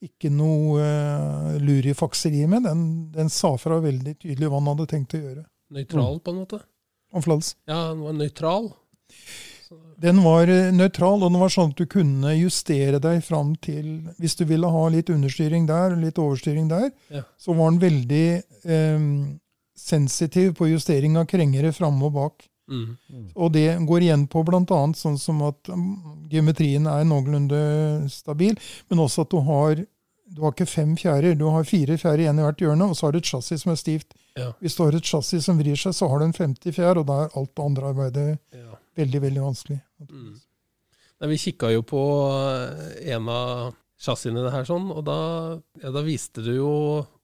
ikke 0.01 0.31
noe 0.33 0.81
uh, 0.81 1.57
lurifakseri 1.61 2.47
med. 2.49 2.65
Den, 2.65 2.83
den 3.13 3.29
sa 3.29 3.53
fra 3.61 3.77
veldig 3.83 4.15
tydelig 4.21 4.49
hva 4.49 4.59
den 4.61 4.71
hadde 4.73 4.87
tenkt 4.89 5.15
å 5.17 5.21
gjøre. 5.21 5.45
Nøytral, 5.71 6.19
på 6.23 6.33
en 6.33 6.41
måte. 6.41 6.59
Om 7.13 7.23
Flads. 7.25 7.55
Ja, 7.69 7.91
den 7.91 8.01
var 8.05 8.15
nøytral. 8.17 8.71
Den 10.01 10.19
var 10.25 10.49
eh, 10.51 10.71
nøytral, 10.75 11.21
og 11.21 11.29
den 11.31 11.39
var 11.39 11.51
sånn 11.53 11.71
at 11.71 11.79
du 11.79 11.85
kunne 11.87 12.33
justere 12.35 12.99
deg 12.99 13.21
fram 13.23 13.53
til 13.63 14.09
Hvis 14.19 14.35
du 14.39 14.43
ville 14.49 14.67
ha 14.67 14.81
litt 14.91 15.11
understyring 15.13 15.67
der 15.69 15.93
og 15.95 16.01
litt 16.01 16.19
overstyring 16.19 16.67
der, 16.71 16.89
Ja. 17.13 17.21
så 17.39 17.55
var 17.55 17.71
den 17.71 17.79
veldig 17.83 18.25
eh, 18.65 19.05
sensitiv 19.77 20.55
på 20.59 20.67
justering 20.73 21.15
av 21.19 21.29
krengere 21.31 21.71
framme 21.75 22.09
og 22.09 22.15
bak. 22.17 22.47
Mm. 22.71 23.25
Og 23.35 23.51
det 23.53 23.65
går 23.87 24.05
igjen 24.07 24.27
på 24.31 24.41
bl.a. 24.47 24.81
sånn 24.95 25.17
som 25.19 25.41
at 25.47 25.67
mm, 25.67 26.27
geometrien 26.31 26.87
er 26.87 27.03
noenlunde 27.07 27.59
stabil, 28.11 28.55
men 28.89 29.03
også 29.03 29.25
at 29.27 29.33
du 29.35 29.41
har 29.47 29.83
du 30.31 30.45
har 30.45 30.53
ikke 30.55 30.69
fem 30.71 30.93
fjærer, 30.95 31.35
du 31.35 31.43
har 31.51 31.65
fire 31.67 31.97
fjærer 31.99 32.21
igjen 32.23 32.37
i 32.39 32.43
hvert 32.45 32.61
hjørne, 32.63 32.85
og 32.87 32.95
så 32.95 33.07
har 33.09 33.11
du 33.11 33.17
et 33.19 33.27
chassis 33.27 33.65
som 33.65 33.73
er 33.73 33.79
stivt 33.81 34.13
Ja. 34.39 34.53
Hvis 34.63 34.77
du 34.77 34.85
har 34.85 34.95
et 34.95 35.03
chassis 35.03 35.43
som 35.43 35.57
vrir 35.59 35.75
seg, 35.75 35.91
så 35.91 36.07
har 36.07 36.21
du 36.21 36.29
en 36.29 36.31
50 36.37 36.71
fjær, 36.71 37.01
og 37.01 37.09
da 37.09 37.17
er 37.25 37.33
alt 37.35 37.51
det 37.51 37.65
andre 37.65 37.89
arbeidet 37.91 38.39
Ja. 38.55 38.77
veldig, 38.95 39.21
veldig 39.25 39.41
vanskelig. 39.43 39.81
Mm. 40.07 40.37
Nei, 41.19 41.27
vi 41.33 41.37
kikka 41.37 41.73
jo 41.73 41.81
på 41.83 42.03
eh, 42.31 43.11
en 43.11 43.27
av 43.27 43.75
chassisene 44.01 44.49
her 44.53 44.63
sånn, 44.65 44.87
og 44.95 45.03
da, 45.05 45.17
ja, 45.83 45.91
da 45.91 46.01
viste 46.01 46.41
du 46.41 46.53
jo 46.55 46.71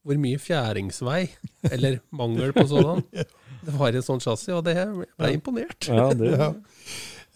hvor 0.07 0.19
mye 0.23 0.39
fjæringsvei, 0.39 1.25
eller 1.67 1.99
mangel 2.15 2.53
på 2.55 2.63
sådan, 2.69 3.03
det 3.67 3.75
var 3.75 3.91
i 3.91 3.99
et 3.99 4.07
sånt 4.07 4.23
chassis, 4.23 4.53
og 4.55 4.63
det 4.67 4.77
ble 5.19 5.33
imponert. 5.35 5.89
Ja, 5.91 6.09
det, 6.15 6.33
Ja. 6.37 6.51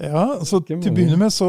Ja, 0.02 0.22
så 0.48 0.58
til 0.66 0.80
å 0.80 0.94
begynne 0.96 1.18
med 1.20 1.30
så, 1.30 1.48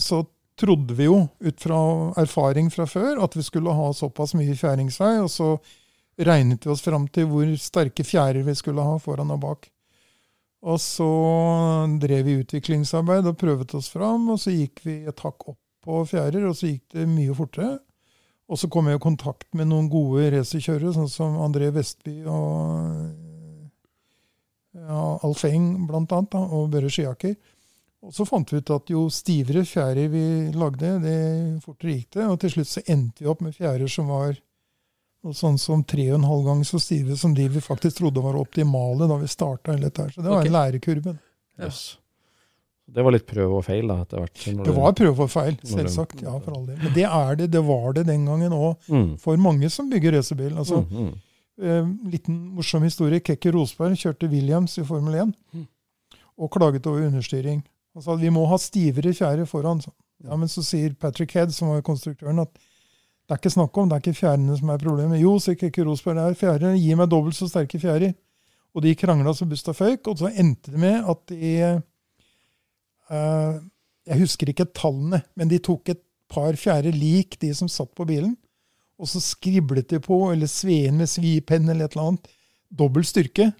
så 0.00 0.22
trodde 0.56 0.94
vi 0.96 1.10
jo, 1.10 1.26
ut 1.44 1.60
fra 1.60 1.78
erfaring 2.22 2.70
fra 2.72 2.86
før, 2.88 3.18
at 3.24 3.36
vi 3.36 3.44
skulle 3.44 3.74
ha 3.76 3.90
såpass 3.96 4.32
mye 4.38 4.54
fjæringsvei, 4.56 5.18
og 5.20 5.28
så 5.32 5.48
regnet 6.22 6.64
vi 6.64 6.72
oss 6.72 6.84
fram 6.84 7.04
til 7.12 7.28
hvor 7.28 7.50
sterke 7.60 8.04
fjærer 8.06 8.46
vi 8.46 8.54
skulle 8.56 8.84
ha 8.86 8.96
foran 9.02 9.34
og 9.34 9.42
bak. 9.44 9.68
Og 10.62 10.78
så 10.80 11.08
drev 12.00 12.24
vi 12.28 12.38
utviklingsarbeid 12.44 13.26
og 13.26 13.38
prøvde 13.40 13.80
oss 13.80 13.90
fram, 13.92 14.28
og 14.30 14.40
så 14.40 14.54
gikk 14.54 14.84
vi 14.86 15.00
et 15.10 15.24
hakk 15.24 15.48
opp 15.50 15.58
på 15.82 16.04
fjærer, 16.06 16.46
og 16.46 16.54
så 16.56 16.70
gikk 16.70 16.94
det 16.94 17.08
mye 17.10 17.34
fortere. 17.34 17.80
Og 18.52 18.58
så 18.60 18.68
kom 18.68 18.90
jeg 18.90 19.00
i 19.00 19.02
kontakt 19.02 19.48
med 19.56 19.70
noen 19.70 19.88
gode 19.88 20.26
racerkjørere, 20.34 20.92
sånn 20.92 21.08
som 21.08 21.38
André 21.40 21.70
Vestby 21.72 22.18
og 22.28 23.30
ja, 24.76 25.00
Alf 25.24 25.46
Eng 25.48 25.86
blant 25.88 26.12
annet, 26.12 26.34
da, 26.34 26.42
og 26.52 26.68
Børre 26.72 26.90
Skiaker. 26.92 27.34
Og 28.02 28.12
så 28.12 28.26
fant 28.26 28.50
vi 28.50 28.58
ut 28.58 28.72
at 28.74 28.90
jo 28.90 29.06
stivere 29.14 29.62
fjærer 29.68 30.10
vi 30.10 30.24
lagde, 30.58 30.96
det 31.04 31.18
fortere 31.64 31.94
gikk 31.96 32.16
det. 32.18 32.28
Og 32.28 32.40
til 32.42 32.56
slutt 32.56 32.70
så 32.72 32.82
endte 32.90 33.22
vi 33.22 33.30
opp 33.30 33.44
med 33.46 33.56
fjærer 33.56 33.88
som 33.90 34.10
var 34.10 34.34
noe 35.22 35.38
sånn 35.38 35.56
som 35.62 35.84
tre 35.86 36.08
og 36.10 36.18
en 36.18 36.26
halv 36.26 36.48
gang 36.50 36.64
så 36.66 36.80
stive 36.82 37.16
som 37.16 37.36
de 37.36 37.46
vi 37.54 37.62
faktisk 37.62 38.00
trodde 38.00 38.24
var 38.24 38.36
optimale 38.40 39.06
da 39.08 39.20
vi 39.20 39.30
starta. 39.30 39.78
Så 39.78 40.18
det 40.18 40.28
var 40.28 40.40
okay. 40.42 40.50
en 40.50 40.56
lærekurve. 40.58 41.16
Yes. 41.62 41.84
Det 42.90 43.02
var 43.04 43.12
litt 43.14 43.26
prøv 43.26 43.52
og 43.56 43.64
feil 43.64 43.86
da, 43.88 44.00
etter 44.02 44.18
hvert. 44.18 44.64
Det 44.66 44.74
var 44.74 44.92
prøve 44.92 45.20
og 45.24 45.30
feil, 45.30 45.54
selvsagt. 45.64 46.22
Ja, 46.22 46.38
for 46.42 46.56
all 46.56 46.66
del. 46.66 46.76
Men 46.82 46.92
det 46.96 47.04
er 47.06 47.36
det. 47.36 47.50
Det 47.54 47.62
var 47.64 47.92
det 47.94 48.06
den 48.06 48.26
gangen 48.26 48.52
òg, 48.52 48.76
Mm. 48.88 49.18
for 49.18 49.36
mange 49.36 49.70
som 49.70 49.88
bygger 49.90 50.12
racerbil. 50.12 50.56
Altså, 50.58 50.82
Mm, 50.90 51.06
mm. 51.06 51.14
Eh, 51.62 51.84
liten 52.10 52.54
morsom 52.56 52.82
historie. 52.82 53.20
Kekke 53.20 53.52
Rosberg 53.52 53.92
kjørte 53.94 54.28
Williams 54.28 54.78
i 54.78 54.82
Formel 54.84 55.14
1 55.14 55.34
Mm. 55.54 55.66
og 56.38 56.50
klaget 56.50 56.86
over 56.86 57.06
understyring. 57.06 57.62
Han 57.94 58.02
sa 58.02 58.14
at 58.14 58.20
vi 58.20 58.30
må 58.30 58.46
ha 58.48 58.56
stivere 58.56 59.12
fjære 59.12 59.46
foran. 59.46 59.80
Så. 59.80 59.90
Ja, 60.24 60.36
Men 60.36 60.48
så 60.48 60.62
sier 60.62 60.94
Patrick 60.98 61.30
Head, 61.32 61.50
som 61.52 61.68
var 61.68 61.82
konstruktøren, 61.82 62.40
at 62.40 62.52
det 62.54 63.30
er 63.30 63.36
ikke 63.36 63.52
snakk 63.54 63.76
om, 63.78 63.88
det 63.88 63.96
er 63.96 64.00
ikke 64.10 64.20
fjærene 64.20 64.58
som 64.58 64.70
er 64.70 64.78
problemet. 64.78 65.20
Jo, 65.20 65.38
sier 65.38 65.54
Kekke 65.56 65.84
Rosberg, 65.84 66.16
det 66.16 66.24
er 66.24 66.34
fjærer. 66.58 66.76
Gi 66.76 66.94
meg 66.94 67.08
dobbelt 67.08 67.34
så 67.34 67.48
sterke 67.48 67.78
fjærer. 67.80 68.14
Og 68.74 68.82
de 68.82 68.94
krangla 68.94 69.30
så 69.34 69.46
busta 69.48 69.72
føyk, 69.72 70.06
og 70.08 70.16
så 70.18 70.32
endte 70.34 70.70
det 70.72 70.80
med 70.80 71.04
at 71.08 71.26
de 71.26 71.82
Jeg 73.12 74.22
husker 74.22 74.50
ikke 74.50 74.70
tallene, 74.74 75.22
men 75.38 75.50
de 75.50 75.60
tok 75.62 75.92
et 75.92 76.00
par 76.32 76.56
fjerde 76.56 76.94
lik 76.96 77.36
de 77.42 77.52
som 77.54 77.68
satt 77.70 77.92
på 77.96 78.06
bilen. 78.08 78.34
Og 79.02 79.10
så 79.10 79.20
skriblet 79.22 79.90
de 79.90 80.00
på, 80.02 80.18
eller 80.32 80.50
sveen 80.50 80.98
med 81.00 81.10
svipenn 81.10 81.68
eller 81.68 81.88
et 81.88 81.96
eller 81.96 82.12
annet, 82.12 82.32
dobbelt 82.72 83.08
styrke. 83.08 83.50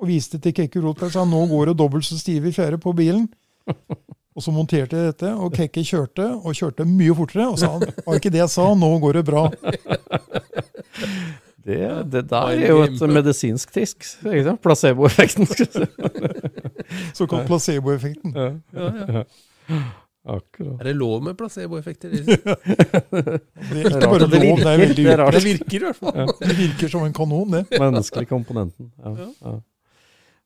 Og 0.00 0.08
viste 0.08 0.40
til 0.40 0.54
Kekke 0.56 0.80
Rotberg 0.80 1.10
og 1.10 1.16
sa 1.16 1.26
nå 1.28 1.42
går 1.50 1.70
det 1.70 1.78
dobbelt 1.80 2.06
så 2.06 2.16
stive 2.20 2.52
fjære 2.54 2.80
på 2.80 2.94
bilen. 2.96 3.28
Og 4.38 4.44
så 4.44 4.52
monterte 4.54 4.96
jeg 4.96 5.10
dette, 5.10 5.30
og 5.34 5.50
Kekke 5.52 5.82
kjørte, 5.84 6.22
og 6.38 6.54
kjørte 6.54 6.84
mye 6.86 7.12
fortere. 7.18 7.48
Og 7.50 7.58
sa 7.58 7.72
han 7.74 7.82
var 8.06 8.16
ikke 8.16 8.30
det 8.30 8.38
jeg 8.38 8.52
sa, 8.54 8.68
nå 8.78 8.90
går 9.02 9.18
det 9.18 9.24
bra. 9.26 9.42
Det, 11.60 11.78
det 12.12 12.22
der 12.30 12.52
er 12.56 12.68
jo 12.70 12.82
et 12.86 13.00
medisinsk 13.12 13.72
tisk. 13.74 14.04
Placeboeffekten. 14.64 15.46
Såkalt 17.18 17.46
placeboeffekten. 17.50 18.32
ja, 18.36 18.50
Ja, 18.74 18.92
ja. 19.20 19.24
akkurat. 20.24 20.80
Er 20.80 20.84
det 20.88 20.96
lov 20.96 21.22
med 21.24 21.36
placeboeffekter? 21.38 22.10
Det 22.16 22.26
er 22.30 23.86
ikke 23.86 24.00
bare 24.00 24.26
lov, 24.26 24.58
det 24.60 24.66
er 24.66 24.78
veldig 24.86 25.04
rart. 25.18 25.34
Det 25.36 25.44
virker 25.44 25.76
i 25.76 25.84
hvert 25.84 25.96
fall. 26.00 26.32
Det 26.40 26.56
virker 26.58 26.88
som 26.92 27.04
en 27.06 27.12
kanon, 27.16 27.50
det. 27.58 27.66
Menneskelig 27.82 28.28
komponenten. 28.30 28.90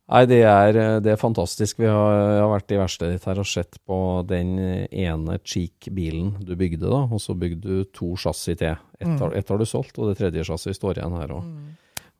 Nei, 0.04 0.26
det 0.28 0.42
er, 0.44 0.76
det 1.00 1.14
er 1.14 1.16
fantastisk. 1.16 1.78
Vi 1.80 1.88
har, 1.88 2.18
har 2.42 2.50
vært 2.52 2.74
i 2.74 2.76
verkstedet 2.76 3.14
ditt 3.16 3.24
her 3.30 3.38
og 3.40 3.48
sett 3.48 3.78
på 3.88 3.96
den 4.28 4.50
ene 4.92 5.38
Cheek-bilen 5.40 6.34
du 6.44 6.52
bygde, 6.60 6.84
da, 6.84 7.06
og 7.08 7.22
så 7.24 7.32
bygde 7.32 7.62
du 7.64 7.86
to 7.96 8.10
chassis 8.20 8.58
til. 8.60 8.76
Ett 9.04 9.14
Mm. 9.14 9.20
har, 9.20 9.34
et 9.36 9.48
har 9.52 9.58
du 9.60 9.64
solgt, 9.68 9.98
og 10.00 10.08
det 10.10 10.18
tredje 10.18 10.44
chassiset 10.48 10.80
står 10.80 10.98
igjen 10.98 11.18
her 11.20 11.28
òg. 11.36 11.48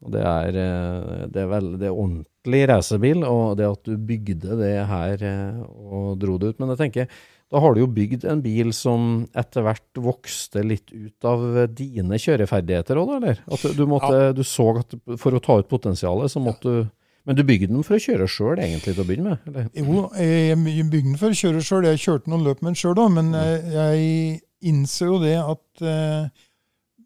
Og 0.05 0.11
det 0.13 0.21
er, 0.21 0.57
eh, 0.61 1.27
det 1.33 1.41
er 1.43 1.47
vel 1.49 1.71
det 1.81 1.87
er 1.89 1.95
ordentlig 1.97 2.65
racerbil, 2.69 3.23
og 3.25 3.57
det 3.57 3.65
at 3.71 3.85
du 3.89 3.97
bygde 3.97 4.59
det 4.61 4.75
her 4.87 5.23
eh, 5.25 5.63
og 5.65 6.19
dro 6.21 6.37
det 6.39 6.51
ut. 6.53 6.59
Men 6.61 6.75
jeg 6.75 6.83
tenker, 6.83 7.09
da 7.55 7.61
har 7.63 7.73
du 7.75 7.81
jo 7.81 7.87
bygd 7.87 8.25
en 8.29 8.43
bil 8.45 8.73
som 8.77 9.27
etter 9.37 9.63
hvert 9.65 10.01
vokste 10.03 10.65
litt 10.67 10.91
ut 10.93 11.25
av 11.29 11.69
dine 11.73 12.19
kjøreferdigheter 12.21 12.99
òg, 13.01 13.13
da, 13.13 13.17
eller? 13.21 13.41
At 13.49 13.65
du, 13.79 13.85
måtte, 13.89 14.35
du 14.37 14.43
så 14.45 14.67
at 14.81 14.93
for 15.21 15.33
å 15.33 15.41
ta 15.41 15.57
ut 15.63 15.69
potensialet, 15.71 16.33
så 16.33 16.43
måtte 16.43 16.63
du 16.69 16.85
Men 17.25 17.37
du 17.39 17.43
bygde 17.43 17.71
den 17.73 17.83
for 17.83 17.97
å 17.97 18.03
kjøre 18.05 18.27
sjøl, 18.29 18.59
egentlig, 18.61 18.93
til 18.93 19.01
å 19.01 19.07
begynne 19.09 19.31
med? 19.31 19.47
Eller? 19.49 19.69
Jo, 19.73 20.11
jeg 20.13 20.59
bygde 20.91 21.07
den 21.07 21.17
for 21.17 21.33
å 21.33 21.39
kjøre 21.39 21.63
sjøl. 21.65 21.87
Jeg 21.89 22.03
kjørte 22.03 22.29
noen 22.29 22.45
løp 22.45 22.61
med 22.61 22.75
den 22.75 22.77
sjøl 22.83 22.99
òg, 23.01 23.15
men 23.15 23.31
jeg, 23.33 23.63
jeg 23.73 24.43
innser 24.69 25.07
jo 25.09 25.17
det 25.23 25.39
at 25.41 25.81
eh, 25.89 26.29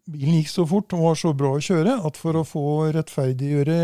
bilen 0.09 0.39
gikk 0.41 0.49
så 0.53 0.65
fort 0.69 0.93
og 0.97 1.03
var 1.05 1.19
så 1.21 1.33
bra 1.37 1.51
å 1.57 1.63
kjøre 1.63 1.99
at 2.09 2.17
for 2.17 2.39
å 2.41 2.45
få 2.49 2.63
rettferdiggjøre 2.97 3.79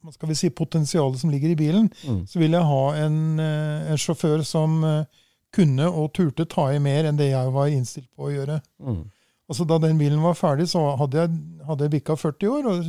hva 0.00 0.12
skal 0.14 0.30
vi 0.30 0.36
si, 0.38 0.48
potensialet 0.56 1.20
som 1.20 1.30
ligger 1.32 1.50
i 1.52 1.56
bilen, 1.58 1.90
Mm. 2.08 2.22
så 2.26 2.38
ville 2.40 2.56
jeg 2.56 2.64
ha 2.70 2.94
en, 3.04 3.38
eh, 3.40 3.90
en 3.92 3.98
sjåfør 4.00 4.42
som 4.48 4.82
eh, 4.84 5.04
kunne 5.52 5.86
og 5.90 6.12
turte 6.14 6.46
ta 6.48 6.70
i 6.72 6.78
mer 6.80 7.04
enn 7.04 7.18
det 7.18 7.30
jeg 7.32 7.52
var 7.52 7.66
innstilt 7.68 8.08
på 8.16 8.28
å 8.28 8.32
gjøre. 8.32 8.60
Mm. 8.80 9.02
Altså 9.50 9.66
Da 9.66 9.78
den 9.78 9.98
bilen 9.98 10.22
var 10.22 10.34
ferdig, 10.38 10.68
så 10.70 10.96
hadde 10.96 11.18
jeg, 11.18 11.30
hadde 11.66 11.84
jeg 11.84 11.90
bikka 12.00 12.16
40 12.16 12.48
år, 12.48 12.66
og 12.70 12.84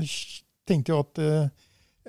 tenkte 0.70 0.94
jo 0.94 1.00
at 1.02 1.20
eh, 1.20 1.50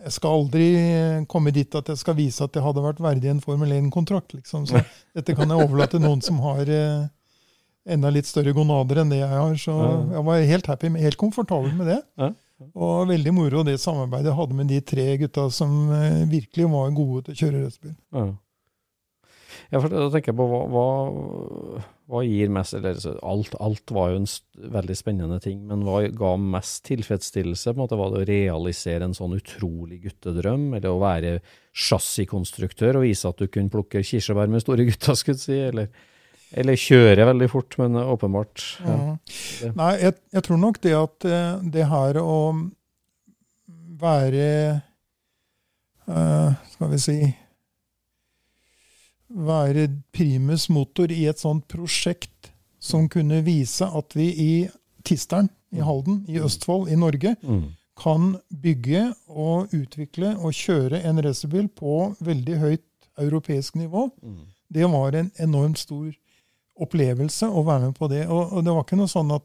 jeg 0.05 0.13
skal 0.13 0.31
aldri 0.39 1.27
komme 1.29 1.51
dit 1.53 1.75
at 1.75 1.89
jeg 1.89 1.99
skal 1.99 2.15
vise 2.15 2.41
at 2.45 2.53
jeg 2.55 2.63
hadde 2.63 2.83
vært 2.85 3.01
verdig 3.03 3.29
en 3.31 3.41
Formel 3.41 3.71
1-kontrakt. 3.73 4.35
Liksom. 4.35 4.67
Så 4.67 4.81
dette 5.17 5.35
kan 5.35 5.49
jeg 5.51 5.59
overlate 5.67 5.99
til 5.99 6.01
noen 6.07 6.23
som 6.23 6.39
har 6.47 6.63
eh, 6.69 7.09
enda 7.89 8.13
litt 8.15 8.29
større 8.29 8.55
gonader 8.57 9.03
enn 9.03 9.11
det 9.13 9.21
jeg 9.23 9.33
har. 9.33 9.59
Så 9.59 9.75
jeg 10.13 10.25
var 10.29 10.47
helt 10.53 10.71
happy, 10.71 10.93
helt 11.03 11.21
komfortabel 11.21 11.75
med 11.79 11.93
det. 11.95 12.01
Og 12.79 13.09
veldig 13.11 13.35
moro 13.35 13.65
det 13.67 13.81
samarbeidet 13.83 14.31
jeg 14.31 14.39
hadde 14.39 14.59
med 14.61 14.71
de 14.71 14.79
tre 14.87 15.09
gutta 15.19 15.49
som 15.51 15.91
eh, 15.97 16.23
virkelig 16.31 16.69
var 16.71 16.95
gode 16.95 17.27
til 17.27 17.35
å 17.35 17.41
kjøre 17.41 17.65
racerbil. 17.67 17.97
Ja. 18.15 18.31
Ja, 19.73 19.81
for 19.81 19.89
da 19.89 20.09
tenker 20.13 20.33
jeg 20.33 20.37
på 20.37 20.45
hva, 20.51 20.61
hva, 20.69 21.83
hva 22.13 22.21
gir 22.27 22.51
mest 22.53 22.77
eller, 22.77 22.99
alt, 23.25 23.55
alt 23.57 23.93
var 23.95 24.11
jo 24.13 24.19
en 24.21 24.29
veldig 24.75 24.97
spennende 24.99 25.39
ting, 25.41 25.63
men 25.69 25.85
hva 25.87 26.03
ga 26.13 26.35
mest 26.37 26.83
tilfredsstillelse? 26.91 27.73
på 27.73 27.79
en 27.79 27.81
måte 27.81 27.97
Var 27.97 28.13
det 28.13 28.21
å 28.21 28.29
realisere 28.29 29.09
en 29.09 29.17
sånn 29.17 29.39
utrolig 29.39 30.03
guttedrøm, 30.05 30.75
eller 30.77 30.93
å 30.93 31.01
være 31.01 31.39
chassiskonstruktør 31.73 33.01
og 33.01 33.07
vise 33.07 33.33
at 33.33 33.41
du 33.41 33.49
kunne 33.49 33.73
plukke 33.73 34.05
kirsebær 34.05 34.53
med 34.53 34.65
store 34.65 34.85
gutter, 34.91 35.17
skulle 35.17 35.41
jeg 35.41 35.47
si, 35.47 35.61
eller, 35.71 35.89
eller 36.53 36.77
kjører 36.77 37.25
veldig 37.31 37.49
fort, 37.51 37.77
men 37.81 37.97
åpenbart 37.97 38.65
ja. 38.85 38.97
Mhm. 38.97 39.75
Nei, 39.79 39.93
jeg, 40.03 40.15
jeg 40.33 40.43
tror 40.47 40.59
nok 40.61 40.81
det 40.85 40.95
at 40.99 41.25
eh, 41.29 41.63
det 41.75 41.87
her 41.89 42.19
å 42.21 42.37
være 44.03 44.47
uh, 46.09 46.51
Skal 46.73 46.91
vi 46.91 46.99
si 46.99 47.17
Være 49.33 49.87
primus 50.13 50.67
motor 50.69 51.13
i 51.15 51.23
et 51.31 51.41
sånt 51.41 51.65
prosjekt 51.71 52.51
som 52.83 53.07
kunne 53.09 53.39
vise 53.47 53.87
at 53.87 54.13
vi 54.19 54.27
i 54.35 54.53
Tisteren 55.07 55.49
i 55.73 55.81
Halden, 55.81 56.19
i 56.29 56.37
Østfold, 56.43 56.91
i 56.93 56.97
Norge, 57.01 57.37
Mm. 57.43 57.73
kan 57.97 58.37
bygge 58.51 59.15
og 59.29 59.73
utvikle 59.73 60.35
og 60.37 60.53
kjøre 60.53 61.01
en 61.05 61.23
racerbil 61.25 61.69
på 61.69 62.15
veldig 62.21 62.59
høyt 62.59 62.85
europeisk 63.19 63.75
nivå. 63.77 64.11
Mm. 64.23 64.43
Det 64.73 64.85
var 64.91 65.13
en 65.17 65.31
enormt 65.39 65.79
stor 65.79 66.13
opplevelse 66.81 67.47
å 67.49 67.65
være 67.67 67.89
med 67.91 67.95
på 67.99 68.09
det. 68.09 68.27
Og, 68.29 68.53
og 68.53 68.65
det 68.65 68.73
var 68.75 68.85
ikke 68.87 68.97
noe 69.01 69.11
sånn 69.11 69.33
at 69.35 69.43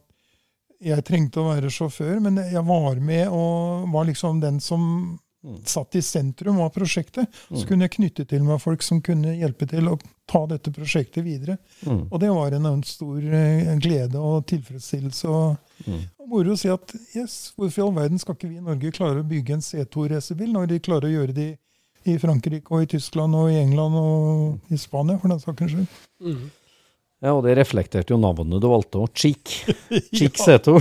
jeg 0.83 1.03
trengte 1.07 1.41
å 1.41 1.47
være 1.55 1.71
sjåfør, 1.73 2.19
men 2.21 2.37
jeg 2.37 2.61
var 2.65 2.99
med 3.01 3.27
og 3.33 3.87
var 3.93 4.05
liksom 4.05 4.39
den 4.43 4.59
som 4.59 5.19
Mm. 5.45 5.59
satt 5.63 5.93
i 5.95 6.01
sentrum 6.01 6.57
av 6.59 6.71
prosjektet. 6.73 7.27
Så 7.53 7.61
Mm. 7.61 7.67
kunne 7.67 7.81
jeg 7.85 7.91
knytte 7.91 8.27
til 8.27 8.41
meg 8.43 8.59
folk 8.59 8.81
som 8.81 8.99
kunne 9.01 9.35
hjelpe 9.37 9.67
til 9.69 9.87
å 9.87 9.99
ta 10.27 10.45
dette 10.47 10.71
prosjektet 10.73 11.23
videre. 11.23 11.59
Mm. 11.85 12.07
Og 12.11 12.19
det 12.19 12.29
var 12.33 12.51
en 12.57 12.81
stor 12.83 13.21
eh, 13.21 13.77
glede 13.77 14.15
og 14.17 14.47
tilfredsstillelse. 14.47 15.25
Og, 15.29 15.57
Mm. 15.85 16.01
og 16.19 16.27
moro 16.27 16.51
å 16.51 16.57
si 16.57 16.67
at 16.67 16.91
yes, 17.15 17.53
hvorfor 17.55 17.77
i 17.77 17.85
all 17.85 17.93
verden 17.93 18.19
skal 18.19 18.35
ikke 18.35 18.49
vi 18.49 18.57
i 18.57 18.65
Norge 18.65 18.91
klare 18.91 19.21
å 19.23 19.29
bygge 19.29 19.53
en 19.53 19.61
C2-racerbil 19.61 20.51
når 20.51 20.67
de 20.67 20.79
klarer 20.79 21.05
å 21.07 21.15
gjøre 21.15 21.33
det 21.35 21.57
i 22.05 22.17
Frankrike 22.17 22.71
og 22.71 22.81
i 22.81 22.85
Tyskland 22.97 23.35
og 23.35 23.49
i 23.51 23.61
England 23.61 23.93
og 23.95 24.59
i 24.71 24.75
Spania, 24.75 25.19
for 25.19 25.27
den 25.29 25.39
saks 25.39 25.71
skyld. 25.71 25.87
Mm. 26.19 26.51
Ja, 27.17 27.31
og 27.33 27.39
det 27.47 27.55
reflekterte 27.57 28.13
jo 28.13 28.19
navnet 28.21 28.61
du 28.61 28.67
valgte 28.69 28.99
òg. 29.01 29.09
Cheek. 29.17 29.49
Cheek 30.17 30.37
Seto. 30.37 30.75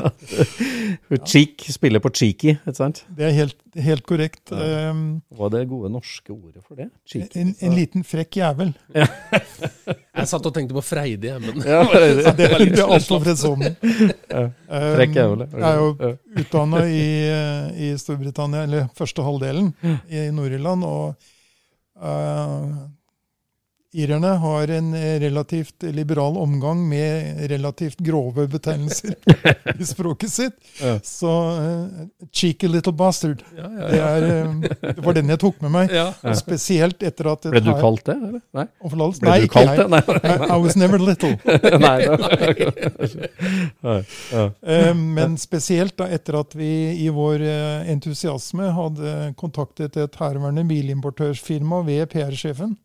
Cheek 1.30 1.62
spiller 1.70 2.02
på 2.02 2.10
cheeky, 2.10 2.56
ikke 2.56 2.74
sant? 2.74 3.04
Det 3.14 3.28
er 3.28 3.36
helt, 3.36 3.56
helt 3.78 4.02
korrekt. 4.08 4.50
Ja. 4.50 4.90
Hva 5.30 5.46
er 5.46 5.54
det 5.54 5.62
gode 5.70 5.92
norske 5.94 6.34
ordet 6.34 6.64
for 6.64 6.74
det? 6.80 6.88
Cheeky. 7.06 7.30
en, 7.38 7.54
en 7.62 7.78
liten 7.78 8.06
frekk 8.06 8.40
jævel. 8.42 8.74
Jeg 8.98 10.26
satt 10.32 10.50
og 10.50 10.54
tenkte 10.58 10.74
på 10.74 10.82
Freidig, 10.84 11.36
men 11.38 11.62
Ja, 11.62 11.84
det. 12.34 12.46
Er, 12.50 12.66
er 12.66 12.84
altfor 12.86 13.22
fredsomlig. 13.22 13.76
Frekk 13.78 15.18
jævel, 15.22 15.46
ja. 15.46 15.50
Jeg 15.54 15.68
er 15.70 15.82
jo 15.84 16.14
utdanna 16.42 16.86
i, 16.90 17.08
i 17.86 17.92
Storbritannia, 18.00 18.66
eller 18.66 18.90
første 18.98 19.22
halvdelen, 19.22 19.70
i 20.10 20.26
Nord-Irland. 20.34 20.82
Og 20.82 21.14
eh, 22.02 22.80
irerne 23.92 24.26
har 24.26 24.68
en 24.68 24.94
eh, 24.94 25.20
relativt 25.20 25.82
liberal 25.82 26.36
omgang 26.38 26.88
med 26.88 27.50
relativt 27.50 27.98
grove 27.98 28.46
betegnelser 28.48 29.14
i 29.80 29.84
språket 29.84 30.30
sitt. 30.30 30.52
Ja. 30.82 30.98
Så 31.02 31.30
uh, 31.58 31.86
cheeky 32.32 32.68
little 32.68 32.92
bastard. 32.92 33.42
ja, 33.56 33.62
ja, 33.62 33.88
Det, 33.90 34.00
er, 34.00 34.22
eh, 34.22 34.94
det 34.94 35.04
var 35.04 35.16
den 35.18 35.32
jeg 35.34 35.40
tok 35.42 35.58
med 35.64 35.74
meg. 35.74 35.94
Spesielt 36.38 37.02
etter 37.02 37.32
at 37.32 37.48
Ble 37.50 37.62
du 37.64 37.72
kalt 37.80 38.04
det, 38.06 38.14
eller? 38.14 38.42
Nei? 38.54 38.66
Ble 38.90 39.08
Nei, 39.26 39.38
du 39.40 39.48
ikke 39.48 39.64
jeg. 39.66 39.88
Nei. 39.90 40.02
I, 40.06 40.36
I 40.46 40.58
was 40.62 40.76
never 40.78 40.98
little. 40.98 41.34
Eh, 44.60 44.94
Men 44.94 45.34
spesielt 45.40 45.96
da 45.98 46.06
etter 46.12 46.36
at 46.40 46.54
vi 46.56 46.68
i 47.04 47.08
vår 47.12 47.42
entusiasme 47.90 48.70
hadde 48.76 49.14
kontaktet 49.40 49.96
et 50.00 50.16
herværende 50.20 50.64
bilimportørsfirma 50.68 51.82
ved 51.86 52.06
PR-sjefen 52.12 52.76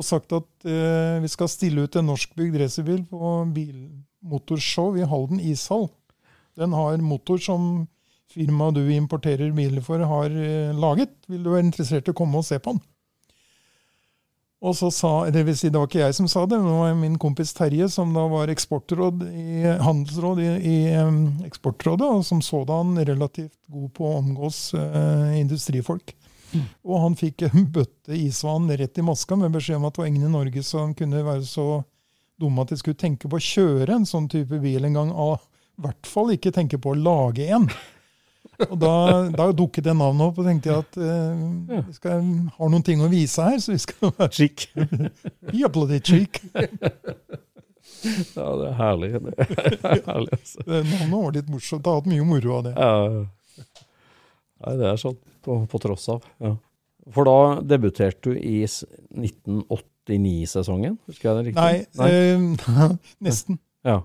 og 0.00 0.06
sagt 0.06 0.32
at 0.32 0.68
eh, 0.68 1.20
vi 1.20 1.30
skal 1.30 1.50
stille 1.52 1.84
ut 1.84 1.96
en 2.00 2.08
norskbygd 2.08 2.56
racerbil 2.62 3.02
på 3.10 3.32
bilmotorshow 3.56 4.96
i 4.96 5.06
Halden 5.08 5.42
ishall. 5.44 5.90
Den 6.58 6.72
har 6.76 7.00
motor 7.04 7.40
som 7.40 7.86
firmaet 8.30 8.78
du 8.78 8.86
importerer 8.94 9.52
biler 9.54 9.84
for, 9.84 10.00
har 10.00 10.32
eh, 10.32 10.72
laget. 10.76 11.12
Vil 11.28 11.44
du 11.44 11.52
være 11.52 11.68
interessert 11.68 12.08
i 12.08 12.14
å 12.14 12.16
komme 12.16 12.40
og 12.40 12.48
se 12.48 12.58
på 12.62 12.76
den? 12.76 12.82
Og 14.60 14.74
så 14.76 14.90
sa, 14.92 15.10
det 15.32 15.40
vil 15.46 15.56
si, 15.56 15.70
det 15.72 15.80
var 15.80 15.88
ikke 15.88 16.02
jeg 16.02 16.16
som 16.18 16.26
sa 16.28 16.42
det, 16.44 16.58
men 16.60 16.68
det 16.68 16.80
var 16.82 16.96
min 17.00 17.20
kompis 17.20 17.54
Terje, 17.56 17.86
som 17.88 18.10
da 18.12 18.26
var 18.28 18.50
eksportråd 18.52 19.22
i, 19.32 19.62
handelsråd 19.80 20.42
i, 20.44 20.48
i 20.68 20.74
em, 21.00 21.22
Eksportrådet, 21.48 22.04
og 22.04 22.26
som 22.28 22.42
sådan 22.44 22.98
relativt 23.08 23.56
god 23.72 23.88
på 23.96 24.04
å 24.04 24.18
omgås 24.18 24.66
eh, 24.76 25.38
industrifolk. 25.40 26.12
Og 26.84 26.96
han 27.04 27.16
fikk 27.18 27.46
en 27.48 27.68
bøtte 27.72 28.16
isvann 28.16 28.70
rett 28.80 28.98
i 28.98 29.04
maska 29.06 29.38
med 29.38 29.54
beskjed 29.54 29.78
om 29.78 29.86
at 29.88 29.96
det 29.96 30.02
var 30.02 30.10
ingen 30.10 30.26
i 30.28 30.32
Norge 30.32 30.64
som 30.66 30.94
kunne 30.98 31.22
være 31.26 31.46
så 31.46 31.68
dumme 32.40 32.64
at 32.64 32.72
de 32.72 32.80
skulle 32.80 32.98
tenke 32.98 33.28
på 33.28 33.38
å 33.38 33.44
kjøre 33.44 33.98
en 33.98 34.08
sånn 34.08 34.28
type 34.32 34.58
bil 34.62 34.88
en 34.88 34.96
gang. 34.98 35.12
Og 35.12 35.38
i 35.40 35.86
hvert 35.86 36.08
fall 36.08 36.34
ikke 36.34 36.52
tenke 36.56 36.80
på 36.80 36.94
å 36.94 36.98
lage 36.98 37.46
en. 37.52 37.68
Og 38.66 38.76
da, 38.80 38.94
da 39.32 39.46
dukket 39.56 39.86
det 39.86 39.94
navnet 39.96 40.26
opp, 40.26 40.40
og 40.40 40.48
tenkte 40.48 40.70
jeg 40.70 40.82
at 40.84 40.98
eh, 41.00 41.44
vi 41.88 41.94
skal 41.96 42.24
ha 42.56 42.68
noen 42.68 42.84
ting 42.84 43.00
å 43.04 43.08
vise 43.12 43.44
her, 43.46 43.60
så 43.62 43.72
vi 43.72 43.80
skal 43.80 44.12
være 44.18 44.32
Chic. 44.36 44.66
bloody 45.72 46.00
cheek. 46.04 46.42
Ja, 48.00 48.46
det 48.56 48.68
er 48.70 48.76
herlig. 48.78 49.10
Det 49.20 49.44
er 49.44 50.04
herlig 50.06 50.36
altså. 50.36 50.64
Det 50.64 50.82
Navnet 50.88 51.16
var 51.16 51.34
litt 51.36 51.50
morsomt. 51.52 51.84
Jeg 51.84 51.90
har 51.90 52.00
hatt 52.00 52.08
mye 52.08 52.26
moro 52.28 52.54
av 52.56 52.62
det. 52.68 52.72
Ja. 52.76 53.64
Nei, 54.60 54.74
det 54.80 54.86
er 54.88 55.00
sånn, 55.00 55.18
på, 55.44 55.52
på 55.70 55.76
tross 55.82 56.04
av. 56.12 56.20
Ja. 56.42 56.52
For 57.14 57.22
da 57.26 57.60
debuterte 57.64 58.30
du 58.30 58.34
i 58.36 58.66
1989-sesongen, 58.66 60.98
husker 61.08 61.28
jeg 61.28 61.36
det 61.36 61.44
riktig? 61.48 61.62
Nei, 62.00 62.06
eh, 62.06 62.40
nesten. 63.26 63.54
Ja. 63.86 63.96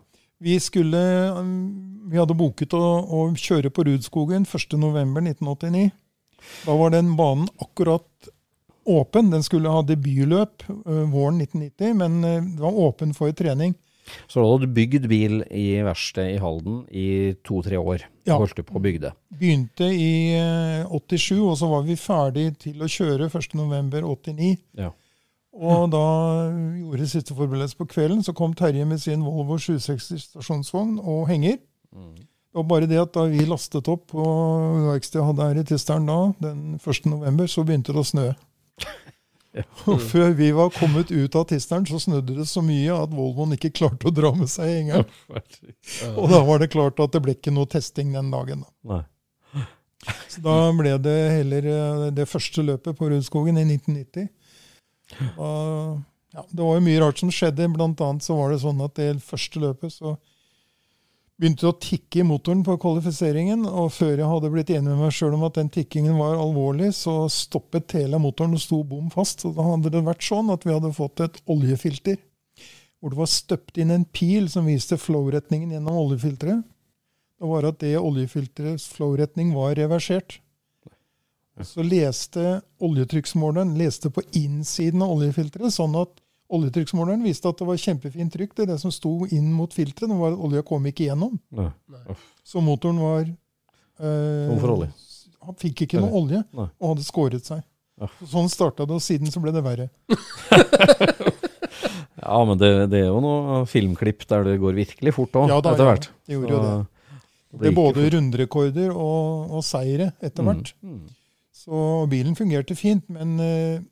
Vi 0.45 0.55
skulle 0.59 1.01
um, 1.37 2.09
Vi 2.11 2.17
hadde 2.19 2.35
boket 2.37 2.73
å, 2.75 2.79
å 3.03 3.35
kjøre 3.39 3.69
på 3.73 3.83
Rudskogen 3.87 4.45
1.11.1989. 4.45 5.89
Da 6.65 6.73
var 6.77 6.89
den 6.93 7.15
banen 7.17 7.47
akkurat 7.63 8.09
åpen. 8.85 9.31
Den 9.31 9.43
skulle 9.43 9.69
ha 9.73 9.81
debutløp 9.81 10.63
eh, 10.69 11.11
våren 11.11 11.41
1990, 11.41 11.93
men 11.97 12.23
eh, 12.23 12.43
det 12.43 12.61
var 12.61 12.73
åpen 12.87 13.13
for 13.17 13.31
trening. 13.33 13.73
Så 14.27 14.41
da 14.41 14.49
hadde 14.49 14.67
du 14.67 14.75
bygd 14.75 15.07
bil 15.09 15.39
i 15.49 15.65
verkstedet 15.85 16.35
i 16.35 16.41
Halden 16.41 16.83
i 16.91 17.07
to-tre 17.45 17.79
år. 17.79 18.05
Ja. 18.27 18.37
Holdt 18.41 18.57
du 18.57 18.65
på 18.65 18.77
å 18.79 18.83
bygge 18.83 19.07
det. 19.07 19.13
Begynte 19.39 19.87
i 19.89 20.11
eh, 20.37 20.91
87, 20.91 21.39
og 21.39 21.55
så 21.59 21.69
var 21.71 21.85
vi 21.87 21.97
ferdig 21.99 22.51
til 22.61 22.83
å 22.83 22.89
kjøre 22.89 23.29
1.11.89. 23.31 24.53
Ja. 24.81 24.91
Og 25.55 25.89
da 25.93 26.05
gjorde 26.51 27.07
siste 27.07 27.35
forberedelse 27.35 27.77
på 27.79 27.87
kvelden, 27.87 28.23
så 28.25 28.35
kom 28.35 28.53
Terje 28.57 28.85
med 28.87 28.99
sin 28.99 29.23
Volvo 29.23 29.55
760 29.61 30.25
stasjonsvogn 30.29 30.97
og 30.99 31.29
henger. 31.29 31.61
Det 31.95 32.59
var 32.59 32.67
bare 32.67 32.89
det 32.91 32.99
at 32.99 33.13
da 33.15 33.23
vi 33.31 33.45
lastet 33.47 33.87
opp 33.91 34.09
på 34.11 34.25
verkstedet 34.89 35.21
jeg 35.21 35.29
hadde 35.29 35.47
her 35.47 35.61
i 35.61 35.63
Tisteren 35.67 36.09
da, 36.09 36.19
den 36.43 36.59
1. 36.75 37.07
november, 37.11 37.47
så 37.51 37.63
begynte 37.67 37.95
det 37.95 38.03
å 38.03 38.07
snø. 38.07 38.27
Og 39.91 40.01
før 40.03 40.33
vi 40.35 40.49
var 40.55 40.73
kommet 40.75 41.11
ut 41.13 41.35
av 41.39 41.47
Tisteren, 41.49 41.85
så 41.87 41.99
snudde 42.01 42.35
det 42.37 42.47
så 42.49 42.63
mye 42.65 42.95
at 42.95 43.13
Volvoen 43.15 43.55
ikke 43.55 43.73
klarte 43.75 44.09
å 44.09 44.13
dra 44.13 44.33
med 44.35 44.51
seg 44.51 44.71
hengeren. 44.71 45.07
Og 46.15 46.27
da 46.31 46.41
var 46.47 46.63
det 46.63 46.71
klart 46.73 46.99
at 47.03 47.15
det 47.15 47.21
ble 47.23 47.35
ikke 47.37 47.53
noe 47.55 47.69
testing 47.71 48.11
den 48.15 48.31
dagen. 48.33 48.65
da. 48.83 49.03
Så 50.29 50.41
da 50.43 50.57
ble 50.75 50.97
det 51.01 51.19
heller 51.33 51.69
eh, 51.71 52.07
det 52.13 52.27
første 52.29 52.65
løpet 52.65 52.97
på 52.97 53.09
Rudskogen 53.09 53.57
i 53.57 53.65
1990. 53.65 54.27
Og, 55.39 56.01
ja, 56.35 56.43
det 56.51 56.61
var 56.61 56.77
jo 56.77 56.85
mye 56.85 57.01
rart 57.01 57.21
som 57.21 57.31
skjedde. 57.33 57.71
Blant 57.73 58.01
annet 58.03 58.25
så 58.25 58.37
var 58.37 58.51
det 58.51 58.61
sånn 58.61 58.83
at 58.85 58.95
det 58.99 59.09
første 59.25 59.61
løpet 59.63 59.95
så 59.95 60.15
begynte 61.39 61.67
å 61.67 61.75
tikke 61.81 62.21
i 62.21 62.27
motoren 62.27 62.61
på 62.65 62.77
kvalifiseringen. 62.81 63.65
Og 63.67 63.91
før 63.95 64.13
jeg 64.13 64.29
hadde 64.29 64.51
blitt 64.53 64.71
enig 64.73 64.91
med 64.91 65.03
meg 65.05 65.15
sjøl 65.15 65.35
om 65.37 65.43
at 65.47 65.57
den 65.59 65.71
tikkingen 65.73 66.15
var 66.19 66.37
alvorlig, 66.39 66.93
så 66.97 67.25
stoppet 67.31 67.97
hele 67.97 68.19
motoren 68.21 68.55
og 68.55 68.63
sto 68.63 68.81
bom 68.87 69.11
fast. 69.13 69.43
Og 69.47 69.57
da 69.57 69.65
hadde 69.67 69.91
det 69.93 70.05
vært 70.05 70.25
sånn 70.25 70.53
at 70.53 70.65
vi 70.67 70.73
hadde 70.75 70.95
fått 70.95 71.25
et 71.25 71.41
oljefilter 71.51 72.21
hvor 73.05 73.11
det 73.13 73.19
var 73.19 73.29
støpt 73.29 73.77
inn 73.77 73.91
en 73.93 74.07
pil 74.17 74.47
som 74.49 74.65
viste 74.65 74.97
flow-retningen 74.97 75.75
gjennom 75.75 75.99
oljefilteret. 75.99 76.63
Det 77.37 77.49
var 77.51 77.67
at 77.69 77.77
det 77.83 77.91
oljefilterets 77.99 78.87
flow-retning 78.95 79.51
var 79.53 79.75
reversert. 79.77 80.39
Så 81.61 81.85
leste 81.85 82.63
oljetrykksmåleren 82.83 83.75
leste 83.77 84.09
på 84.09 84.23
innsiden 84.33 85.03
av 85.05 85.13
oljefilteret, 85.13 85.75
sånn 85.75 85.93
at 85.99 86.17
oljetrykksmåleren 86.53 87.23
viste 87.25 87.49
at 87.49 87.57
det 87.61 87.67
var 87.67 87.79
kjempefint 87.81 88.33
trykk. 88.35 88.53
Det, 88.55 88.65
er 88.65 88.71
det 88.73 88.79
som 88.83 88.93
sto 88.93 89.15
inn 89.33 89.47
mot 89.55 89.73
filteret, 89.73 90.11
var 90.19 90.35
at 90.35 90.43
olja 90.47 90.61
kom 90.67 90.85
ikke 90.89 91.07
gjennom. 91.07 91.39
Nei. 91.55 91.69
Så 92.45 92.61
motoren 92.63 93.01
var 93.01 93.23
eh, 93.25 94.49
Tom 94.51 94.59
for 94.61 94.75
olje. 94.77 94.91
Han 95.45 95.57
fikk 95.61 95.85
ikke 95.85 96.01
noe 96.01 96.13
olje, 96.17 96.41
Nei. 96.57 96.67
og 96.81 96.91
hadde 96.93 97.05
skåret 97.05 97.45
seg. 97.45 97.61
Ja. 98.01 98.09
Sånn 98.27 98.49
starta 98.51 98.85
det, 98.87 98.97
og 98.97 99.03
siden 99.03 99.29
så 99.31 99.41
ble 99.43 99.53
det 99.55 99.65
verre. 99.65 99.89
Ja, 102.25 102.39
men 102.47 102.57
det, 102.57 102.69
det 102.89 103.03
er 103.03 103.09
jo 103.11 103.19
noen 103.21 103.67
filmklipp 103.69 104.23
der 104.29 104.45
det 104.47 104.55
går 104.61 104.77
virkelig 104.79 105.11
fort 105.13 105.35
òg, 105.37 105.51
Ja 105.51 105.59
etter 105.61 105.85
hvert. 105.85 106.07
ja, 106.07 106.23
det 106.25 106.37
gjorde 106.37 106.53
jo 106.55 106.61
det. 106.63 106.71
Det 107.55 107.67
er 107.69 107.75
både 107.77 108.05
runderekorder 108.15 108.89
og, 108.91 109.51
og 109.59 109.61
seire 109.63 110.07
etter 110.25 110.47
hvert. 110.47 110.71
Mm. 110.81 111.03
Så 111.55 111.83
bilen 112.11 112.33
fungerte 112.35 112.75
fint, 112.75 113.05
men 113.13 113.35
eh, 113.43 113.83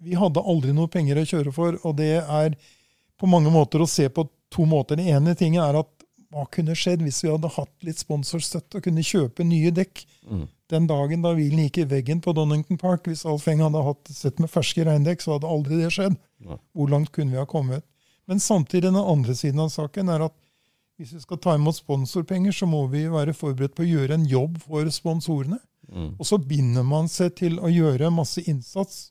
vi 0.00 0.16
hadde 0.18 0.42
aldri 0.42 0.72
noe 0.76 0.88
penger 0.88 1.20
å 1.20 1.26
kjøre 1.28 1.52
for. 1.54 1.78
Og 1.84 1.96
det 1.98 2.12
er 2.22 2.54
på 3.20 3.28
mange 3.28 3.52
måter 3.52 3.82
å 3.84 3.88
se 3.88 4.08
på 4.08 4.26
to 4.50 4.64
måter. 4.66 4.96
Det 4.96 5.10
ene 5.12 5.34
tingen 5.38 5.62
er 5.62 5.80
at 5.82 5.90
hva 6.30 6.44
kunne 6.52 6.76
skjedd 6.78 7.02
hvis 7.02 7.24
vi 7.24 7.30
hadde 7.32 7.50
hatt 7.56 7.72
litt 7.86 7.98
sponsorstøtte 7.98 8.78
og 8.78 8.84
kunne 8.86 9.02
kjøpe 9.06 9.44
nye 9.46 9.72
dekk 9.74 10.06
Mm. 10.30 10.44
den 10.70 10.86
dagen 10.86 11.22
da 11.24 11.32
bilen 11.34 11.64
gikk 11.64 11.78
i 11.82 11.84
veggen 11.90 12.20
på 12.22 12.32
Donington 12.36 12.78
Park? 12.78 13.08
Hvis 13.10 13.24
Alf 13.26 13.48
Eng 13.48 13.58
hadde 13.64 13.82
hatt 13.82 14.10
sett 14.14 14.38
med 14.38 14.50
ferske 14.52 14.84
regndekk, 14.86 15.22
så 15.24 15.32
hadde 15.34 15.48
aldri 15.50 15.80
det 15.80 15.90
skjedd. 15.90 16.14
Nei. 16.46 16.58
Hvor 16.76 16.88
langt 16.92 17.10
kunne 17.10 17.32
vi 17.32 17.40
ha 17.40 17.46
kommet? 17.50 17.82
Men 18.28 18.38
samtidig, 18.38 18.92
den 18.92 18.94
andre 19.00 19.34
siden 19.34 19.58
av 19.64 19.72
saken 19.74 20.08
er 20.08 20.22
at 20.28 20.36
hvis 21.00 21.14
vi 21.16 21.20
skal 21.24 21.38
ta 21.42 21.54
imot 21.56 21.74
sponsorpenger, 21.80 22.52
så 22.52 22.68
må 22.68 22.84
vi 22.92 23.06
være 23.10 23.34
forberedt 23.34 23.74
på 23.74 23.82
å 23.82 23.88
gjøre 23.90 24.14
en 24.14 24.26
jobb 24.28 24.60
for 24.62 24.86
sponsorene. 24.94 25.58
Mm. 25.90 26.12
Og 26.20 26.26
så 26.28 26.38
binder 26.38 26.84
man 26.86 27.08
seg 27.10 27.34
til 27.40 27.58
å 27.58 27.66
gjøre 27.72 28.12
masse 28.14 28.44
innsats, 28.46 29.10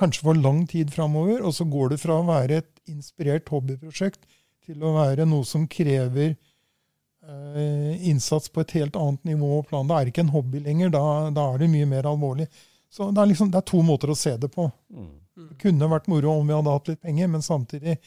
kanskje 0.00 0.24
for 0.26 0.38
lang 0.38 0.64
tid 0.70 0.92
framover, 0.94 1.42
og 1.44 1.54
så 1.56 1.66
går 1.68 1.94
det 1.94 2.00
fra 2.02 2.18
å 2.20 2.28
være 2.28 2.62
et 2.62 2.70
inspirert 2.90 3.50
hobbyprosjekt 3.52 4.24
til 4.66 4.82
å 4.84 4.94
være 4.96 5.26
noe 5.28 5.46
som 5.48 5.66
krever 5.70 6.32
eh, 6.32 8.08
innsats 8.10 8.50
på 8.52 8.64
et 8.64 8.76
helt 8.78 8.98
annet 8.98 9.32
nivå 9.32 9.58
og 9.60 9.68
plan. 9.70 9.88
Da 9.88 9.98
er 9.98 10.08
det 10.08 10.14
ikke 10.14 10.26
en 10.26 10.34
hobby 10.34 10.62
lenger, 10.64 10.92
da, 10.96 11.04
da 11.34 11.50
er 11.52 11.62
det 11.62 11.72
mye 11.72 11.88
mer 11.90 12.08
alvorlig. 12.10 12.48
Så 12.90 13.10
det 13.14 13.22
er, 13.22 13.30
liksom, 13.30 13.52
det 13.52 13.60
er 13.60 13.68
to 13.70 13.82
måter 13.86 14.10
å 14.10 14.18
se 14.18 14.34
det 14.40 14.50
på. 14.52 14.66
Mm. 14.90 15.10
Det 15.40 15.60
kunne 15.62 15.90
vært 15.90 16.08
moro 16.10 16.40
om 16.40 16.48
vi 16.48 16.56
hadde 16.56 16.72
hatt 16.74 16.90
litt 16.90 17.04
penger, 17.04 17.30
men 17.30 17.44
samtidig 17.44 18.00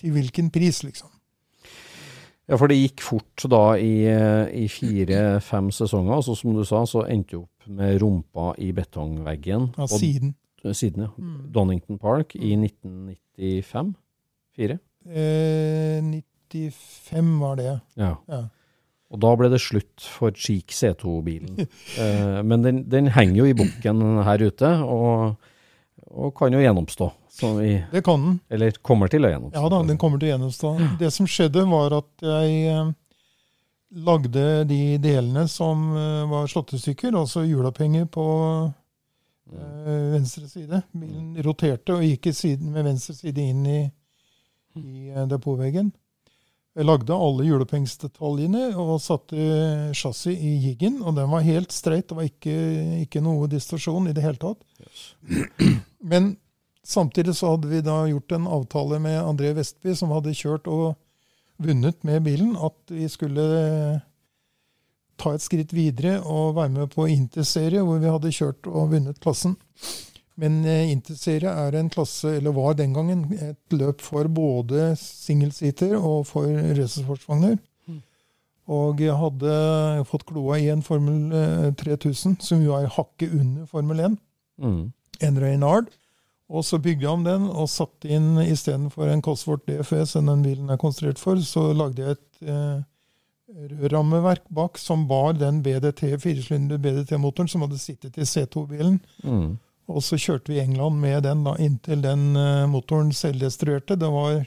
til 0.00 0.14
hvilken 0.14 0.52
pris, 0.54 0.84
liksom. 0.86 1.10
Ja, 2.50 2.56
for 2.58 2.70
det 2.70 2.80
gikk 2.80 3.02
fort 3.04 3.44
da 3.50 3.76
i, 3.78 4.06
i 4.58 4.66
fire-fem 4.70 5.68
sesonger. 5.74 6.22
så 6.26 6.34
som 6.34 6.56
du 6.56 6.64
sa, 6.66 6.82
så 6.88 7.04
endte 7.06 7.36
du 7.36 7.44
opp 7.44 7.68
med 7.70 8.00
rumpa 8.02 8.54
i 8.58 8.72
betongveggen. 8.74 9.68
Ja, 9.78 9.86
siden. 9.86 10.34
Siden 10.76 11.06
ja. 11.06 11.10
Mm. 11.18 11.36
Donington 11.54 11.98
Park 11.98 12.34
i 12.36 12.52
1995. 12.56 13.94
Fire? 14.56 14.78
Eh, 15.08 16.00
95 16.50 17.38
var 17.40 17.56
det. 17.60 17.80
Ja. 17.96 18.16
Ja. 18.28 18.42
Og 19.10 19.18
da 19.24 19.30
ble 19.34 19.48
det 19.50 19.58
slutt 19.62 20.04
for 20.06 20.30
Cheek 20.36 20.70
C2-bilen. 20.76 21.56
eh, 21.98 22.42
men 22.46 22.62
den, 22.62 22.82
den 22.92 23.08
henger 23.10 23.40
jo 23.42 23.48
i 23.50 23.56
bukken 23.58 24.04
her 24.26 24.44
ute, 24.44 24.70
og, 24.86 25.34
og 26.10 26.34
kan 26.38 26.54
jo 26.54 26.60
gjennomstå. 26.62 27.08
Som 27.40 27.56
vi, 27.62 27.76
Det 27.92 28.02
kan 28.06 28.20
den. 28.22 28.38
eller 28.50 28.74
kommer 28.86 29.10
til 29.10 29.24
å 29.26 29.30
gjennomstå. 29.32 29.58
Ja 29.62 29.68
da, 29.72 29.82
den 29.88 29.98
kommer 29.98 30.18
til 30.20 30.28
å 30.28 30.32
gjennomstå. 30.34 30.72
Det 31.00 31.10
som 31.14 31.26
skjedde, 31.30 31.64
var 31.70 31.94
at 32.02 32.26
jeg 32.26 32.56
eh, 32.70 32.92
lagde 34.06 34.44
de 34.70 34.80
delene 35.02 35.46
som 35.50 35.88
eh, 35.96 36.24
var 36.30 36.46
slått 36.50 36.74
i 36.76 36.82
stykker, 36.82 37.16
altså 37.18 37.42
julepenger 37.48 38.06
på 38.14 38.26
eh, 39.54 40.04
venstre 40.14 40.48
side. 40.48 40.82
Bilen 40.92 41.34
roterte 41.44 41.96
og 41.96 42.04
gikk 42.06 42.30
i 42.30 42.36
siden, 42.36 42.70
med 42.74 42.86
venstre 42.88 43.16
side 43.16 43.46
inn 43.52 43.64
i, 43.66 43.80
i 44.80 45.10
eh, 45.10 45.26
depotveggen. 45.30 45.90
Jeg 46.78 46.86
lagde 46.86 47.16
alle 47.16 47.44
hjulopphengdsdetaljene 47.48 48.68
og 48.78 49.00
satte 49.02 49.90
chassis 49.98 50.38
i 50.38 50.52
jiggen, 50.68 51.00
og 51.02 51.16
den 51.18 51.32
var 51.32 51.42
helt 51.42 51.74
streit. 51.74 52.06
Det 52.08 52.16
var 52.16 52.28
ikke, 52.28 52.54
ikke 53.02 53.22
noe 53.24 53.48
distorsjon 53.50 54.06
i 54.06 54.14
det 54.14 54.22
hele 54.22 54.38
tatt. 54.38 54.62
Men 56.12 56.36
samtidig 56.86 57.34
så 57.36 57.56
hadde 57.56 57.72
vi 57.72 57.82
da 57.84 58.04
gjort 58.12 58.36
en 58.36 58.46
avtale 58.46 59.00
med 59.02 59.18
André 59.18 59.50
Vestby, 59.58 59.96
som 59.98 60.14
hadde 60.14 60.36
kjørt 60.38 60.70
og 60.70 60.94
vunnet 61.60 61.98
med 62.06 62.22
bilen, 62.24 62.54
at 62.56 62.94
vi 62.94 63.08
skulle 63.10 63.48
ta 65.20 65.34
et 65.36 65.44
skritt 65.44 65.74
videre 65.76 66.18
og 66.24 66.56
være 66.56 66.72
med 66.74 66.90
på 66.94 67.06
Interserie, 67.12 67.82
hvor 67.84 68.00
vi 68.02 68.10
hadde 68.10 68.32
kjørt 68.34 68.66
og 68.70 68.94
vunnet 68.94 69.20
klassen. 69.22 69.56
Men 70.40 70.62
eh, 70.64 70.88
Interserie 70.94 71.50
er 71.52 71.76
en 71.76 71.90
klasse, 71.92 72.36
eller 72.38 72.54
var 72.56 72.78
den 72.78 72.94
gangen, 72.96 73.26
et 73.36 73.76
løp 73.76 74.00
for 74.00 74.28
både 74.32 74.94
singelseater 74.96 75.98
og 75.98 76.24
for 76.30 76.48
racersportsvogner. 76.48 77.58
Og 78.70 79.00
jeg 79.02 79.16
hadde 79.18 79.52
fått 80.06 80.22
kloa 80.28 80.60
i 80.62 80.68
en 80.70 80.82
Formel 80.86 81.32
eh, 81.34 81.70
3000, 81.80 82.36
som 82.44 82.60
jo 82.62 82.76
er 82.78 82.86
hakket 82.94 83.32
under 83.34 83.66
Formel 83.70 84.04
1 84.10 84.18
Mm. 84.60 84.92
en 85.24 85.38
Reynard. 85.40 85.86
Og 86.50 86.64
så 86.66 86.76
bygde 86.82 87.06
jeg 87.06 87.10
om 87.10 87.22
den 87.24 87.46
og 87.48 87.68
satte 87.72 88.10
inn 88.12 88.34
istedenfor 88.42 89.08
en 89.08 89.22
Cosworth 89.24 89.64
DFS 89.64 90.16
enn 90.18 90.28
den 90.28 90.42
bilen 90.44 90.68
er 90.68 90.76
konstruert 90.82 91.18
for, 91.22 91.40
så 91.40 91.70
lagde 91.72 92.02
jeg 92.02 92.18
et 92.18 92.42
eh, 92.44 92.82
rørrammeverk 93.50 94.44
bak 94.48 94.78
som 94.78 95.06
bar 95.08 95.34
den 95.38 95.62
BDT, 95.62 96.14
firesylinder 96.22 96.78
BDT-motoren 96.78 97.48
som 97.50 97.64
hadde 97.64 97.80
sittet 97.80 98.18
i 98.18 98.26
C2-bilen. 98.28 99.00
Mm. 99.24 99.58
Og 99.90 100.04
så 100.06 100.18
kjørte 100.20 100.52
vi 100.52 100.60
i 100.60 100.62
England 100.62 101.00
med 101.02 101.24
den 101.26 101.42
da, 101.46 101.56
inntil 101.58 102.02
den 102.04 102.30
eh, 102.38 102.66
motoren 102.70 103.10
selvdestruerte. 103.16 103.98
Det 103.98 104.10
var, 104.12 104.44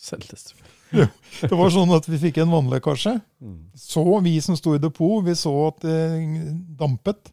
Selvdestruert. 0.00 0.68
det 0.90 1.56
var 1.56 1.72
sånn 1.72 1.92
at 1.96 2.08
vi 2.08 2.18
fikk 2.20 2.40
en 2.42 2.52
vannlekkasje. 2.52 3.18
Mm. 3.40 3.58
Så 3.78 4.04
vi 4.24 4.36
som 4.44 4.56
sto 4.58 4.74
i 4.76 4.82
depot, 4.82 5.20
vi 5.24 5.36
så 5.38 5.52
at 5.68 5.84
det 5.86 6.00
dampet 6.80 7.32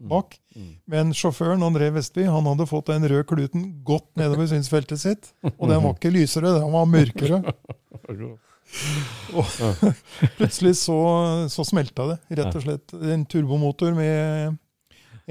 bak. 0.00 0.36
Mm. 0.56 0.70
Men 0.90 1.14
sjåføren, 1.16 1.64
André 1.64 1.90
Vestby, 1.94 2.24
han 2.28 2.48
hadde 2.48 2.68
fått 2.68 2.92
den 2.92 3.08
røde 3.08 3.26
kluten 3.28 3.66
godt 3.86 4.08
nedover 4.20 4.48
synsfeltet 4.50 5.00
sitt. 5.00 5.32
Og 5.56 5.68
den 5.68 5.82
var 5.84 5.96
ikke 5.96 6.12
lysere, 6.12 6.56
den 6.56 6.72
var 6.72 6.88
mørkere. 6.88 7.42
Og 9.36 9.46
plutselig 10.38 10.76
så, 10.80 10.98
så 11.52 11.66
smelta 11.66 12.06
det, 12.12 12.18
rett 12.40 12.56
og 12.56 12.64
slett. 12.64 12.94
En 13.14 13.24
turbomotor 13.28 13.94
med 13.96 14.58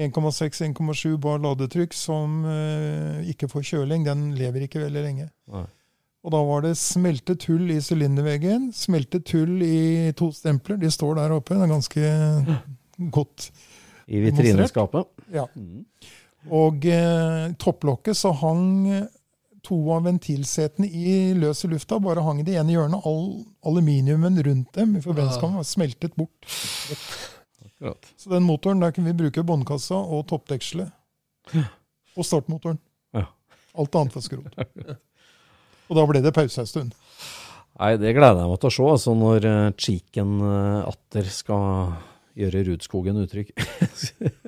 1,6-1,7 0.00 1.18
bar 1.20 1.42
ladetrykk 1.44 1.96
som 1.96 2.40
eh, 2.48 3.28
ikke 3.32 3.50
får 3.52 3.66
kjøling, 3.72 4.06
den 4.06 4.30
lever 4.38 4.64
ikke 4.64 4.82
veldig 4.84 5.04
lenge. 5.04 5.28
Nei. 5.52 5.66
Og 6.20 6.34
da 6.34 6.40
var 6.44 6.64
det 6.66 6.74
smeltet 6.76 7.46
hull 7.48 7.70
i 7.72 7.78
sylinderveggen, 7.80 8.70
smeltet 8.76 9.30
hull 9.32 9.62
i 9.64 10.12
to 10.16 10.28
stempler. 10.36 10.76
De 10.80 10.90
står 10.92 11.16
der 11.16 11.32
oppe. 11.32 11.56
Det 11.56 11.64
er 11.64 11.70
ganske 11.70 12.10
godt. 13.16 13.48
I 14.10 14.20
vitrineskapet. 14.26 15.08
Ja. 15.32 15.46
Mm. 15.56 15.86
Og 16.56 16.84
eh, 16.88 17.52
topplokket 17.60 18.18
så 18.18 18.34
hang 18.36 18.84
to 19.66 19.76
av 19.94 20.06
ventilsetene 20.08 20.88
i 20.88 21.34
løs 21.38 21.64
i 21.66 21.70
lufta. 21.72 21.98
Bare 22.02 22.24
hang 22.24 22.40
i 22.42 22.46
det 22.46 22.56
ene 22.60 22.74
hjørnet. 22.74 23.06
All 23.08 23.44
aluminiumen 23.66 24.40
rundt 24.46 24.72
dem 24.76 24.96
i 24.96 25.02
forbrenningskammeret 25.04 25.62
var 25.62 25.68
smeltet 25.68 26.16
bort. 26.18 26.48
Akkurat. 27.64 28.12
Så 28.16 28.32
den 28.32 28.46
motoren, 28.48 28.82
der 28.82 28.94
kunne 28.96 29.12
vi 29.12 29.18
bruke 29.24 29.44
båndkassa 29.46 29.98
og 29.98 30.26
toppdekselet. 30.32 30.92
Og 32.18 32.26
startmotoren. 32.26 32.80
Ja. 33.14 33.28
Alt 33.78 33.94
annet 33.96 34.16
var 34.16 34.24
skrot. 34.24 34.56
Og 35.90 35.98
da 35.98 36.06
ble 36.10 36.22
det 36.24 36.34
pause 36.34 36.62
en 36.62 36.68
stund. 36.68 36.96
Nei, 37.80 37.94
det 37.96 38.12
gleder 38.16 38.42
jeg 38.42 38.50
meg 38.50 38.60
til 38.60 38.68
å 38.68 38.74
se, 38.74 38.86
altså 38.96 39.14
når 39.16 39.46
uh, 39.46 39.72
Cheeken 39.78 40.32
uh, 40.42 40.88
atter 40.90 41.30
skal 41.32 41.94
gjøre 42.40 42.64
Rudskogen 42.66 43.22
utrygg. 43.22 43.54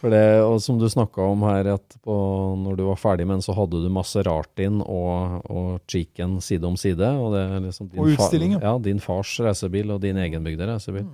For 0.00 0.08
det, 0.12 0.22
og 0.42 0.58
som 0.64 0.78
du 0.80 0.86
snakka 0.88 1.20
om 1.32 1.42
her, 1.48 1.72
at 1.74 1.96
på, 2.04 2.14
når 2.62 2.76
du 2.78 2.84
var 2.88 2.96
ferdig 3.00 3.26
med 3.28 3.36
den, 3.38 3.42
så 3.44 3.52
hadde 3.56 3.82
du 3.84 3.88
Maseratin 3.92 4.78
og, 4.84 5.40
og 5.50 5.80
Cheeken 5.90 6.38
side 6.44 6.64
om 6.64 6.76
side. 6.80 7.04
Og, 7.20 7.34
det 7.36 7.42
er 7.46 7.60
liksom 7.66 7.90
din 7.92 8.00
Og 8.00 8.08
fa- 8.08 8.14
utstilling, 8.16 8.54
ja. 8.56 8.62
ja. 8.70 8.78
Din 8.86 9.02
fars 9.04 9.34
reisebil 9.44 9.90
og 9.92 10.00
din 10.04 10.16
egenbygde 10.22 10.70
racerbil. 10.70 11.04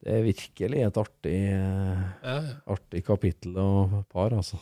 Det 0.00 0.14
er 0.16 0.22
virkelig 0.24 0.78
et 0.86 0.96
artig, 0.96 1.32
Ja, 1.52 1.98
ja. 2.24 2.36
artig 2.72 3.02
kapittel 3.04 3.58
og 3.60 3.98
par, 4.08 4.32
altså. 4.32 4.56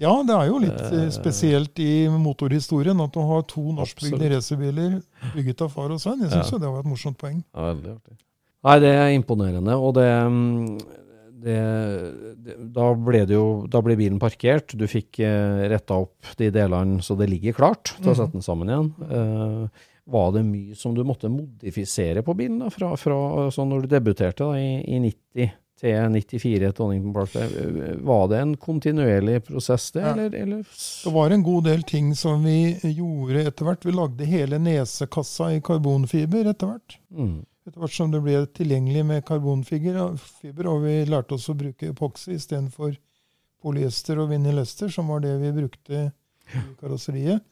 Ja, 0.00 0.14
det 0.24 0.32
er 0.38 0.46
jo 0.48 0.56
litt 0.62 0.80
eh, 0.86 1.10
spesielt 1.12 1.76
i 1.84 2.06
motorhistorien 2.08 3.02
at 3.04 3.12
du 3.12 3.20
har 3.28 3.42
to 3.50 3.66
norskbygde 3.76 4.30
racerbiler 4.32 4.94
bygget 5.34 5.66
av 5.66 5.74
far 5.74 5.92
og 5.92 6.00
sønn. 6.00 6.22
Jeg 6.24 6.32
syns 6.32 6.48
Ja. 6.48 6.56
jo 6.56 6.62
det 6.64 6.70
var 6.72 6.80
et 6.80 6.88
morsomt 6.94 7.18
poeng. 7.20 7.42
Ja, 7.52 7.66
veldig 7.74 7.92
artig. 7.98 8.16
Nei, 8.64 8.78
det 8.80 8.88
er 9.02 9.12
imponerende, 9.18 9.76
og 9.76 9.94
det, 10.00 10.08
mm, 10.32 10.80
det, 11.44 11.58
det 12.44 12.56
Da 12.74 12.90
ble 12.94 13.22
det 13.28 13.34
jo 13.36 13.66
Da 13.70 13.80
ble 13.84 13.96
bilen 13.98 14.18
parkert. 14.22 14.74
Du 14.78 14.86
fikk 14.90 15.20
eh, 15.24 15.64
retta 15.72 15.98
opp 16.04 16.32
de 16.38 16.50
delene 16.54 17.00
så 17.04 17.16
det 17.18 17.30
ligger 17.30 17.56
klart 17.56 17.94
til 17.98 18.12
å 18.12 18.16
sette 18.18 18.36
den 18.38 18.44
sammen 18.46 18.70
igjen. 18.72 18.92
Eh, 19.10 19.86
var 20.10 20.32
det 20.34 20.42
mye 20.42 20.74
som 20.74 20.94
du 20.96 21.04
måtte 21.06 21.28
modifisere 21.30 22.22
på 22.26 22.34
bilen 22.34 22.58
da, 22.64 22.70
fra, 22.72 22.94
fra 22.98 23.48
sånn 23.54 23.68
når 23.70 23.84
du 23.84 23.92
debuterte 23.92 24.46
da, 24.48 24.56
i, 24.58 24.80
i 24.90 24.98
90 25.04 25.52
til 25.80 26.16
94 26.16 26.72
Donington 26.76 27.12
Park? 27.14 27.36
Var 28.04 28.24
det 28.32 28.40
en 28.42 28.56
kontinuerlig 28.60 29.38
prosess, 29.46 29.86
det, 29.94 30.02
Ja. 30.02 30.10
eller? 30.16 30.34
eller? 30.36 30.64
Det 31.04 31.12
var 31.14 31.30
en 31.36 31.44
god 31.46 31.64
del 31.70 31.82
ting 31.88 32.10
som 32.18 32.42
vi 32.44 32.74
gjorde 32.82 33.46
etter 33.52 33.64
hvert. 33.68 33.86
Vi 33.86 33.94
lagde 33.94 34.26
hele 34.28 34.58
nesekassa 34.60 35.52
i 35.54 35.62
karbonfiber 35.64 36.50
etter 36.52 36.74
hvert. 36.74 36.98
Mm. 37.14 37.38
Etter 37.66 37.82
hvert 37.82 37.92
som 37.92 38.10
det 38.12 38.22
ble 38.24 38.38
tilgjengelig 38.56 39.02
med 39.04 39.24
karbonfiber, 39.28 40.00
og 40.70 40.84
vi 40.86 40.94
lærte 41.08 41.36
oss 41.36 41.50
å 41.52 41.56
bruke 41.58 41.90
epoxy 41.92 42.38
istedenfor 42.38 42.94
polyester 43.60 44.20
og 44.22 44.30
vinylester, 44.32 44.88
som 44.88 45.10
var 45.12 45.20
det 45.24 45.34
vi 45.42 45.52
brukte 45.52 46.06
i 46.06 46.62
karosseriet. 46.80 47.44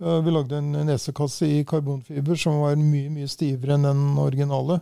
Eh, 0.00 0.20
Vi 0.24 0.30
lagde 0.30 0.60
en 0.60 0.70
nesekasse 0.86 1.48
i 1.48 1.64
karbonfiber 1.68 2.38
som 2.38 2.62
var 2.62 2.78
mye 2.78 3.10
mye 3.12 3.28
stivere 3.28 3.74
enn 3.76 3.88
den 3.88 4.04
originale. 4.22 4.78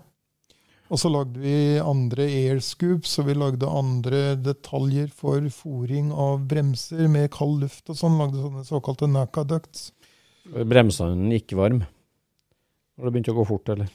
Og 0.88 1.00
så 1.00 1.10
lagde 1.12 1.40
vi 1.40 1.76
andre 1.80 2.24
air 2.24 2.60
scoops, 2.64 3.18
og 3.20 3.26
vi 3.28 3.34
lagde 3.36 3.68
andre 3.68 4.36
detaljer 4.40 5.10
for 5.12 5.44
fòring 5.52 6.12
av 6.12 6.46
bremser 6.48 7.08
med 7.12 7.28
kald 7.34 7.60
luft 7.64 7.90
og 7.92 7.98
sånn. 7.98 8.16
Lagde 8.20 8.40
sånne 8.40 8.64
såkalte 8.64 9.08
NACA 9.08 9.44
ducts. 9.44 9.90
Bremsene 10.48 11.32
gikk 11.36 11.56
varm? 11.58 11.82
Når 12.96 13.04
det 13.04 13.12
begynte 13.12 13.34
å 13.34 13.40
gå 13.40 13.44
fort, 13.50 13.68
eller? 13.74 13.90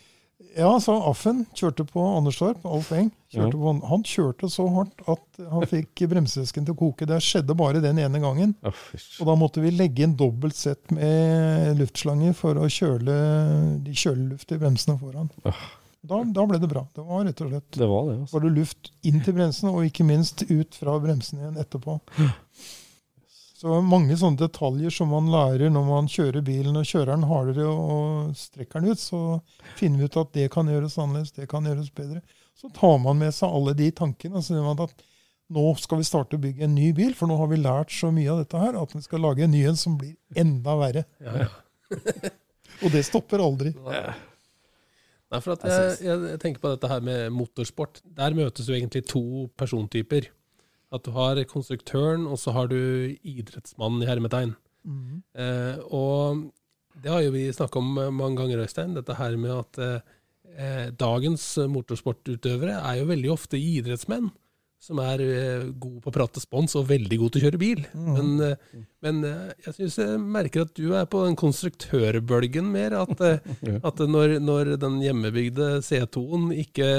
Ja, 0.54 0.70
så 0.84 0.94
Affen 1.10 1.44
kjørte 1.58 1.86
på 1.90 2.02
Anderstorp, 2.18 2.62
Alf 2.70 2.92
Eng. 2.94 3.08
Kjørte 3.34 3.58
på, 3.58 3.72
han 3.90 4.04
kjørte 4.06 4.50
så 4.54 4.68
hardt 4.76 5.02
at 5.10 5.40
han 5.50 5.66
fikk 5.72 6.04
bremsesken 6.12 6.68
til 6.68 6.76
å 6.76 6.80
koke. 6.84 7.08
Det 7.10 7.18
skjedde 7.26 7.56
bare 7.58 7.82
den 7.82 7.98
ene 8.04 8.22
gangen. 8.22 8.54
Og 8.64 9.30
da 9.32 9.36
måtte 9.40 9.64
vi 9.64 9.72
legge 9.74 10.06
inn 10.06 10.14
dobbelt 10.20 10.58
sett 10.60 10.94
med 10.94 11.80
luftslanger 11.82 12.36
for 12.38 12.60
å 12.62 12.70
kjøle 12.70 13.16
de 13.86 13.96
kjøleluft 13.98 14.54
i 14.54 14.60
bremsene 14.62 15.00
foran. 15.02 15.32
Da, 16.04 16.20
da 16.36 16.46
ble 16.46 16.60
det 16.60 16.68
bra. 16.70 16.86
Det 16.94 17.04
var 17.08 17.26
rett 17.26 17.42
og 17.42 17.50
slett 17.50 17.78
Det 17.80 17.88
var 17.88 18.08
det, 18.10 18.16
altså. 18.22 18.36
var 18.36 18.46
det 18.46 18.54
luft 18.60 18.90
inn 19.08 19.22
til 19.24 19.38
bremsene, 19.38 19.72
og 19.72 19.88
ikke 19.88 20.06
minst 20.06 20.44
ut 20.52 20.76
fra 20.78 20.98
bremsene 21.02 21.46
igjen 21.46 21.62
etterpå. 21.64 21.98
Så 23.64 23.78
mange 23.80 24.16
sånne 24.20 24.42
detaljer 24.42 24.92
som 24.92 25.14
man 25.14 25.30
lærer 25.32 25.70
når 25.72 25.86
man 25.88 26.08
kjører 26.12 26.44
bilen 26.44 26.76
og 26.76 26.84
kjører 26.84 27.14
den 27.14 27.30
hardere 27.30 27.68
og 27.72 28.34
strekker 28.36 28.84
den 28.84 28.92
ut, 28.92 29.00
så 29.00 29.20
finner 29.80 30.02
vi 30.02 30.10
ut 30.12 30.18
at 30.20 30.34
det 30.36 30.50
kan 30.52 30.68
gjøres 30.68 30.98
annerledes, 31.00 31.32
det 31.38 31.48
kan 31.48 31.70
gjøres 31.70 31.88
bedre. 31.96 32.20
Så 32.60 32.68
tar 32.76 32.98
man 33.00 33.22
med 33.22 33.32
seg 33.32 33.56
alle 33.56 33.72
de 33.80 33.88
tankene. 33.96 34.42
og 34.42 34.44
så 34.44 34.60
man 34.60 34.84
at 34.84 35.06
nå 35.56 35.64
skal 35.80 36.02
vi 36.02 36.10
starte 36.10 36.36
å 36.36 36.44
bygge 36.44 36.68
en 36.68 36.76
ny 36.76 36.90
bil, 36.98 37.16
for 37.16 37.32
nå 37.32 37.40
har 37.40 37.48
vi 37.54 37.62
lært 37.62 37.96
så 37.96 38.12
mye 38.12 38.36
av 38.36 38.44
dette 38.44 38.60
her 38.60 38.76
at 38.82 38.98
vi 38.98 39.06
skal 39.06 39.24
lage 39.24 39.48
en 39.48 39.56
ny 39.56 39.64
en 39.72 39.80
som 39.80 39.96
blir 40.02 40.18
enda 40.36 40.76
verre. 40.84 41.08
Ja, 41.24 41.46
ja. 41.46 41.50
Og 42.84 42.92
det 42.92 43.06
stopper 43.08 43.40
aldri. 43.48 43.72
Nei, 43.80 45.40
for 45.40 45.56
at 45.56 45.64
jeg, 45.64 45.98
jeg, 46.04 46.24
jeg 46.34 46.40
tenker 46.44 46.68
på 46.68 46.76
dette 46.76 46.92
her 46.92 47.04
med 47.06 47.32
motorsport. 47.32 48.04
Der 48.20 48.36
møtes 48.36 48.68
jo 48.68 48.76
egentlig 48.76 49.06
to 49.08 49.24
persontyper. 49.56 50.34
At 50.94 51.06
du 51.08 51.14
har 51.16 51.40
konstruktøren, 51.50 52.28
og 52.30 52.38
så 52.42 52.54
har 52.54 52.70
du 52.70 52.78
idrettsmannen 53.26 54.04
i 54.06 54.10
hermetegn. 54.10 54.54
Eh, 55.40 55.80
og 55.90 56.44
det 57.02 57.10
har 57.10 57.24
jo 57.26 57.34
vi 57.34 57.48
snakka 57.56 57.82
om 57.82 57.98
eh, 57.98 58.12
mange 58.14 58.38
ganger, 58.42 58.62
Øystein. 58.66 58.94
Dette 58.98 59.18
her 59.18 59.38
med 59.40 59.56
at 59.56 59.82
eh, 59.88 60.88
dagens 61.00 61.56
motorsportutøvere 61.72 62.78
er 62.78 63.02
jo 63.02 63.10
veldig 63.10 63.34
ofte 63.34 63.58
idrettsmenn. 63.58 64.30
Som 64.84 65.00
er 65.00 65.22
eh, 65.24 65.66
gode 65.80 66.02
på 66.04 66.12
å 66.12 66.16
prate 66.18 66.42
spons 66.44 66.76
og 66.76 66.90
veldig 66.90 67.18
gode 67.22 67.38
til 67.38 67.42
å 67.42 67.46
kjøre 67.48 67.62
bil. 67.62 67.84
Men, 67.96 68.34
eh, 68.44 68.82
men 69.06 69.24
eh, 69.24 69.54
jeg 69.64 69.78
syns 69.78 70.00
jeg 70.02 70.20
merker 70.20 70.66
at 70.68 70.74
du 70.76 70.90
er 70.92 71.08
på 71.08 71.24
den 71.24 71.38
konstruktørbølgen 71.40 72.68
mer. 72.74 72.98
At, 73.06 73.24
eh, 73.24 73.54
at 73.88 74.04
når, 74.04 74.38
når 74.44 74.76
den 74.84 75.00
hjemmebygde 75.06 75.78
C2-en 75.88 76.52
ikke 76.66 76.90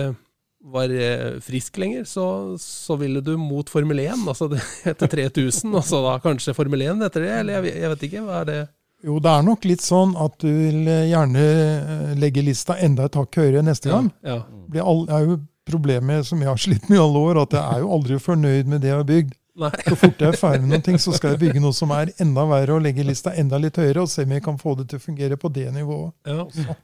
var 0.65 0.93
eh, 0.93 1.41
frisk 1.45 1.77
lenger, 1.83 2.05
så, 2.09 2.27
så 2.61 2.97
ville 2.97 3.21
du 3.21 3.35
mot 3.41 3.69
Formel 3.71 3.99
1, 4.07 4.25
altså 4.29 4.49
det, 4.53 4.63
etter 4.95 5.11
3000, 5.13 5.75
og 5.75 5.85
så 5.85 6.01
da 6.07 6.17
kanskje 6.25 6.55
Formel 6.57 6.87
1 6.87 7.05
etter 7.05 7.27
det, 7.27 7.35
eller 7.43 7.59
jeg, 7.61 7.77
jeg 7.83 7.93
vet 7.93 8.07
ikke, 8.09 8.25
hva 8.25 8.41
er 8.41 8.51
det? 8.51 8.61
Jo, 9.05 9.19
det 9.21 9.33
er 9.37 9.43
nok 9.45 9.67
litt 9.69 9.85
sånn 9.85 10.15
at 10.17 10.39
du 10.41 10.49
vil 10.49 10.87
eh, 10.89 11.09
gjerne 11.11 11.43
eh, 11.45 12.13
legge 12.17 12.45
lista 12.47 12.79
enda 12.81 13.11
et 13.11 13.19
hakk 13.21 13.37
høyere 13.43 13.65
neste 13.67 13.93
gang. 13.93 14.09
Ja, 14.25 14.39
Det 14.73 14.81
er 14.81 15.27
jo 15.29 15.39
problemet 15.69 16.29
som 16.29 16.41
jeg 16.41 16.49
har 16.49 16.61
slitt 16.61 16.89
med 16.89 16.97
i 16.97 17.03
alle 17.03 17.21
år, 17.29 17.43
at 17.45 17.57
jeg 17.57 17.65
er 17.65 17.85
jo 17.85 17.91
aldri 17.99 18.21
fornøyd 18.21 18.71
med 18.73 18.81
det 18.85 18.93
jeg 18.93 19.01
har 19.03 19.09
bygd. 19.09 19.37
nei. 19.61 19.71
Så 19.87 19.99
fort 20.01 20.25
jeg 20.25 20.33
er 20.33 20.41
ferdig 20.41 20.65
med 20.65 20.73
noen 20.73 20.87
ting, 20.89 20.99
så 21.01 21.13
skal 21.15 21.35
jeg 21.35 21.43
bygge 21.45 21.63
noe 21.63 21.77
som 21.77 21.93
er 21.95 22.11
enda 22.25 22.47
verre, 22.49 22.79
og 22.79 22.83
legge 22.85 23.05
lista 23.05 23.37
enda 23.37 23.61
litt 23.61 23.77
høyere, 23.81 24.03
og 24.03 24.11
se 24.11 24.25
om 24.25 24.33
jeg 24.35 24.45
kan 24.49 24.57
få 24.61 24.75
det 24.81 24.89
til 24.91 25.01
å 25.01 25.05
fungere 25.05 25.39
på 25.41 25.53
det 25.53 25.69
nivået. 25.77 26.17
Ja. 26.25 26.49
Så 26.49 26.75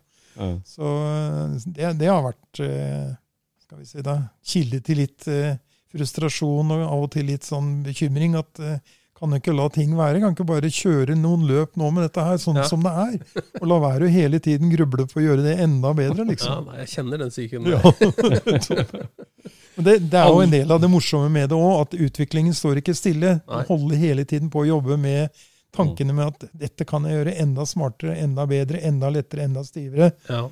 så 0.65 0.91
det, 1.67 1.89
det 2.01 2.07
har 2.09 2.23
vært 2.25 2.61
eh, 2.65 3.09
skal 3.71 3.79
vi 3.79 3.87
si 3.87 4.03
da, 4.03 4.17
kilde 4.43 4.81
til 4.83 4.99
litt 4.99 5.27
eh, 5.31 5.55
frustrasjon 5.95 6.73
og 6.75 6.81
av 6.89 7.05
og 7.05 7.13
til 7.15 7.29
litt 7.31 7.47
sånn 7.47 7.85
bekymring. 7.87 8.35
at 8.41 8.59
eh, 8.59 8.81
kan 9.21 9.31
jo 9.31 9.39
ikke 9.39 9.53
la 9.55 9.67
ting 9.71 9.91
være? 9.99 10.19
Kan 10.23 10.33
ikke 10.35 10.47
bare 10.49 10.71
kjøre 10.73 11.15
noen 11.15 11.43
løp 11.47 11.75
nå 11.79 11.91
med 11.93 12.07
dette 12.09 12.25
her, 12.25 12.39
sånn 12.41 12.57
Ja. 12.57 12.65
som 12.67 12.83
det 12.83 12.91
er? 12.91 13.43
Og 13.61 13.67
la 13.69 13.77
være 13.85 14.09
å 14.09 14.11
hele 14.11 14.41
tiden 14.43 14.73
gruble 14.73 15.05
på 15.07 15.21
å 15.21 15.25
gjøre 15.27 15.45
det 15.45 15.55
enda 15.61 15.93
bedre, 15.95 16.25
ja, 16.25 16.31
liksom. 16.33 16.67
nei, 16.71 16.79
jeg 16.81 16.91
kjenner 16.97 17.21
den 17.23 17.31
psyken. 17.31 17.69
Ja. 17.69 17.81
Det, 19.81 19.95
det 20.13 20.19
er 20.19 20.27
jo 20.29 20.41
en 20.43 20.51
del 20.53 20.73
av 20.75 20.81
det 20.83 20.89
morsomme 20.93 21.31
med 21.33 21.47
det 21.49 21.57
òg, 21.57 21.87
at 21.87 21.95
utviklingen 21.97 22.53
står 22.53 22.83
ikke 22.83 22.93
stille. 22.99 23.37
Man 23.49 23.65
holder 23.69 23.97
hele 24.03 24.25
tiden 24.29 24.51
på 24.53 24.61
å 24.65 24.67
jobbe 24.69 24.99
med 25.01 25.31
tankene 25.73 26.13
med 26.13 26.35
at 26.35 26.51
dette 26.67 26.85
kan 26.85 27.07
jeg 27.07 27.15
gjøre 27.17 27.33
enda 27.41 27.65
smartere, 27.71 28.17
enda 28.21 28.45
bedre, 28.51 28.83
enda 28.85 29.09
lettere, 29.15 29.47
enda 29.49 29.63
stivere. 29.65 30.11
Ja. 30.29 30.43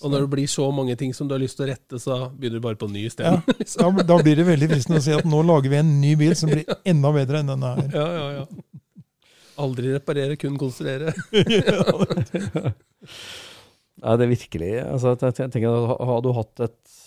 Og 0.00 0.12
når 0.12 0.24
det 0.24 0.30
blir 0.32 0.48
så 0.48 0.66
mange 0.72 0.94
ting 0.96 1.12
som 1.16 1.28
du 1.28 1.34
har 1.34 1.42
lyst 1.42 1.58
til 1.58 1.66
å 1.66 1.70
rette, 1.70 1.98
så 2.00 2.16
begynner 2.32 2.60
du 2.60 2.64
bare 2.64 2.78
på 2.80 2.88
ny 2.88 3.04
isteden. 3.08 3.42
Ja, 3.44 3.90
da, 3.90 4.04
da 4.14 4.16
blir 4.22 4.38
det 4.38 4.46
veldig 4.48 4.70
fristende 4.70 5.00
å 5.02 5.04
si 5.04 5.12
at 5.16 5.28
nå 5.28 5.42
lager 5.44 5.72
vi 5.72 5.80
en 5.80 5.90
ny 6.00 6.14
bil 6.20 6.32
som 6.38 6.52
blir 6.52 6.64
enda 6.92 7.12
bedre 7.14 7.42
enn 7.42 7.52
denne 7.52 7.74
her. 7.76 7.90
Ja, 7.98 8.06
ja, 8.16 8.26
ja. 8.38 8.44
Aldri 9.60 9.92
reparere, 9.92 10.38
kun 10.40 10.56
konstruere. 10.60 11.12
Nei, 14.00 14.14
det 14.16 14.24
er 14.24 14.30
virkelig 14.30 14.70
altså, 14.80 15.12
jeg, 15.12 15.34
jeg 15.36 15.52
tenker, 15.52 15.74
at 15.76 16.06
Har 16.08 16.22
du 16.24 16.30
hatt 16.32 16.62
et 16.64 16.99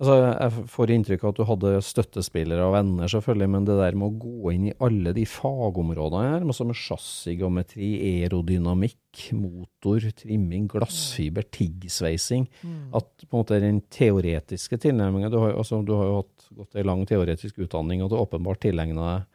altså, 0.00 0.16
Jeg 0.26 0.64
får 0.72 0.92
inntrykk 0.94 1.24
av 1.24 1.32
at 1.32 1.38
du 1.38 1.44
hadde 1.48 1.72
støttespillere 1.84 2.66
og 2.66 2.74
venner, 2.74 3.10
selvfølgelig, 3.12 3.48
men 3.54 3.66
det 3.68 3.76
der 3.78 3.98
med 3.98 4.08
å 4.08 4.20
gå 4.24 4.52
inn 4.54 4.68
i 4.70 4.74
alle 4.82 5.14
de 5.16 5.26
fagområdene 5.28 6.32
her, 6.32 6.46
altså 6.46 6.66
med 6.68 6.78
chassisgeometri, 6.80 7.90
aerodynamikk, 8.10 9.26
motor, 9.36 10.06
trimming, 10.20 10.68
glassfiber, 10.70 11.46
tiggsveising 11.50 12.46
At 12.94 13.08
på 13.26 13.32
en 13.34 13.40
måte 13.42 13.58
den 13.62 13.82
teoretiske 13.90 14.78
tilnærminga 14.80 15.32
du, 15.32 15.40
altså, 15.50 15.82
du 15.84 15.96
har 15.98 16.08
jo 16.08 16.20
hatt 16.22 16.50
gått 16.62 16.80
en 16.80 16.90
lang 16.92 17.04
teoretisk 17.08 17.62
utdanning, 17.66 18.04
og 18.04 18.12
du 18.12 18.18
åpenbart 18.20 18.62
tilegna 18.64 19.12
deg 19.12 19.28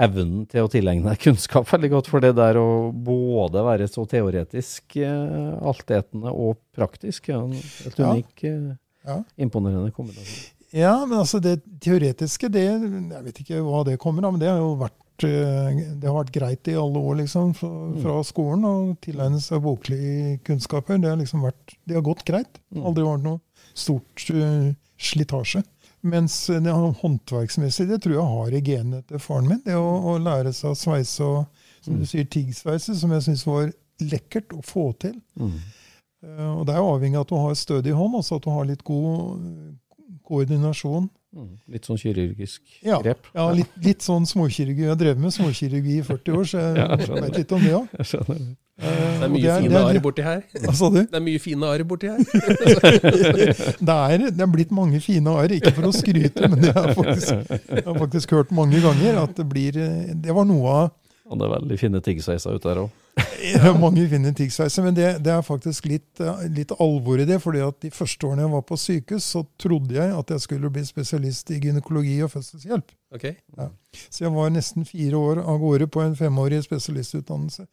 evnen 0.00 0.44
til 0.48 0.64
å 0.64 0.70
tilegne 0.70 1.10
deg 1.10 1.24
kunnskap 1.26 1.66
veldig 1.68 1.90
godt. 1.92 2.10
For 2.10 2.22
det 2.22 2.32
der 2.38 2.58
å 2.60 2.68
både 2.94 3.64
være 3.66 3.88
så 3.90 4.06
teoretisk 4.08 4.96
eh, 5.02 5.50
altetende 5.60 6.32
og 6.32 6.60
praktisk, 6.76 7.28
er 7.34 7.50
et 7.90 8.00
unik 8.00 8.46
Ja. 8.46 8.62
Eh, 9.04 9.10
Ja. 9.10 9.22
imponerende 9.38 9.90
kombinasjon. 9.96 10.50
Ja, 10.72 11.04
men 11.06 11.18
altså 11.18 11.40
det 11.42 11.60
teoretiske, 11.82 12.48
det, 12.52 12.62
jeg 12.62 13.24
vet 13.24 13.40
ikke 13.42 13.62
hva 13.66 13.84
det 13.84 13.98
kommer 13.98 14.24
av, 14.28 14.32
men 14.36 14.40
det 14.40 14.48
har 14.52 14.58
jo 14.62 14.76
vært, 14.78 15.24
eh, 15.26 15.80
det 15.98 16.06
har 16.06 16.14
vært 16.24 16.30
greit 16.36 16.68
i 16.70 16.76
alle 16.78 17.00
år 17.02 17.16
liksom, 17.24 17.54
fra, 17.58 17.70
fra 18.02 18.14
skolen 18.22 18.62
å 18.68 18.74
tilegne 19.02 19.40
seg 19.42 19.64
boklige 19.64 20.38
kunnskaper. 20.46 21.00
Det 21.02 21.10
har 21.10 21.18
liksom 21.18 21.42
vært, 21.42 21.74
det 21.84 21.98
har 21.98 22.06
gått 22.06 22.22
greit. 22.24 22.60
Aldri 22.76 23.02
vært 23.08 23.26
noe 23.26 23.40
stort 23.74 24.24
uh, 24.30 24.70
slitasje. 24.98 25.64
Mens 26.02 26.46
det 26.46 26.70
har- 26.72 26.94
håndverksmessig, 27.02 27.88
det 27.90 27.98
tror 28.02 28.14
jeg 28.14 28.30
har 28.36 28.54
i 28.56 28.60
genene 28.64 29.02
til 29.06 29.18
faren 29.20 29.48
min. 29.50 29.60
Det 29.66 29.74
å, 29.76 29.90
å 30.14 30.18
lære 30.22 30.52
seg 30.56 30.70
å 30.70 30.78
sveise 30.78 31.20
og, 31.26 31.46
som 31.82 31.98
du 31.98 32.06
sier, 32.06 32.24
tiggsveise, 32.30 32.94
som 32.96 33.10
jeg 33.12 33.26
syns 33.26 33.42
var 33.48 33.72
lekkert 34.00 34.54
å 34.56 34.62
få 34.64 34.86
til. 35.02 35.18
Eh, 35.40 35.58
Og 36.20 36.66
det 36.68 36.74
er 36.74 36.82
jo 36.82 36.90
avhengig 36.94 37.16
av 37.16 37.24
at 37.24 37.30
du 37.32 37.38
har 37.40 37.54
stødig 37.56 37.94
hånd, 37.96 38.14
altså 38.18 38.36
at 38.36 38.44
du 38.44 38.50
har 38.52 38.66
litt 38.68 38.82
god 38.84 39.40
eh, 39.40 39.72
koordinasjon. 40.28 41.08
Mm. 41.30 41.50
Litt 41.70 41.86
sånn 41.86 41.98
kirurgisk 42.00 42.60
Ja, 42.82 42.96
grep. 42.98 43.28
ja 43.38 43.44
litt, 43.54 43.70
litt 43.84 44.02
sånn 44.02 44.24
småkirurgi. 44.26 44.82
Jeg 44.88 44.98
drev 44.98 45.20
med 45.22 45.30
småkirurgi 45.30 46.00
i 46.00 46.02
40 46.02 46.34
år, 46.40 46.48
så 46.50 46.58
jeg 46.64 46.74
Ja, 46.80 46.88
jeg 46.98 47.22
vet 47.24 47.38
litt 47.38 47.54
om 47.54 47.62
det 47.62 47.76
òg. 47.78 47.92
Jeg 48.00 48.08
skjønner. 48.10 48.40
Det 48.80 49.26
er 49.26 49.30
mye 49.30 49.54
fine 49.60 49.80
arr 49.84 49.98
borti 50.00 50.24
her. 50.24 50.40
Hva 50.64 50.72
sa 50.74 50.88
du? 50.90 50.98
Det 51.04 51.18
er 51.18 51.24
mye 51.24 51.40
fine 51.44 51.68
arr 51.70 51.84
borti 51.88 52.08
her. 52.10 52.20
Det 53.90 53.96
er, 53.96 54.24
det 54.32 54.44
er 54.44 54.50
blitt 54.50 54.72
mange 54.74 55.00
fine 55.04 55.34
arr, 55.36 55.52
ikke 55.56 55.72
for 55.76 55.88
å 55.90 55.92
skryte, 55.94 56.48
men 56.48 56.64
jeg 56.64 56.74
har 56.76 56.94
faktisk, 56.96 57.52
jeg 57.68 57.84
har 57.86 57.98
faktisk 58.00 58.32
hørt 58.38 58.54
mange 58.56 58.80
ganger 58.82 59.20
at 59.22 59.36
det 59.36 59.46
blir 59.52 59.76
eh, 59.80 60.10
Det 60.16 60.34
var 60.36 60.48
noe 60.48 60.72
av 60.72 60.90
Og 61.30 61.38
det 61.40 61.46
er 61.46 61.52
veldig 61.58 61.78
fine 61.80 62.00
tiggsveiser 62.04 62.56
ute 62.56 62.68
der 62.72 62.82
òg. 62.86 62.96
Ja, 63.40 63.72
mange 63.84 64.04
finner 64.10 64.34
tiggsveiser, 64.36 64.84
men 64.84 64.96
det, 64.96 65.06
det 65.24 65.32
er 65.32 65.44
faktisk 65.44 65.86
litt, 65.90 66.20
eh, 66.22 66.42
litt 66.52 66.72
alvor 66.80 67.20
i 67.20 67.26
det. 67.28 67.40
fordi 67.42 67.62
at 67.64 67.78
De 67.82 67.92
første 67.94 68.26
årene 68.28 68.44
jeg 68.44 68.54
var 68.54 68.64
på 68.68 68.78
sykehus, 68.80 69.28
så 69.36 69.44
trodde 69.60 69.96
jeg 69.96 70.16
at 70.16 70.34
jeg 70.34 70.44
skulle 70.46 70.72
bli 70.72 70.84
spesialist 70.86 71.52
i 71.54 71.60
gynekologi 71.62 72.18
og 72.24 72.32
fødselshjelp. 72.34 72.92
Ok. 73.16 73.30
Så 74.08 74.24
jeg 74.26 74.34
var 74.34 74.52
nesten 74.54 74.88
fire 74.88 75.20
år 75.20 75.42
av 75.44 75.60
gårde 75.62 75.88
på 75.90 76.04
en 76.04 76.18
femårig 76.18 76.62
spesialistutdannelse. 76.66 77.66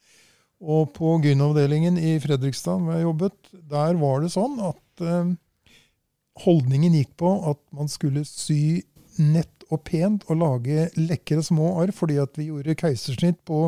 Og 0.57 0.93
på 0.95 1.17
gynavdelingen 1.21 1.99
i 2.01 2.15
Fredrikstad, 2.21 2.81
hvor 2.81 2.95
jeg 2.95 3.05
jobbet, 3.05 3.51
der 3.69 3.99
var 3.99 4.23
det 4.23 4.31
sånn 4.33 4.57
at 4.65 5.03
eh, 5.05 5.35
holdningen 6.45 6.95
gikk 6.97 7.13
på 7.21 7.33
at 7.51 7.61
man 7.75 7.91
skulle 7.91 8.25
sy 8.25 8.81
nett 9.17 9.67
og 9.73 9.81
pent 9.85 10.23
og 10.31 10.39
lage 10.39 10.87
lekre 10.97 11.43
små 11.43 11.75
arr, 11.81 11.91
fordi 11.95 12.17
at 12.21 12.37
vi 12.39 12.49
gjorde 12.49 12.77
keisersnitt 12.79 13.39
på 13.45 13.67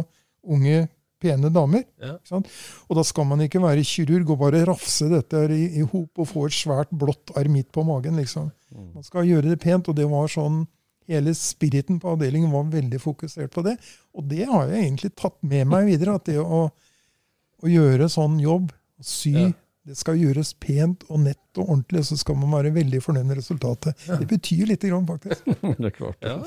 unge, 0.50 0.88
pene 1.20 1.50
damer. 1.54 1.84
Ja. 2.02 2.16
Ikke 2.18 2.32
sant? 2.34 2.48
Og 2.88 2.96
da 3.00 3.04
skal 3.08 3.26
man 3.30 3.42
ikke 3.46 3.62
være 3.64 3.84
kirurg 3.88 4.30
og 4.34 4.40
bare 4.46 4.64
rafse 4.68 5.10
dette 5.12 5.44
her 5.44 5.52
i, 5.56 5.66
i 5.80 5.86
hop 5.86 6.20
og 6.24 6.28
få 6.30 6.46
et 6.48 6.56
svært 6.56 6.92
blått 6.92 7.34
arr 7.38 7.50
midt 7.52 7.72
på 7.76 7.84
magen. 7.88 8.16
liksom. 8.22 8.52
Man 8.96 9.04
skal 9.04 9.26
gjøre 9.28 9.50
det 9.52 9.60
pent, 9.64 9.88
og 9.92 9.96
det 10.00 10.08
var 10.10 10.28
sånn 10.32 10.66
Hele 11.10 11.32
spiriten 11.34 11.96
på 11.98 12.12
avdelingen 12.12 12.52
var 12.54 12.68
veldig 12.70 13.00
fokusert 13.02 13.50
på 13.56 13.64
det. 13.66 13.72
Og 14.14 14.28
det 14.30 14.44
har 14.46 14.68
jeg 14.70 14.84
egentlig 14.84 15.10
tatt 15.18 15.40
med 15.42 15.66
meg 15.66 15.88
videre. 15.88 16.14
At 16.20 16.28
det 16.30 16.36
å, 16.38 16.60
å 16.70 17.72
gjøre 17.72 18.06
sånn 18.14 18.36
jobb, 18.44 18.68
sy, 19.02 19.32
Ja. 19.34 19.48
det 19.90 19.98
skal 19.98 20.20
gjøres 20.22 20.52
pent 20.62 21.08
og 21.10 21.24
nett 21.24 21.58
og 21.58 21.64
ordentlig, 21.66 22.04
så 22.06 22.14
skal 22.22 22.38
man 22.38 22.54
være 22.54 22.76
veldig 22.76 23.02
fornøyd 23.02 23.26
med 23.26 23.40
resultatet. 23.42 23.98
Det 24.06 24.28
betyr 24.30 24.70
lite 24.70 24.92
grann, 24.92 25.08
faktisk. 25.10 25.50
Det 25.82 25.90
er 25.90 25.96
klart. 25.98 26.22
Ja. 26.22 26.44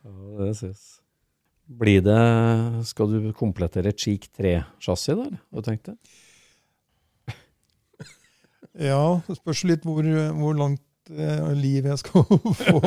Ja, 0.00 0.14
det 0.46 0.54
ses. 0.56 0.99
Blir 1.70 2.00
det 2.02 2.18
Skal 2.88 3.12
du 3.12 3.28
komplettere 3.38 3.92
et 3.92 3.98
Cheek 4.02 4.24
3-chassis, 4.34 5.14
da? 5.14 5.28
Hva 5.30 5.60
Har 5.60 5.62
du 5.62 5.68
tenkt 5.70 5.90
det? 5.90 5.96
Ja, 8.90 9.20
det 9.26 9.36
spørs 9.38 9.64
litt 9.66 9.84
hvor, 9.86 10.06
hvor 10.38 10.54
langt 10.56 11.10
eh, 11.10 11.48
liv 11.58 11.86
jeg 11.90 11.98
skal 12.00 12.22
få. 12.60 12.80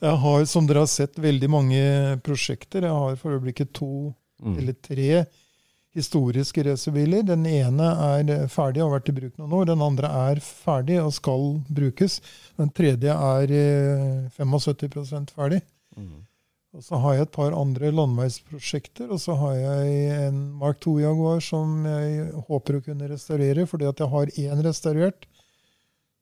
Jeg 0.00 0.14
har, 0.22 0.44
som 0.48 0.66
dere 0.68 0.84
har 0.86 0.88
sett, 0.90 1.18
veldig 1.20 1.50
mange 1.52 1.82
prosjekter. 2.24 2.86
Jeg 2.88 2.96
har 2.96 3.18
for 3.20 3.36
øyeblikket 3.36 3.74
to 3.76 3.90
Mm. 4.40 4.54
eller 4.56 4.72
tre 4.80 5.26
historiske 5.92 6.62
racerbiler. 6.64 7.20
Den 7.28 7.42
ene 7.44 7.90
er 8.06 8.30
eh, 8.32 8.46
ferdig 8.48 8.80
og 8.80 8.86
har 8.88 8.94
vært 8.94 9.10
i 9.12 9.14
bruk 9.18 9.34
noen 9.36 9.52
år. 9.58 9.66
Den 9.68 9.82
andre 9.84 10.08
er 10.30 10.40
ferdig 10.40 10.96
og 11.02 11.10
skal 11.12 11.44
brukes. 11.68 12.14
Den 12.56 12.70
tredje 12.72 13.12
er 13.12 13.52
eh, 13.52 14.30
75 14.38 15.34
ferdig. 15.36 15.58
Mm. 16.00 16.22
Og 16.70 16.84
så 16.86 16.98
har 17.02 17.16
jeg 17.16 17.26
et 17.26 17.32
par 17.34 17.54
andre 17.58 17.90
landeveisprosjekter. 17.90 19.08
Og 19.10 19.18
så 19.18 19.34
har 19.40 19.56
jeg 19.58 20.28
en 20.28 20.38
Mark 20.60 20.78
II 20.86 21.00
Jaguar 21.02 21.42
som 21.42 21.82
jeg 21.88 22.28
håper 22.46 22.78
å 22.78 22.84
kunne 22.84 23.10
restaurere, 23.10 23.66
fordi 23.66 23.88
at 23.90 24.02
jeg 24.02 24.12
har 24.12 24.30
én 24.44 24.62
restaurert 24.66 25.26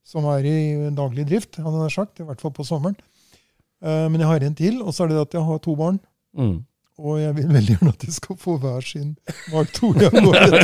som 0.09 0.25
er 0.33 0.47
i 0.49 0.59
daglig 0.97 1.27
drift, 1.29 1.59
hadde 1.61 1.83
jeg 1.85 1.93
sagt, 1.99 2.23
i 2.23 2.25
hvert 2.25 2.41
fall 2.41 2.55
på 2.57 2.65
sommeren. 2.65 2.97
Uh, 3.85 4.09
Men 4.09 4.23
jeg 4.23 4.31
har 4.31 4.47
en 4.47 4.57
til, 4.57 4.81
og 4.81 4.95
så 4.97 5.05
er 5.05 5.13
det 5.13 5.21
at 5.27 5.37
jeg 5.37 5.45
har 5.45 5.61
to 5.61 5.75
barn. 5.77 5.99
Mm. 6.33 6.57
Og 6.99 7.21
jeg 7.21 7.35
vil 7.37 7.51
veldig 7.53 7.75
gjerne 7.77 7.93
at 7.93 8.07
de 8.07 8.11
skal 8.11 8.39
få 8.41 8.57
hver 8.59 8.81
sin 8.83 9.13
Mark 9.53 9.77
II 9.77 9.93
Jaguar. 10.01 10.49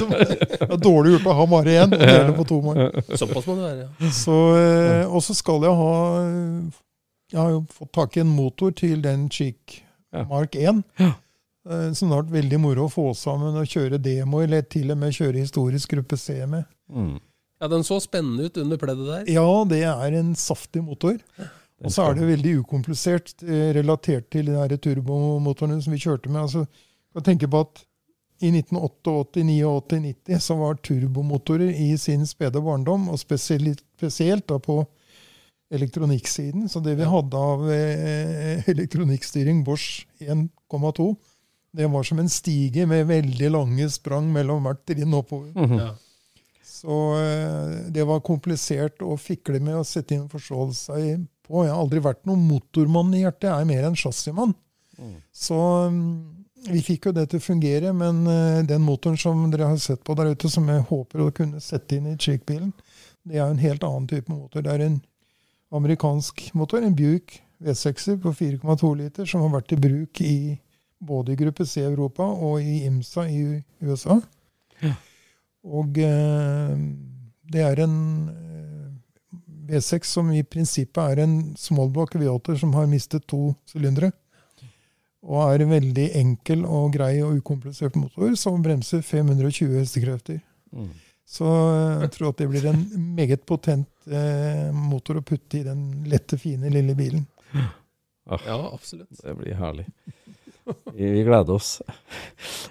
Det 0.65 0.71
er 0.71 0.81
dårlig 0.81 1.13
gjort 1.13 1.29
å 1.29 1.37
ha 1.39 1.45
bare 1.53 1.77
én 1.77 1.93
og 1.93 2.01
dele 2.01 2.33
på 2.35 2.47
to 2.49 2.63
mann. 2.65 2.81
Såpass 3.13 3.47
må 3.47 3.59
det 3.61 3.69
være. 3.69 3.85
ja. 3.85 4.11
Så, 4.17 4.39
uh, 4.57 5.13
og 5.13 5.23
så 5.29 5.37
skal 5.37 5.69
jeg 5.69 5.77
ha 5.79 5.93
Jeg 7.35 7.43
har 7.43 7.51
jo 7.51 7.65
fått 7.75 7.93
tak 7.97 8.17
i 8.17 8.23
en 8.23 8.31
motor 8.31 8.75
til 8.79 9.03
den 9.03 9.29
Chic 9.33 9.81
Ja. 10.15 10.23
Mark 10.31 10.55
1. 10.55 10.85
Ja. 11.01 11.13
Som 11.65 12.11
det 12.11 12.15
har 12.15 12.23
vært 12.23 12.35
veldig 12.37 12.59
moro 12.63 12.85
å 12.87 12.93
få 12.93 13.09
sammen 13.19 13.57
og 13.59 13.67
kjøre 13.67 13.99
demo, 13.99 14.43
eller 14.45 14.63
til 14.71 14.93
og 14.93 14.99
med 15.01 15.17
kjøre 15.17 15.41
historisk 15.41 15.97
gruppe 15.97 16.19
C 16.21 16.37
med. 16.47 16.69
Mm. 16.93 17.17
Ja, 17.61 17.69
Den 17.73 17.83
så 17.83 17.99
spennende 18.05 18.47
ut 18.47 18.57
under 18.61 18.79
pleddet 18.79 19.09
der. 19.09 19.33
Ja, 19.33 19.65
det 19.67 19.83
er 19.89 20.19
en 20.21 20.35
saftig 20.39 20.85
motor. 20.85 21.17
Og 21.83 21.91
så 21.91 22.05
er 22.05 22.19
det 22.19 22.29
veldig 22.29 22.53
ukomplisert 22.61 23.43
eh, 23.43 23.73
relatert 23.75 24.29
til 24.31 24.53
de 24.53 24.79
turbomotorene 24.79 25.81
som 25.83 25.97
vi 25.97 26.03
kjørte 26.05 26.31
med. 26.31 26.45
Altså, 26.45 26.67
jeg 26.69 27.19
kan 27.19 27.27
tenke 27.33 27.51
på 27.51 27.65
at 27.65 27.83
i 28.45 28.51
1988, 28.53 29.43
89, 29.43 30.01
90 30.29 30.45
så 30.45 30.57
var 30.61 30.79
turbomotorer 30.85 31.73
i 31.73 31.97
sin 31.99 32.27
spede 32.27 32.61
barndom, 32.63 33.09
og 33.09 33.19
spesielt, 33.19 33.83
spesielt 33.97 34.47
da 34.51 34.59
på 34.63 34.83
elektronikksiden. 35.73 36.69
Så 36.69 36.81
det 36.85 36.97
vi 36.99 37.09
hadde 37.09 37.41
av 37.41 37.69
eh, 37.73 38.65
elektronikkstyring 38.71 39.63
Bosch 39.65 40.07
1,2, 40.21 41.09
det 41.75 41.91
var 41.91 42.07
som 42.07 42.21
en 42.23 42.31
stige 42.31 42.87
med 42.87 43.07
veldig 43.11 43.51
lange 43.51 43.89
sprang 43.91 44.29
mellom 44.33 44.67
hvert 44.67 44.85
trinn 44.87 45.15
oppover. 45.17 45.53
Mhm. 45.57 45.79
Ja. 45.81 45.93
Så 46.85 46.99
eh, 47.17 47.77
det 47.95 48.05
var 48.05 48.21
komplisert 48.21 49.01
å 49.03 49.17
fikle 49.17 49.61
med 49.63 49.81
og 49.81 49.89
sette 49.89 50.17
inn 50.17 50.29
forståelse 50.29 50.99
på. 51.47 51.65
Jeg 51.65 51.73
har 51.73 51.81
aldri 51.81 52.03
vært 52.05 52.27
noen 52.29 52.45
motormann 52.45 53.15
i 53.17 53.23
hjertet, 53.25 53.49
jeg 53.49 53.65
er 53.65 53.71
mer 53.71 53.89
en 53.89 53.97
chassismann. 53.97 54.53
Så 55.33 55.59
mm, 55.91 56.45
vi 56.71 56.83
fikk 56.85 57.09
jo 57.09 57.15
det 57.17 57.27
til 57.31 57.41
å 57.41 57.45
fungere, 57.45 57.93
men 57.97 58.23
eh, 58.31 58.61
den 58.69 58.85
motoren 58.85 59.19
som 59.21 59.47
dere 59.53 59.73
har 59.73 59.81
sett 59.83 60.05
på 60.05 60.17
der 60.19 60.33
ute, 60.35 60.51
som 60.53 60.69
jeg 60.71 60.87
håper 60.91 61.25
å 61.25 61.33
kunne 61.35 61.63
sette 61.65 61.99
inn 61.99 62.13
i 62.13 62.19
Chick-bilen, 62.21 62.73
det 63.25 63.39
er 63.39 63.43
jo 63.43 63.51
en 63.55 63.65
helt 63.65 63.85
annen 63.87 64.09
type 64.11 64.33
motor. 64.33 64.65
Det 64.65 64.73
er 64.73 64.85
en 64.87 65.01
amerikansk 65.75 66.47
motor, 66.55 66.83
en 66.83 66.97
Buick 66.97 67.41
V6-er 67.65 68.19
på 68.23 68.33
4,2 68.35 68.93
liter, 68.99 69.29
som 69.29 69.45
har 69.45 69.57
vært 69.57 69.75
i 69.75 69.81
bruk 69.81 70.21
i 70.25 70.37
både 71.05 71.35
i 71.35 71.39
gruppe 71.39 71.67
C 71.67 71.83
i 71.83 71.89
Europa 71.89 72.25
og 72.25 72.63
i 72.63 72.85
IMSA 72.87 73.27
i 73.29 73.43
USA. 73.85 74.19
Og 75.65 75.99
eh, 75.99 76.75
det 77.53 77.63
er 77.65 77.81
en 77.85 77.97
eh, 78.29 78.91
V6 79.71 80.11
som 80.17 80.33
i 80.33 80.43
prinsippet 80.45 81.01
er 81.15 81.25
en 81.25 81.39
smallblock 81.59 82.19
V8 82.21 82.59
som 82.61 82.75
har 82.77 82.91
mistet 82.91 83.25
to 83.31 83.55
sylindere. 83.69 84.13
Og 85.25 85.41
er 85.55 85.65
en 85.65 85.73
veldig 85.73 86.11
enkel 86.21 86.67
og 86.69 86.93
grei 86.99 87.15
og 87.25 87.39
ukomplisert 87.41 87.97
motor 87.97 88.35
som 88.37 88.61
bremser 88.63 89.01
520 89.01 89.79
hestekrefter. 89.79 90.43
Mm. 90.73 90.93
Så 91.25 91.49
eh, 91.49 92.05
jeg 92.05 92.13
tror 92.19 92.35
at 92.35 92.43
det 92.43 92.51
blir 92.53 92.69
en 92.69 92.85
meget 93.17 93.47
potent 93.49 93.89
motor 94.75 95.21
å 95.21 95.25
putte 95.27 95.61
i 95.61 95.65
den 95.67 96.05
lette, 96.11 96.39
fine, 96.41 96.73
lille 96.73 96.97
bilen. 96.99 97.25
Ja, 98.25 98.59
absolutt. 98.73 99.11
Det 99.21 99.35
blir 99.37 99.57
herlig. 99.59 99.89
Vi, 100.95 101.11
vi 101.11 101.23
gleder 101.23 101.55
oss. 101.55 101.83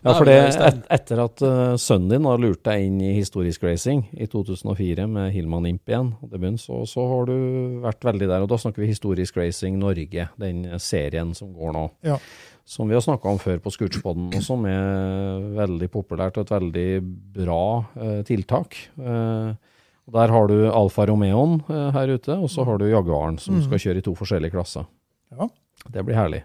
Ja, 0.01 0.15
for 0.15 0.25
det, 0.25 0.35
et, 0.49 0.79
etter 0.91 1.19
at 1.23 1.43
uh, 1.45 1.75
sønnen 1.79 2.09
din 2.15 2.25
har 2.27 2.41
lurt 2.41 2.63
deg 2.65 2.87
inn 2.87 2.97
i 3.05 3.11
historisk 3.19 3.65
racing 3.67 4.01
i 4.17 4.25
2004 4.29 5.05
med 5.09 5.29
Hillman 5.35 5.67
Imp 5.69 5.91
igjen, 5.91 6.09
og 6.17 6.31
debuten, 6.31 6.57
så, 6.61 6.81
så 6.89 7.05
har 7.11 7.29
du 7.29 7.35
vært 7.83 8.07
veldig 8.07 8.29
der. 8.31 8.45
Og 8.45 8.49
da 8.51 8.59
snakker 8.61 8.83
vi 8.83 8.89
Historisk 8.89 9.37
Racing 9.39 9.77
Norge, 9.81 10.27
den 10.41 10.65
serien 10.81 11.35
som 11.37 11.53
går 11.53 11.77
nå. 11.77 11.85
Ja. 12.07 12.17
Som 12.65 12.89
vi 12.89 12.97
har 12.97 13.03
snakka 13.03 13.29
om 13.29 13.41
før 13.43 13.61
på 13.61 13.73
Scootspoden, 13.75 14.31
og 14.33 14.43
som 14.43 14.65
er 14.69 15.45
veldig 15.59 15.89
populært 15.93 16.39
og 16.39 16.47
et 16.47 16.55
veldig 16.55 16.89
bra 17.37 17.63
uh, 17.83 18.19
tiltak. 18.27 18.79
Eh, 18.97 19.72
og 20.07 20.13
Der 20.13 20.27
har 20.33 20.47
du 20.47 20.55
Alfa 20.71 21.05
Romeoen 21.07 21.61
eh, 21.69 21.91
her 21.95 22.07
ute, 22.17 22.35
og 22.37 22.49
så 22.51 22.65
har 22.65 22.77
du 22.77 22.85
Jaguaren, 22.89 23.37
som 23.39 23.55
Mm. 23.55 23.63
skal 23.67 23.79
kjøre 23.79 23.97
i 23.97 24.01
to 24.01 24.13
forskjellige 24.15 24.51
klasser. 24.51 24.85
Ja. 25.31 25.47
Det 25.91 26.03
blir 26.05 26.15
herlig. 26.15 26.43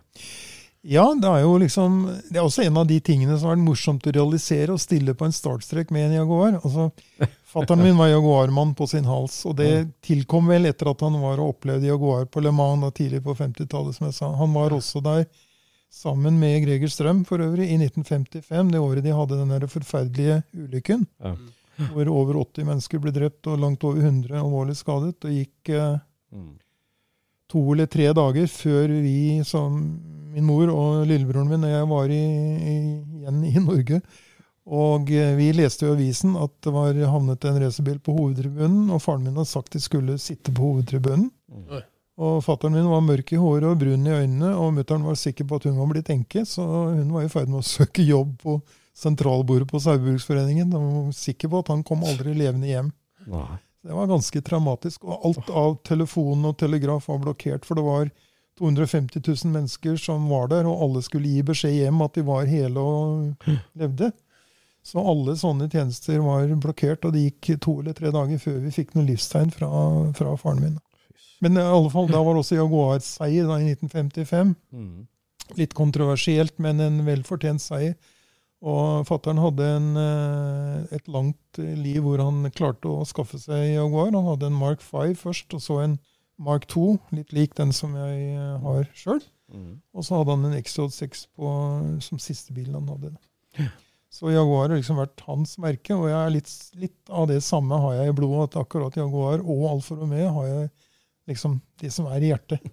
Ja, 0.89 1.13
det 1.15 1.27
er 1.27 1.41
jo 1.43 1.59
liksom 1.59 2.07
Det 2.31 2.37
er 2.39 2.45
også 2.47 2.63
en 2.65 2.77
av 2.77 2.87
de 2.87 3.01
tingene 3.01 3.37
som 3.37 3.49
har 3.49 3.57
vært 3.57 3.65
morsomt 3.67 4.07
å 4.07 4.13
realisere, 4.15 4.73
å 4.73 4.79
stille 4.79 5.13
på 5.15 5.25
en 5.27 5.33
startstrek 5.35 5.91
med 5.91 6.07
en 6.07 6.15
Jaguar. 6.21 6.61
Altså, 6.63 6.93
Fattern 7.53 7.83
min 7.83 7.97
var 7.99 8.09
Jaguarmann 8.13 8.75
på 8.79 8.87
sin 8.89 9.05
hals, 9.05 9.45
og 9.47 9.57
det 9.57 9.89
tilkom 10.07 10.47
vel 10.49 10.67
etter 10.71 10.91
at 10.91 11.01
han 11.01 11.19
var 11.21 11.41
og 11.41 11.57
opplevde 11.57 11.89
Jaguar 11.91 12.27
på 12.27 12.41
Le 12.45 12.53
Mans 12.53 12.81
da 12.87 12.91
tidlig 12.95 13.23
på 13.25 13.35
50-tallet, 13.35 13.95
som 13.97 14.07
jeg 14.07 14.15
sa. 14.15 14.31
Han 14.39 14.53
var 14.55 14.71
også 14.77 15.03
der 15.03 15.27
sammen 15.91 16.39
med 16.39 16.63
Greger 16.67 16.89
Strøm 16.93 17.25
for 17.27 17.39
øvrig 17.41 17.71
i 17.73 17.79
1955, 17.81 18.71
det 18.73 18.79
året 18.81 19.03
de 19.05 19.15
hadde 19.17 19.39
den 19.41 19.49
der 19.55 19.67
forferdelige 19.67 20.43
ulykken. 20.55 21.07
Ja. 21.25 21.35
Hvor 21.93 22.09
over 22.11 22.41
80 22.43 22.67
mennesker 22.67 23.03
ble 23.03 23.13
drept 23.15 23.47
og 23.47 23.61
langt 23.63 23.85
over 23.87 24.01
100 24.03 24.35
alvorlig 24.41 24.75
skadet. 24.79 25.17
Det 25.25 25.35
gikk 25.37 25.75
eh, 25.75 25.99
Mm. 26.29 26.59
to 27.49 27.61
eller 27.73 27.87
tre 27.89 28.11
dager 28.13 28.47
før 28.53 28.91
vi, 29.01 29.41
som 29.49 29.79
min 30.35 30.45
mor 30.45 30.69
og 30.69 31.07
lillebroren 31.09 31.49
min 31.49 31.65
og 31.65 31.71
jeg, 31.73 31.87
var 31.89 32.11
i, 32.13 32.25
i, 32.69 32.75
igjen 33.23 33.39
i 33.49 33.55
Norge. 33.65 34.01
Og 34.69 35.09
eh, 35.09 35.31
vi 35.39 35.47
leste 35.57 35.87
i 35.87 35.93
avisen 35.95 36.35
at 36.37 36.53
det 36.67 36.75
var 36.75 36.99
havnet 37.09 37.47
en 37.49 37.57
racerbil 37.63 38.03
på 38.05 38.13
hovedtribunen, 38.19 38.91
og 38.93 39.01
faren 39.01 39.25
min 39.25 39.39
hadde 39.41 39.49
sagt 39.49 39.73
de 39.73 39.81
skulle 39.81 40.19
sitte 40.21 40.53
på 40.53 40.67
hovedtribunen. 40.75 41.31
Mm. 41.49 41.81
Og 42.19 42.43
fatteren 42.45 42.75
min 42.77 42.91
var 42.91 43.01
mørk 43.07 43.33
i 43.33 43.41
håret 43.41 43.65
og 43.71 43.79
brun 43.81 44.05
i 44.05 44.13
øynene, 44.19 44.53
og 44.59 44.75
mutter'n 44.77 45.07
var 45.07 45.17
sikker 45.17 45.49
på 45.49 45.57
at 45.57 45.71
hun 45.71 45.79
var 45.79 45.89
blitt 45.95 46.11
enke, 46.13 46.45
så 46.45 46.67
hun 46.91 47.15
var 47.15 47.25
i 47.25 47.33
ferd 47.33 47.49
med 47.49 47.63
å 47.63 47.69
søke 47.71 48.05
jobb 48.05 48.37
på 48.43 48.59
sentralbordet 48.99 49.69
på 49.71 49.81
Saugbrugsforeningen. 49.81 50.71
De 50.71 50.83
var 50.83 51.13
sikker 51.17 51.53
på 51.53 51.63
at 51.63 51.73
han 51.73 51.85
kom 51.87 52.05
aldri 52.07 52.35
levende 52.35 52.71
hjem. 52.71 52.93
Nei. 53.31 53.59
Det 53.87 53.95
var 53.95 54.11
ganske 54.11 54.43
traumatisk. 54.43 55.05
Og 55.07 55.27
alt 55.29 55.51
av 55.55 55.77
telefon 55.87 56.49
og 56.49 56.57
telegraf 56.59 57.07
var 57.09 57.21
blokkert, 57.23 57.67
for 57.67 57.79
det 57.79 57.85
var 57.87 58.11
250 58.59 59.23
000 59.23 59.53
mennesker 59.55 59.97
som 60.03 60.27
var 60.29 60.51
der, 60.51 60.67
og 60.67 60.83
alle 60.83 61.03
skulle 61.07 61.31
gi 61.31 61.45
beskjed 61.47 61.77
hjem 61.77 62.03
at 62.03 62.19
de 62.19 62.25
var 62.27 62.51
hele 62.51 62.83
og 62.83 63.47
levde. 63.79 64.11
Så 64.83 65.03
alle 65.03 65.37
sånne 65.39 65.69
tjenester 65.71 66.19
var 66.25 66.51
blokkert, 66.59 67.07
og 67.07 67.15
det 67.15 67.27
gikk 67.27 67.61
to 67.63 67.79
eller 67.83 67.95
tre 67.97 68.11
dager 68.15 68.43
før 68.43 68.59
vi 68.65 68.75
fikk 68.75 68.95
noen 68.97 69.09
livstegn 69.11 69.55
fra, 69.55 69.71
fra 70.19 70.35
faren 70.41 70.63
min. 70.65 70.77
Men 71.45 71.59
i 71.59 71.63
alle 71.63 71.91
fall, 71.93 72.09
da 72.11 72.23
var 72.25 72.39
også 72.39 72.59
Jaguar 72.59 73.03
seier 73.05 73.47
da, 73.47 73.61
i 73.63 73.75
1955. 73.77 74.55
Mm. 74.75 75.07
Litt 75.59 75.75
kontroversielt, 75.79 76.57
men 76.63 76.83
en 76.83 77.03
velfortjent 77.07 77.63
seier. 77.63 77.95
Og 78.59 79.07
fattern 79.07 79.39
hadde 79.39 79.67
en, 79.77 79.89
eh, 80.03 80.97
et 80.97 81.09
langt 81.09 81.59
liv 81.59 82.03
hvor 82.03 82.19
han 82.19 82.51
klarte 82.51 82.91
å 82.91 83.07
skaffe 83.07 83.39
seg 83.39 83.77
Jaguar. 83.77 84.11
Han 84.11 84.27
hadde 84.33 84.49
en 84.51 84.59
Mark 84.59 84.83
5 84.83 85.15
først, 85.21 85.55
og 85.55 85.63
så 85.63 85.83
en 85.85 85.99
Mark 86.39 86.67
2, 86.71 86.99
litt 87.15 87.35
lik 87.35 87.55
den 87.59 87.73
som 87.75 87.95
jeg 87.99 88.33
eh, 88.35 88.57
har 88.65 88.89
sjøl. 88.99 89.23
Mm. 89.55 89.79
Og 89.95 90.05
så 90.07 90.19
hadde 90.19 90.35
han 90.35 90.49
en 90.49 90.59
XJ6 90.59 91.29
på, 91.39 91.53
som 92.05 92.23
siste 92.23 92.55
bilen 92.57 92.75
han 92.81 92.91
hadde. 92.91 93.15
Så 94.11 94.33
Jaguar 94.33 94.71
har 94.71 94.79
liksom 94.79 94.99
vært 94.99 95.21
hans 95.27 95.59
merke, 95.61 95.95
og 95.95 96.09
jeg 96.09 96.19
er 96.19 96.31
litt, 96.33 96.53
litt 96.81 97.11
av 97.13 97.27
det 97.29 97.43
samme 97.45 97.77
har 97.83 97.99
jeg 97.99 98.13
i 98.13 98.17
blodet. 98.17 98.49
At 98.49 98.63
akkurat 98.65 98.97
Jaguar 98.97 99.43
og 99.45 99.67
Alfa 99.69 99.99
Romeo 99.99 100.31
har 100.41 100.47
jeg 100.49 100.71
liksom 101.29 101.59
de 101.81 101.91
som 101.93 102.09
er 102.11 102.25
i 102.25 102.33
hjertet. 102.33 102.65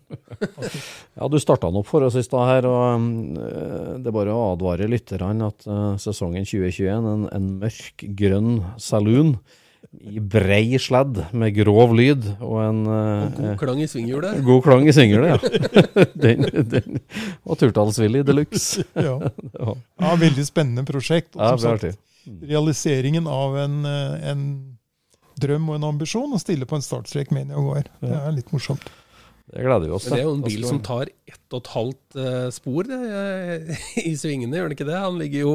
Ja, 1.15 1.29
du 1.31 1.37
starta 1.39 1.69
den 1.69 1.79
opp 1.79 1.87
for 1.87 2.03
oss 2.03 2.17
i 2.19 2.23
stad 2.25 2.49
her, 2.49 2.65
og 2.67 3.05
eh, 3.39 3.91
det 4.03 4.09
er 4.09 4.15
bare 4.15 4.33
å 4.35 4.49
advare 4.53 4.89
lytterne 4.91 5.47
at 5.47 5.67
eh, 5.67 5.93
sesongen 6.01 6.43
2021, 6.47 6.89
en, 7.11 7.27
en 7.31 7.53
mørk 7.61 8.03
grønn 8.19 8.57
saloon 8.81 9.37
i 10.03 10.19
brei 10.19 10.77
sledd 10.81 11.19
med 11.35 11.55
grov 11.55 11.93
lyd 11.95 12.25
og 12.43 12.57
en 12.63 12.81
eh, 12.89 13.25
Og 13.25 13.37
god 13.37 13.59
klang 13.61 13.81
i 13.83 13.87
svinghjulet. 13.89 14.39
god 14.49 14.63
klang 14.65 14.87
i 14.89 14.95
svinghjulet, 14.95 15.35
ja. 15.35 16.05
den, 16.25 16.47
den 16.71 16.99
Og 17.45 17.59
turtalsvillig, 17.61 18.25
de 18.27 18.35
luxe. 18.35 18.85
Ja. 18.93 19.17
Ja, 19.55 19.75
ja, 20.01 20.15
veldig 20.19 20.47
spennende 20.47 20.85
prosjekt. 20.87 21.33
Og 21.37 21.43
ja, 21.43 21.53
som 21.53 21.61
bra 21.61 21.75
sagt, 21.77 21.85
artig. 21.85 22.41
realiseringen 22.51 23.29
av 23.31 23.57
en, 23.63 23.77
eh, 23.89 24.31
en 24.31 24.41
drøm 25.41 25.71
og 25.71 25.79
en 25.79 25.89
ambisjon 25.91 26.35
å 26.35 26.41
stille 26.41 26.67
på 26.69 26.77
en 26.77 26.85
startstrek 26.85 27.33
med 27.35 27.47
en 27.47 27.57
Jaguar. 27.57 27.89
Det 28.01 28.13
er 28.21 28.37
litt 28.37 28.53
morsomt. 28.55 28.85
Det 29.45 29.61
gleder 29.61 29.85
vi 29.85 29.93
oss 29.93 30.07
til. 30.07 30.15
det 30.15 30.23
er 30.23 30.25
jo 30.25 30.33
en 30.33 30.41
bil 30.41 30.63
som 30.65 30.79
tar 30.81 31.09
ett 31.29 31.53
og 31.53 31.59
et 31.61 31.67
halvt 31.69 32.15
uh, 32.17 32.47
spor 32.51 32.87
det, 32.89 32.97
eh, 32.97 33.83
i 34.09 34.13
svingene, 34.17 34.57
gjør 34.57 34.71
den 34.71 34.73
ikke 34.73 34.87
det? 34.87 34.95
Han 34.97 35.19
ligger 35.21 35.43
jo 35.43 35.53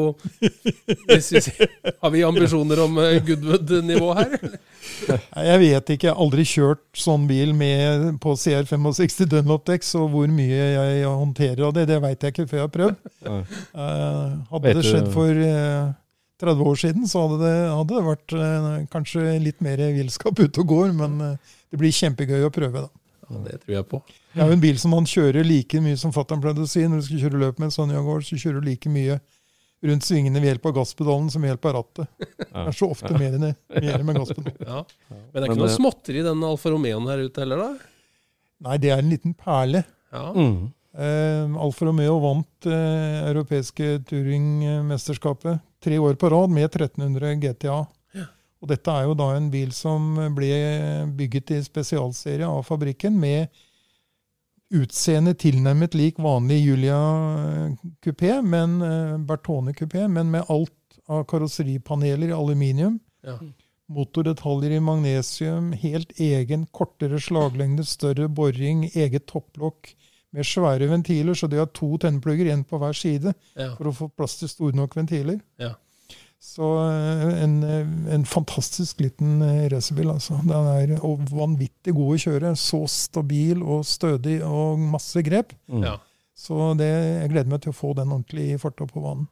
jeg, 1.10 1.66
Har 1.98 2.12
vi 2.14 2.22
ambisjoner 2.24 2.84
om 2.84 3.00
eh, 3.02 3.18
Goodwood-nivå 3.26 4.12
her? 4.14 4.36
Nei, 5.10 5.44
Jeg 5.48 5.62
vet 5.64 5.92
ikke, 5.96 6.06
jeg 6.06 6.14
har 6.14 6.22
aldri 6.22 6.46
kjørt 6.46 6.84
sånn 7.02 7.26
bil 7.28 7.50
med 7.56 8.06
på 8.22 8.36
CR65 8.38 9.26
Dunlop 9.34 9.66
Dex, 9.68 9.90
og 9.98 10.14
hvor 10.14 10.30
mye 10.30 10.70
jeg 10.70 11.02
håndterer 11.10 11.66
av 11.66 11.74
det, 11.74 11.88
det 11.90 11.98
veit 12.06 12.22
jeg 12.22 12.36
ikke 12.36 12.46
før 12.46 12.62
jeg 12.62 12.68
har 12.68 12.74
prøvd. 12.78 13.10
Eh, 13.26 14.24
hadde 14.54 14.76
det 14.78 14.86
skjedd 14.86 15.10
for 15.16 15.42
30 16.40 16.70
år 16.70 16.78
siden, 16.80 17.08
så 17.08 17.24
hadde 17.24 17.40
det, 17.42 17.56
hadde 17.70 17.96
det 17.96 18.06
vært 18.06 18.34
eh, 18.36 18.70
kanskje 18.92 19.26
litt 19.44 19.60
mer 19.64 19.82
villskap 19.96 20.40
ute 20.44 20.62
og 20.62 20.72
går, 20.72 20.94
men 20.96 21.20
eh, 21.26 21.58
det 21.70 21.80
blir 21.80 21.94
kjempegøy 21.94 22.46
å 22.48 22.54
prøve, 22.54 22.86
da. 22.86 23.04
Ja, 23.30 23.42
det 23.46 23.60
tror 23.62 23.76
jeg 23.76 23.86
på. 23.90 24.00
Det 24.32 24.42
er 24.42 24.48
jo 24.50 24.56
en 24.56 24.62
bil 24.62 24.78
som 24.82 24.94
man 24.94 25.06
kjører 25.06 25.46
like 25.46 25.82
mye 25.82 25.98
som 25.98 26.14
fatter'n 26.14 26.40
pleide 26.42 26.64
å 26.64 26.70
si. 26.70 26.82
Når 26.82 27.02
du 27.02 27.06
skal 27.06 27.20
kjøre 27.24 27.42
løp 27.44 27.60
med 27.60 27.68
en 27.68 27.76
sånn 27.76 27.92
Jaguar, 27.94 28.24
så 28.26 28.38
kjører 28.38 28.58
du 28.58 28.66
like 28.66 28.90
mye 28.90 29.20
rundt 29.86 30.04
svingene 30.04 30.42
ved 30.42 30.50
hjelp 30.50 30.66
av 30.66 30.74
gasspedalen 30.80 31.30
som 31.32 31.44
ved 31.44 31.52
hjelp 31.52 31.68
av 31.70 31.76
rattet. 31.78 32.10
Det 32.40 32.64
er 32.66 32.76
så 32.76 32.90
ofte 32.90 33.12
mer, 33.14 33.36
enn 33.38 33.46
det, 33.46 33.54
mer 33.76 34.04
med 34.06 34.18
gasspedalen. 34.18 34.66
Ja. 34.66 34.82
Men 35.14 35.36
det 35.36 35.44
er 35.44 35.48
ikke 35.54 35.62
noe 35.62 35.76
småtteri 35.76 36.20
i 36.20 36.26
den 36.26 36.44
Alfa 36.50 36.74
Romeoen 36.74 37.08
her 37.10 37.22
ute 37.22 37.44
heller, 37.44 37.62
da? 37.62 37.70
Nei, 38.66 38.76
det 38.82 38.92
er 38.92 39.00
en 39.00 39.14
liten 39.14 39.36
perle. 39.38 39.84
Ja. 40.12 40.26
Mm. 40.34 40.68
Uh, 40.90 41.56
Alfa 41.62 41.86
Romeo 41.86 42.18
vant 42.20 42.66
uh, 42.66 43.28
europeiske 43.30 44.00
touringmesterskapet 44.10 45.62
tre 45.84 45.98
år 45.98 46.14
på 46.20 46.30
rad 46.32 46.52
med 46.52 46.68
1300 46.68 47.34
GTA. 47.42 47.80
Og 48.60 48.68
dette 48.68 48.92
er 48.92 49.08
jo 49.08 49.16
da 49.16 49.30
en 49.36 49.48
bil 49.52 49.72
som 49.72 50.12
ble 50.36 50.52
bygget 51.16 51.54
i 51.56 51.60
spesialserie 51.64 52.48
av 52.48 52.66
fabrikken, 52.68 53.16
med 53.16 53.48
utseende 54.70 55.32
tilnærmet 55.34 55.96
lik 55.98 56.20
vanlig 56.22 56.60
Julia 56.60 56.98
kupé, 58.04 58.36
men 58.42 58.76
eh, 58.84 59.16
Bertone 59.26 59.74
kupé, 59.74 60.04
men 60.08 60.30
med 60.30 60.44
alt 60.52 61.00
av 61.10 61.24
karosseripaneler 61.30 62.30
i 62.30 62.36
aluminium. 62.36 63.00
Ja. 63.26 63.38
Motordetaljer 63.90 64.76
i 64.76 64.84
magnesium, 64.84 65.72
helt 65.72 66.12
egen 66.20 66.68
kortere 66.70 67.18
slaglengde, 67.18 67.82
større 67.88 68.28
boring, 68.30 68.84
eget 68.92 69.26
topplokk 69.32 69.90
med 70.32 70.46
svære 70.46 70.86
ventiler, 70.90 71.34
så 71.34 71.48
de 71.50 71.58
har 71.58 71.66
to 71.74 71.96
tennplugger, 71.98 72.50
én 72.54 72.64
på 72.64 72.78
hver 72.78 72.92
side, 72.94 73.34
Ja. 73.56 73.74
for 73.76 73.90
å 73.90 73.94
få 73.96 74.10
plass 74.16 74.36
til 74.38 74.48
store 74.48 74.76
nok 74.78 74.94
ventiler. 74.96 75.40
Ja. 75.58 75.74
Så 76.40 76.62
eh, 76.88 77.42
en, 77.44 77.62
eh, 77.62 78.14
en 78.14 78.24
fantastisk 78.24 79.00
liten 79.04 79.42
eh, 79.44 79.66
racerbil, 79.68 80.08
altså. 80.14 80.38
Den 80.40 80.70
er 80.72 80.94
vanvittig 81.28 81.92
god 81.94 82.14
å 82.14 82.20
kjøre. 82.22 82.52
Så 82.56 82.86
stabil 82.88 83.60
og 83.62 83.82
stødig 83.84 84.38
og 84.46 84.78
masse 84.78 85.20
grep. 85.26 85.52
Mm. 85.68 85.82
Ja. 85.84 85.98
Så 86.34 86.72
det, 86.78 86.88
jeg 87.20 87.28
gleder 87.34 87.50
meg 87.52 87.60
til 87.60 87.74
å 87.74 87.76
få 87.76 87.92
den 87.98 88.08
ordentlig 88.14 88.54
i 88.54 88.56
farta 88.62 88.86
på 88.88 89.02
banen. 89.04 89.28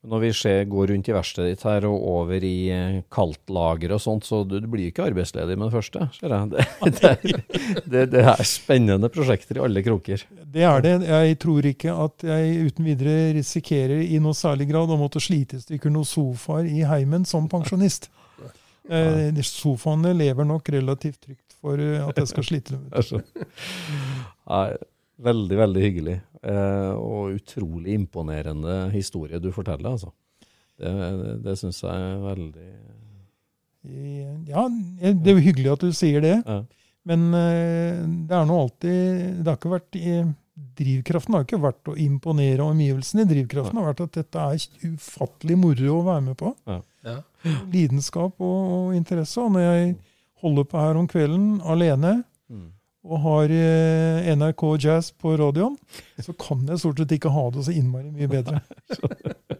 Når 0.00 0.20
vi 0.22 0.28
ser, 0.32 0.62
går 0.64 0.86
rundt 0.94 1.08
i 1.10 1.12
verkstedet 1.12 1.50
ditt 1.52 1.62
her 1.68 1.84
og 1.84 2.04
over 2.08 2.44
i 2.46 2.54
eh, 2.72 3.00
kaldtlager 3.12 3.92
og 3.92 4.00
sånt, 4.00 4.24
så 4.24 4.38
du, 4.48 4.54
du 4.64 4.68
blir 4.72 4.86
ikke 4.88 5.04
arbeidsledig 5.10 5.58
med 5.60 5.68
det 5.68 5.74
første, 5.74 6.06
ser 6.16 6.32
jeg. 6.32 6.48
Det, 6.54 6.64
det, 6.96 7.10
er- 7.10 7.82
det, 7.92 8.04
det 8.14 8.22
er 8.32 8.40
spennende 8.48 9.10
prosjekter 9.12 9.60
i 9.60 9.64
alle 9.66 9.82
kroker. 9.84 10.24
Det 10.56 10.64
er 10.64 10.86
det. 10.86 10.94
Jeg 11.04 11.36
tror 11.44 11.68
ikke 11.68 11.92
at 12.06 12.24
jeg 12.30 12.70
uten 12.70 12.88
videre 12.88 13.18
risikerer 13.36 14.00
i 14.06 14.16
noe 14.24 14.32
særlig 14.38 14.70
grad 14.72 14.88
å 14.94 14.96
måtte 15.02 15.20
slite 15.20 15.60
i 15.60 15.64
stykker 15.66 15.92
noen 15.92 16.08
sofaer 16.08 16.70
i 16.72 16.80
heimen 16.88 17.28
som 17.28 17.50
pensjonist. 17.52 18.08
Eh, 18.90 19.36
sofaene 19.46 20.10
lever 20.16 20.46
nok 20.48 20.66
relativt 20.74 21.20
trygt 21.22 21.52
for 21.60 21.78
eh, 21.78 22.00
at 22.02 22.16
jeg 22.18 22.26
skal 22.32 22.46
slite 22.48 22.72
dem 22.74 22.88
ut. 22.90 23.36
Nei, 24.50 24.64
veldig, 25.24 25.56
veldig 25.60 25.84
hyggelig. 25.84 26.16
Eh, 26.40 26.92
og 26.96 27.36
utrolig 27.36 27.94
imponerende 27.98 28.82
historie 28.94 29.40
du 29.42 29.50
forteller, 29.52 29.92
altså. 29.92 30.12
Det, 30.80 30.90
det, 30.90 31.32
det 31.44 31.56
syns 31.60 31.82
jeg 31.84 31.92
er 31.92 32.20
veldig 32.24 32.68
Ja, 34.48 34.62
det 35.02 35.28
er 35.28 35.34
jo 35.36 35.42
hyggelig 35.44 35.74
at 35.74 35.82
du 35.84 35.90
sier 35.96 36.24
det. 36.24 36.38
Ja. 36.40 36.62
Men 37.08 37.26
eh, 37.36 38.00
det 38.28 38.36
er 38.36 38.46
nå 38.48 38.56
alltid 38.60 39.40
Det 39.40 39.48
har 39.48 39.58
ikke 39.58 39.72
vært 39.72 39.98
i, 40.00 40.14
Drivkraften 40.80 41.36
har 41.36 41.44
ikke 41.46 41.60
vært 41.60 41.88
å 41.88 41.96
imponere 42.00 42.64
omgivelsene. 42.64 43.24
Drivkraften 43.28 43.80
har 43.80 43.90
vært 43.90 44.02
at 44.04 44.16
dette 44.18 44.46
er 44.52 44.90
ufattelig 44.92 45.56
moro 45.60 45.94
å 45.98 46.04
være 46.04 46.24
med 46.26 46.36
på. 46.40 46.52
Ja. 46.68 47.16
Lidenskap 47.72 48.40
og, 48.44 48.58
og 48.76 48.96
interesse. 48.96 49.40
Og 49.40 49.54
når 49.54 49.64
jeg 49.66 49.94
holder 50.44 50.68
på 50.68 50.82
her 50.82 51.00
om 51.00 51.08
kvelden 51.08 51.48
alene 51.64 52.18
mm. 52.48 52.68
Og 53.06 53.22
har 53.24 53.52
eh, 53.54 54.28
NRK 54.36 54.64
Jazz 54.82 55.10
på 55.16 55.32
radioen, 55.40 55.78
så 56.20 56.34
kan 56.36 56.66
jeg 56.68 56.82
stort 56.82 57.00
sett 57.00 57.14
ikke 57.16 57.32
ha 57.32 57.46
det 57.54 57.64
så 57.64 57.72
innmari 57.74 58.12
mye 58.12 58.30
bedre. 58.30 58.60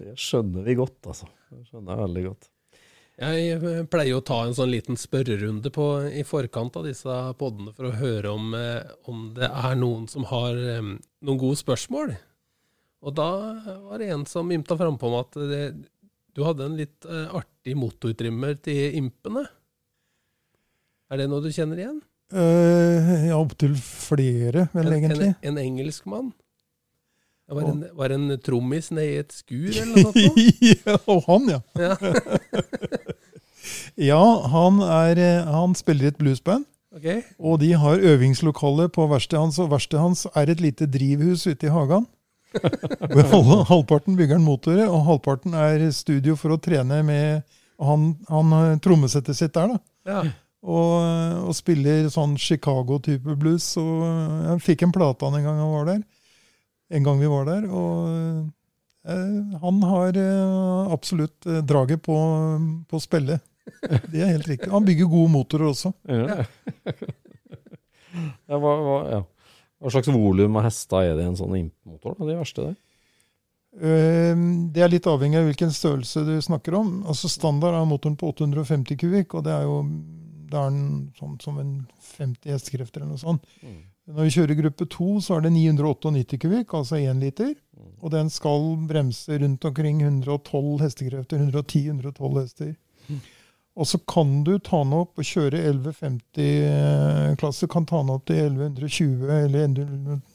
Det 0.00 0.14
skjønner 0.16 0.62
vi 0.64 0.76
godt, 0.78 0.96
altså. 1.10 1.26
Det 1.50 1.66
skjønner 1.66 1.92
jeg 1.92 2.00
veldig 2.00 2.20
godt. 2.24 2.46
Jeg 3.20 3.48
eh, 3.58 3.80
pleier 3.90 4.16
å 4.16 4.22
ta 4.24 4.38
en 4.46 4.54
sånn 4.56 4.70
liten 4.72 4.96
spørrerunde 4.96 5.72
på, 5.74 5.86
i 6.16 6.22
forkant 6.24 6.78
av 6.80 6.86
disse 6.88 7.16
podene 7.36 7.74
for 7.76 7.90
å 7.90 7.96
høre 7.98 8.32
om, 8.32 8.54
eh, 8.56 8.94
om 9.10 9.26
det 9.36 9.50
er 9.50 9.76
noen 9.76 10.06
som 10.08 10.24
har 10.30 10.56
noen 10.56 11.40
gode 11.42 11.60
spørsmål. 11.60 12.14
Og 13.04 13.16
da 13.18 13.28
var 13.90 14.00
det 14.00 14.08
en 14.14 14.24
som 14.30 14.54
ymta 14.54 14.78
frampå 14.80 15.10
om 15.10 15.18
at 15.18 15.36
det, 15.50 15.64
du 16.32 16.44
hadde 16.46 16.64
en 16.70 16.78
litt 16.78 17.08
artig 17.10 17.74
motortrimmer 17.76 18.56
til 18.64 18.96
impene. 19.02 19.44
Er 21.10 21.20
det 21.20 21.28
noe 21.28 21.44
du 21.44 21.50
kjenner 21.52 21.80
igjen? 21.82 22.00
Uh, 22.30 23.26
ja, 23.26 23.38
opptil 23.38 23.74
flere, 23.80 24.68
vel, 24.74 24.86
En, 24.86 24.92
egentlig. 24.98 25.32
en, 25.32 25.50
en 25.50 25.58
engelskmann? 25.58 26.30
Det 27.50 27.56
var 27.58 27.66
en, 27.66 27.80
var 27.98 28.12
en 28.14 28.36
trommis 28.38 28.92
nede 28.94 29.08
i 29.10 29.16
et 29.24 29.32
skur 29.34 29.72
eller 29.74 30.04
noe 30.04 30.12
sånt? 30.14 30.60
ja, 30.70 30.98
og 31.10 31.24
han, 31.26 31.48
ja. 31.56 31.62
Ja. 31.74 31.96
Ja, 34.00 34.22
han, 34.48 34.80
er, 34.80 35.18
eh, 35.20 35.48
han 35.52 35.74
spiller 35.76 36.08
i 36.08 36.12
et 36.14 36.20
bluesband. 36.20 36.64
Ok. 36.96 37.06
Og 37.38 37.60
de 37.62 37.70
har 37.78 38.02
øvingslokale 38.12 38.88
på 38.90 39.04
verkstedet 39.10 39.42
hans, 39.42 39.58
og 39.62 39.70
verkstedet 39.70 40.02
hans 40.02 40.24
er 40.34 40.50
et 40.50 40.62
lite 40.62 40.88
drivhus 40.90 41.46
ute 41.46 41.68
i 41.68 41.72
hagen. 41.74 42.06
Halvparten 43.70 44.16
bygger 44.18 44.38
han 44.40 44.46
motorer, 44.46 44.88
og 44.90 45.04
halvparten 45.06 45.54
er 45.54 45.84
studio 45.94 46.34
for 46.38 46.56
å 46.56 46.58
trene 46.58 47.02
med 47.06 47.44
Han, 47.80 48.10
han 48.28 48.80
trommesettet 48.84 49.38
sitt 49.38 49.54
der, 49.54 49.70
da. 49.70 49.78
Ja. 50.04 50.22
Og, 50.60 50.96
og 51.48 51.54
spiller 51.56 52.08
sånn 52.12 52.36
Chicago-type 52.40 53.36
blues. 53.40 53.72
Og 53.80 54.04
jeg 54.04 54.64
fikk 54.66 54.84
en 54.86 54.94
plate 54.94 55.24
av 55.24 55.32
han 55.32 55.40
en 55.40 55.46
gang 55.48 55.60
han 55.62 55.72
var 55.72 55.86
der. 55.88 56.02
En 56.90 57.06
gang 57.06 57.20
vi 57.22 57.30
var 57.30 57.48
der. 57.48 57.68
Og 57.70 58.10
eh, 59.08 59.56
han 59.62 59.80
har 59.88 60.20
eh, 60.20 60.92
absolutt 60.92 61.48
eh, 61.48 61.62
draget 61.64 62.04
på, 62.04 62.18
på 62.90 63.02
spillet. 63.02 63.40
Det 64.10 64.20
er 64.20 64.34
helt 64.34 64.48
riktig. 64.50 64.70
Han 64.72 64.84
bygger 64.84 65.08
gode 65.08 65.32
motorer 65.32 65.70
også. 65.70 65.92
Ja. 66.10 66.42
ja, 68.50 68.56
hva, 68.58 68.72
hva, 68.82 69.00
ja. 69.14 69.20
hva 69.78 69.92
slags 69.94 70.10
volum 70.10 70.56
av 70.58 70.66
hester 70.66 71.06
er 71.06 71.14
det 71.14 71.24
i 71.24 71.30
en 71.30 71.38
sånn 71.38 71.54
imp-motor? 71.60 72.16
De 72.18 72.34
verste 72.34 72.70
der? 72.70 72.78
Det 73.70 74.82
er 74.82 74.90
litt 74.90 75.06
avhengig 75.06 75.38
av 75.38 75.44
hvilken 75.46 75.70
størrelse 75.70 76.24
du 76.26 76.32
snakker 76.42 76.74
om. 76.80 76.88
Altså 77.06 77.30
Standard 77.30 77.76
er 77.78 77.86
motoren 77.86 78.16
på 78.18 78.32
850 78.32 78.98
kubikk, 78.98 79.36
og 79.38 79.44
det 79.46 79.54
er 79.54 79.68
jo 79.68 79.76
det 80.50 80.58
er 80.58 80.74
den 80.74 80.84
sånn 81.18 81.38
som 81.42 81.58
en 81.62 81.72
50 82.16 82.52
hestekrefter 82.52 83.02
eller 83.02 83.14
noe 83.14 83.22
sånt. 83.22 83.46
Mm. 83.62 83.80
Når 84.10 84.26
vi 84.26 84.34
kjører 84.34 84.58
gruppe 84.58 84.86
2, 84.90 85.08
så 85.22 85.36
er 85.36 85.44
det 85.44 85.52
998 85.54 86.38
kubikk, 86.42 86.74
altså 86.74 86.98
1 86.98 87.20
liter. 87.22 87.52
Og 88.00 88.10
den 88.14 88.30
skal 88.32 88.72
bremse 88.88 89.38
rundt 89.38 89.64
omkring 89.68 90.00
112 90.02 90.80
hestekrefter. 90.82 91.44
110-112 91.46 92.40
hester. 92.40 92.72
Og 93.80 93.86
så 93.86 94.00
kan 94.10 94.42
du 94.44 94.56
ta 94.58 94.80
den 94.82 94.96
opp 94.98 95.20
og 95.20 95.26
kjøre 95.26 95.60
1150-klasse. 95.70 97.68
Kan 97.70 97.86
ta 97.88 98.00
den 98.02 98.12
opp 98.16 98.26
til 98.28 98.40
1120 98.50 99.30
eller 99.36 99.70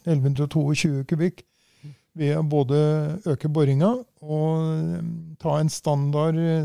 1122 0.06 1.04
kubikk 1.10 1.44
ved 2.16 2.32
å 2.38 2.44
både 2.48 2.78
øke 3.28 3.50
boringa 3.52 3.90
og 4.24 5.36
ta 5.42 5.58
en 5.60 5.68
standard 5.68 6.38
eh, 6.40 6.64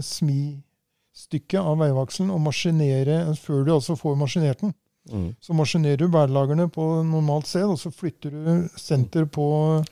smistykke 1.22 1.60
av 1.62 1.78
veivakselen 1.82 2.32
og 2.34 2.42
maskinere 2.42 3.36
før 3.38 3.66
du 3.66 3.72
altså 3.76 3.96
får 4.00 4.16
maskinert 4.18 4.62
den. 4.62 4.74
Mm. 5.12 5.32
Så 5.42 5.54
maskinerer 5.58 5.98
du 5.98 6.08
bærelagerne 6.14 6.68
på 6.72 6.84
normalt 7.04 7.48
sted, 7.50 7.64
og 7.66 7.78
så 7.82 7.90
flytter 7.92 8.30
du 8.32 8.68
senter 8.78 9.26
på 9.26 9.46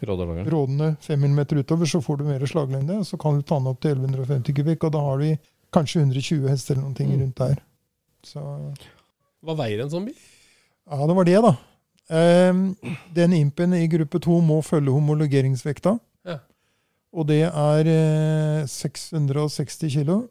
rådene 0.06 0.92
5 1.02 1.24
mm 1.26 1.40
utover, 1.64 1.86
så 1.90 2.02
får 2.02 2.18
du 2.18 2.24
mer 2.28 2.46
slaglengde. 2.46 3.00
Så 3.06 3.18
kan 3.18 3.36
du 3.40 3.42
ta 3.42 3.58
den 3.58 3.68
opp 3.72 3.80
til 3.82 3.96
1150 3.98 4.54
kubikk, 4.60 4.84
og 4.86 4.94
da 4.94 5.00
har 5.02 5.18
vi 5.18 5.32
kanskje 5.74 6.04
120 6.04 6.48
hester 6.50 6.76
eller 6.76 6.84
noen 6.86 6.96
ting 6.96 7.10
Mm. 7.10 7.22
rundt 7.24 7.36
der. 7.38 7.60
Så 8.24 8.44
Hva 9.44 9.56
veier 9.56 9.82
en 9.82 9.90
sånn 9.90 10.06
bil? 10.06 10.16
ja, 10.92 11.08
det 11.08 11.16
var 11.16 11.24
det, 11.26 11.42
da. 11.42 11.56
Ehm, 12.12 12.76
den 13.14 13.34
impen 13.34 13.74
i 13.74 13.88
gruppe 13.88 14.20
2 14.20 14.42
må 14.42 14.62
følge 14.64 14.92
homologeringsvekta. 14.92 16.00
Ja. 16.26 16.40
Og 17.14 17.26
det 17.28 17.50
er 17.50 17.88
eh, 17.88 18.66
660 18.66 19.90
kilo. 19.90 20.28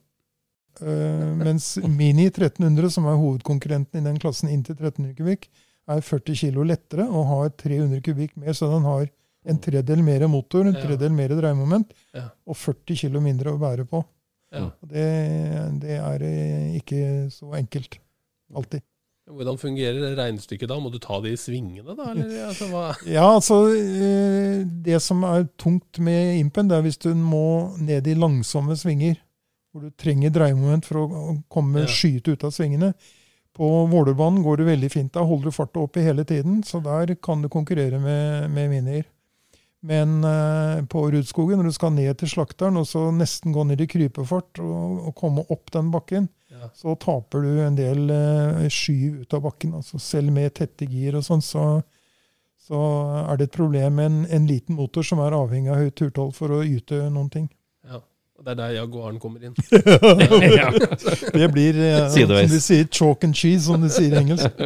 Eh, 0.83 1.25
mens 1.39 1.77
Mini 1.85 2.29
1300, 2.31 2.91
som 2.95 3.07
er 3.09 3.19
hovedkonkurrenten 3.19 4.01
i 4.01 4.09
den 4.09 4.19
klassen 4.23 4.51
inntil 4.53 4.77
1300 4.79 5.15
kubikk, 5.19 5.49
er 5.89 6.05
40 6.05 6.37
kilo 6.43 6.67
lettere 6.69 7.07
og 7.09 7.25
har 7.31 7.55
300 7.57 8.03
kubikk 8.05 8.37
mer, 8.37 8.53
så 8.57 8.69
den 8.73 8.85
har 8.85 9.09
en 9.49 9.61
tredel 9.65 10.03
mer 10.05 10.27
motor, 10.29 10.67
en 10.69 10.77
tredel 10.77 11.15
mer 11.15 11.33
dreiemoment, 11.33 11.95
og 12.45 12.59
40 12.59 12.99
kilo 13.07 13.23
mindre 13.25 13.55
å 13.55 13.61
bære 13.61 13.87
på. 13.89 14.03
Ja. 14.53 14.69
Det, 14.81 15.09
det 15.83 15.97
er 16.01 16.25
eh, 16.25 16.77
ikke 16.79 17.01
så 17.33 17.51
enkelt. 17.59 17.99
Alltid. 18.57 18.85
Hvordan 19.29 19.59
fungerer 19.61 20.15
regnestykket 20.17 20.71
da? 20.71 20.79
Må 20.81 20.89
du 20.93 20.97
ta 21.03 21.19
det 21.21 21.35
i 21.35 21.41
svingene, 21.41 21.93
da? 21.93 22.13
Eller, 22.15 22.31
altså? 22.49 22.69
Ja, 23.09 23.27
altså 23.35 23.59
eh, 23.77 24.63
Det 24.65 25.01
som 25.05 25.25
er 25.29 25.45
tungt 25.61 26.01
med 26.01 26.39
impen, 26.41 26.71
det 26.71 26.79
er 26.79 26.87
hvis 26.87 27.01
du 27.05 27.11
må 27.13 27.75
ned 27.77 28.09
i 28.09 28.17
langsomme 28.17 28.77
svinger. 28.79 29.19
Hvor 29.79 29.87
du 29.87 29.95
trenger 30.03 30.33
dreiemoment 30.35 30.85
for 30.89 30.99
å 31.05 31.43
komme 31.49 31.85
Ja. 31.87 31.87
skyte 31.87 32.35
ut 32.35 32.45
av 32.45 32.51
svingene. 32.51 32.93
På 33.55 33.87
Vålerbanen 33.91 34.43
går 34.43 34.57
det 34.61 34.67
veldig 34.69 34.91
fint. 34.91 35.13
Da 35.15 35.23
holder 35.27 35.49
du 35.51 35.55
farta 35.55 35.81
oppe 35.83 36.03
hele 36.03 36.25
tiden, 36.25 36.61
så 36.63 36.81
der 36.83 37.15
kan 37.17 37.43
du 37.43 37.49
konkurrere 37.49 37.99
med, 38.03 38.51
med 38.51 38.71
minier. 38.71 39.05
Men 39.83 40.25
eh, 40.27 40.81
på 40.91 41.05
Rudskogen, 41.11 41.59
når 41.61 41.71
du 41.71 41.73
skal 41.77 41.93
ned 41.95 42.19
til 42.19 42.29
slakteren 42.33 42.77
og 42.81 42.87
så 42.91 43.09
nesten 43.15 43.53
gå 43.55 43.63
ned 43.67 43.81
i 43.81 43.87
krypefart 43.87 44.59
og, 44.59 45.07
og 45.09 45.15
komme 45.19 45.45
opp 45.51 45.71
den 45.75 45.91
bakken, 45.95 46.29
Ja. 46.51 46.71
så 46.75 46.95
taper 46.99 47.43
du 47.45 47.61
en 47.63 47.77
del 47.79 48.09
eh, 48.11 48.65
skyv 48.73 49.21
ut 49.23 49.35
av 49.35 49.43
bakken. 49.47 49.75
Altså 49.79 49.99
selv 50.03 50.33
med 50.35 50.55
tette 50.59 50.87
gir 50.91 51.15
og 51.15 51.23
sånn, 51.27 51.43
så, 51.45 51.83
så 52.59 52.79
er 53.31 53.37
det 53.39 53.51
et 53.51 53.59
problem 53.59 53.95
med 54.01 54.07
en, 54.11 54.27
en 54.27 54.47
liten 54.49 54.75
motor 54.75 55.03
som 55.07 55.21
er 55.23 55.37
avhengig 55.37 55.71
av 55.71 55.83
høyt 55.83 55.95
turtall 56.01 56.33
for 56.35 56.51
å 56.57 56.63
yte 56.67 57.05
noen 57.11 57.31
ting. 57.31 57.49
Ja. 58.39 58.43
Og 58.43 58.45
det 58.47 58.53
er 58.53 58.59
der 58.61 58.75
Jaguaren 58.77 59.19
kommer 59.19 59.43
inn. 59.43 59.55
Det 61.39 61.49
blir, 61.51 61.75
eh, 61.75 62.05
som 62.15 62.29
de 62.31 62.61
sier, 62.63 62.85
chalk 62.87 63.25
and 63.27 63.35
cheese, 63.35 63.65
som 63.67 63.83
de 63.83 63.91
sier 63.91 64.15
i 64.15 64.21
engelsk. 64.21 64.61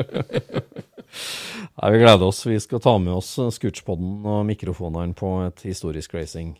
Nei, 1.72 1.88
vi 1.94 2.02
gleder 2.02 2.26
oss. 2.26 2.42
Vi 2.44 2.58
skal 2.60 2.82
ta 2.84 2.98
med 3.00 3.14
oss 3.16 3.30
Scootspoden 3.56 4.26
og 4.28 4.44
mikrofonene 4.50 5.16
på 5.16 5.32
et 5.46 5.64
historisk 5.64 6.12
racing. 6.18 6.52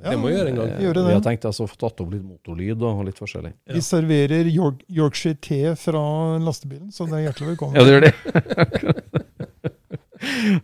Ja, 0.00 0.12
Det 0.14 0.18
må 0.22 0.30
vi 0.30 0.36
gjøre 0.36 0.52
en 0.52 0.60
gang. 0.60 0.70
Vi, 0.78 0.92
Vi 0.94 1.12
har 1.12 1.24
tenkt 1.26 1.44
altså, 1.44 1.66
å 1.66 1.70
få 1.72 1.76
tatt 1.82 2.00
opp 2.04 2.14
litt 2.14 2.22
motorlyd 2.22 2.86
og 2.86 3.02
litt 3.08 3.18
forskjellig. 3.18 3.52
Vi 3.74 3.82
serverer 3.84 4.46
York, 4.48 4.86
Yorkshire 4.86 5.36
te 5.42 5.74
fra 5.76 6.04
lastebilen, 6.38 6.94
så 6.94 7.10
det 7.10 7.18
er 7.18 7.26
hjertelig 7.28 7.56
velkommen. 7.56 7.76
Ja, 7.76 7.82
det 7.82 7.98
gjør 7.98 8.06
det. 8.06 9.49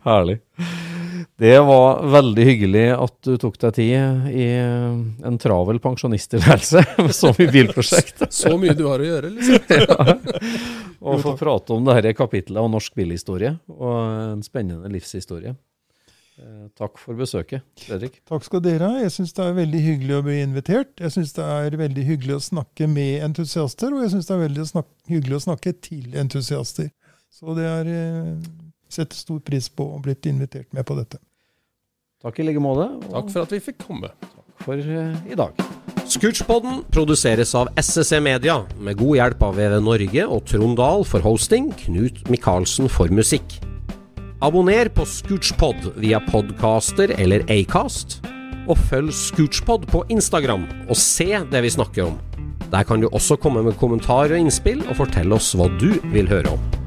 Herlig. 0.05 0.39
Det 1.37 1.59
var 1.59 2.01
veldig 2.09 2.45
hyggelig 2.45 2.85
at 2.95 3.13
du 3.25 3.35
tok 3.37 3.59
deg 3.61 3.75
tid 3.77 4.29
i 4.33 4.47
en 4.57 5.37
travel 5.41 5.77
pensjonisttilværelse, 5.83 6.81
så 7.19 7.31
mye 7.37 7.51
bilprosjekt. 7.53 8.25
Så 8.33 8.55
mye 8.57 8.73
du 8.77 8.87
har 8.89 9.01
å 9.01 9.07
gjøre, 9.07 9.31
liksom. 9.35 10.25
Og 11.07 11.21
få 11.21 11.35
prate 11.37 11.75
om 11.75 11.85
dette 11.85 12.15
kapitlet 12.17 12.57
av 12.57 12.69
norsk 12.73 12.95
bilhistorie, 12.97 13.53
og 13.69 13.95
en 14.33 14.41
spennende 14.45 14.89
livshistorie. 14.91 15.53
Eh, 16.41 16.65
Takk 16.77 16.97
for 17.01 17.17
besøket, 17.17 17.63
Fredrik. 17.85 18.17
Takk 18.29 18.43
skal 18.45 18.61
dere 18.65 18.89
ha. 18.89 18.99
Jeg 19.03 19.13
syns 19.13 19.33
det 19.37 19.45
er 19.45 19.55
veldig 19.57 19.81
hyggelig 19.85 20.17
å 20.17 20.25
bli 20.25 20.39
invitert. 20.41 20.91
Jeg 21.01 21.13
syns 21.15 21.37
det 21.37 21.45
er 21.45 21.77
veldig 21.79 22.03
hyggelig 22.09 22.37
å 22.37 22.45
snakke 22.49 22.89
med 22.91 23.23
entusiaster, 23.29 23.93
og 23.93 24.03
jeg 24.05 24.15
syns 24.15 24.29
det 24.29 24.35
er 24.35 24.43
veldig 24.47 24.65
snak 24.73 24.89
hyggelig 25.13 25.37
å 25.37 25.45
snakke 25.47 25.73
til 25.85 26.17
entusiaster. 26.17 26.89
Så 27.33 27.53
det 27.57 27.65
er 27.69 27.93
eh, 27.93 28.33
setter 28.89 29.17
stor 29.17 29.39
pris 29.43 29.69
på 29.69 29.85
å 29.85 29.95
ha 29.97 30.03
blitt 30.03 30.27
invitert 30.29 30.71
med 30.75 30.87
på 30.87 30.97
dette. 30.97 31.19
Takk 32.23 32.39
i 32.41 32.47
like 32.47 32.61
måte, 32.63 32.89
og 33.07 33.13
Takk 33.13 33.33
for 33.33 33.45
at 33.45 33.53
vi 33.53 33.61
fikk 33.61 33.81
komme. 33.85 34.09
Takk 34.23 34.63
for 34.65 34.81
uh, 34.81 35.29
i 35.29 35.37
dag. 35.37 35.65
Scootchpoden 36.07 36.85
produseres 36.89 37.51
av 37.59 37.67
SSC 37.77 38.21
Media, 38.23 38.61
med 38.79 38.97
god 38.97 39.17
hjelp 39.19 39.41
av 39.43 39.57
VV 39.59 39.75
Norge 39.83 40.23
og 40.23 40.45
Trond 40.47 40.77
Dahl 40.79 41.03
for 41.05 41.25
hosting, 41.25 41.69
Knut 41.83 42.23
Micaelsen 42.31 42.87
for 42.91 43.11
musikk. 43.11 43.59
Abonner 44.41 44.87
på 44.93 45.03
Scootchpod 45.09 45.91
via 45.99 46.21
podcaster 46.29 47.11
eller 47.17 47.43
Acast, 47.51 48.21
og 48.67 48.79
følg 48.89 49.11
Scootchpod 49.15 49.87
på 49.91 50.05
Instagram 50.13 50.65
og 50.87 50.97
se 50.99 51.29
det 51.51 51.63
vi 51.65 51.75
snakker 51.75 52.07
om. 52.07 52.17
Der 52.71 52.83
kan 52.87 53.03
du 53.03 53.07
også 53.11 53.37
komme 53.39 53.63
med 53.63 53.77
kommentarer 53.79 54.35
og 54.35 54.43
innspill, 54.43 54.81
og 54.87 54.99
fortelle 54.99 55.35
oss 55.35 55.53
hva 55.55 55.69
du 55.79 55.93
vil 56.11 56.27
høre 56.31 56.55
om. 56.55 56.86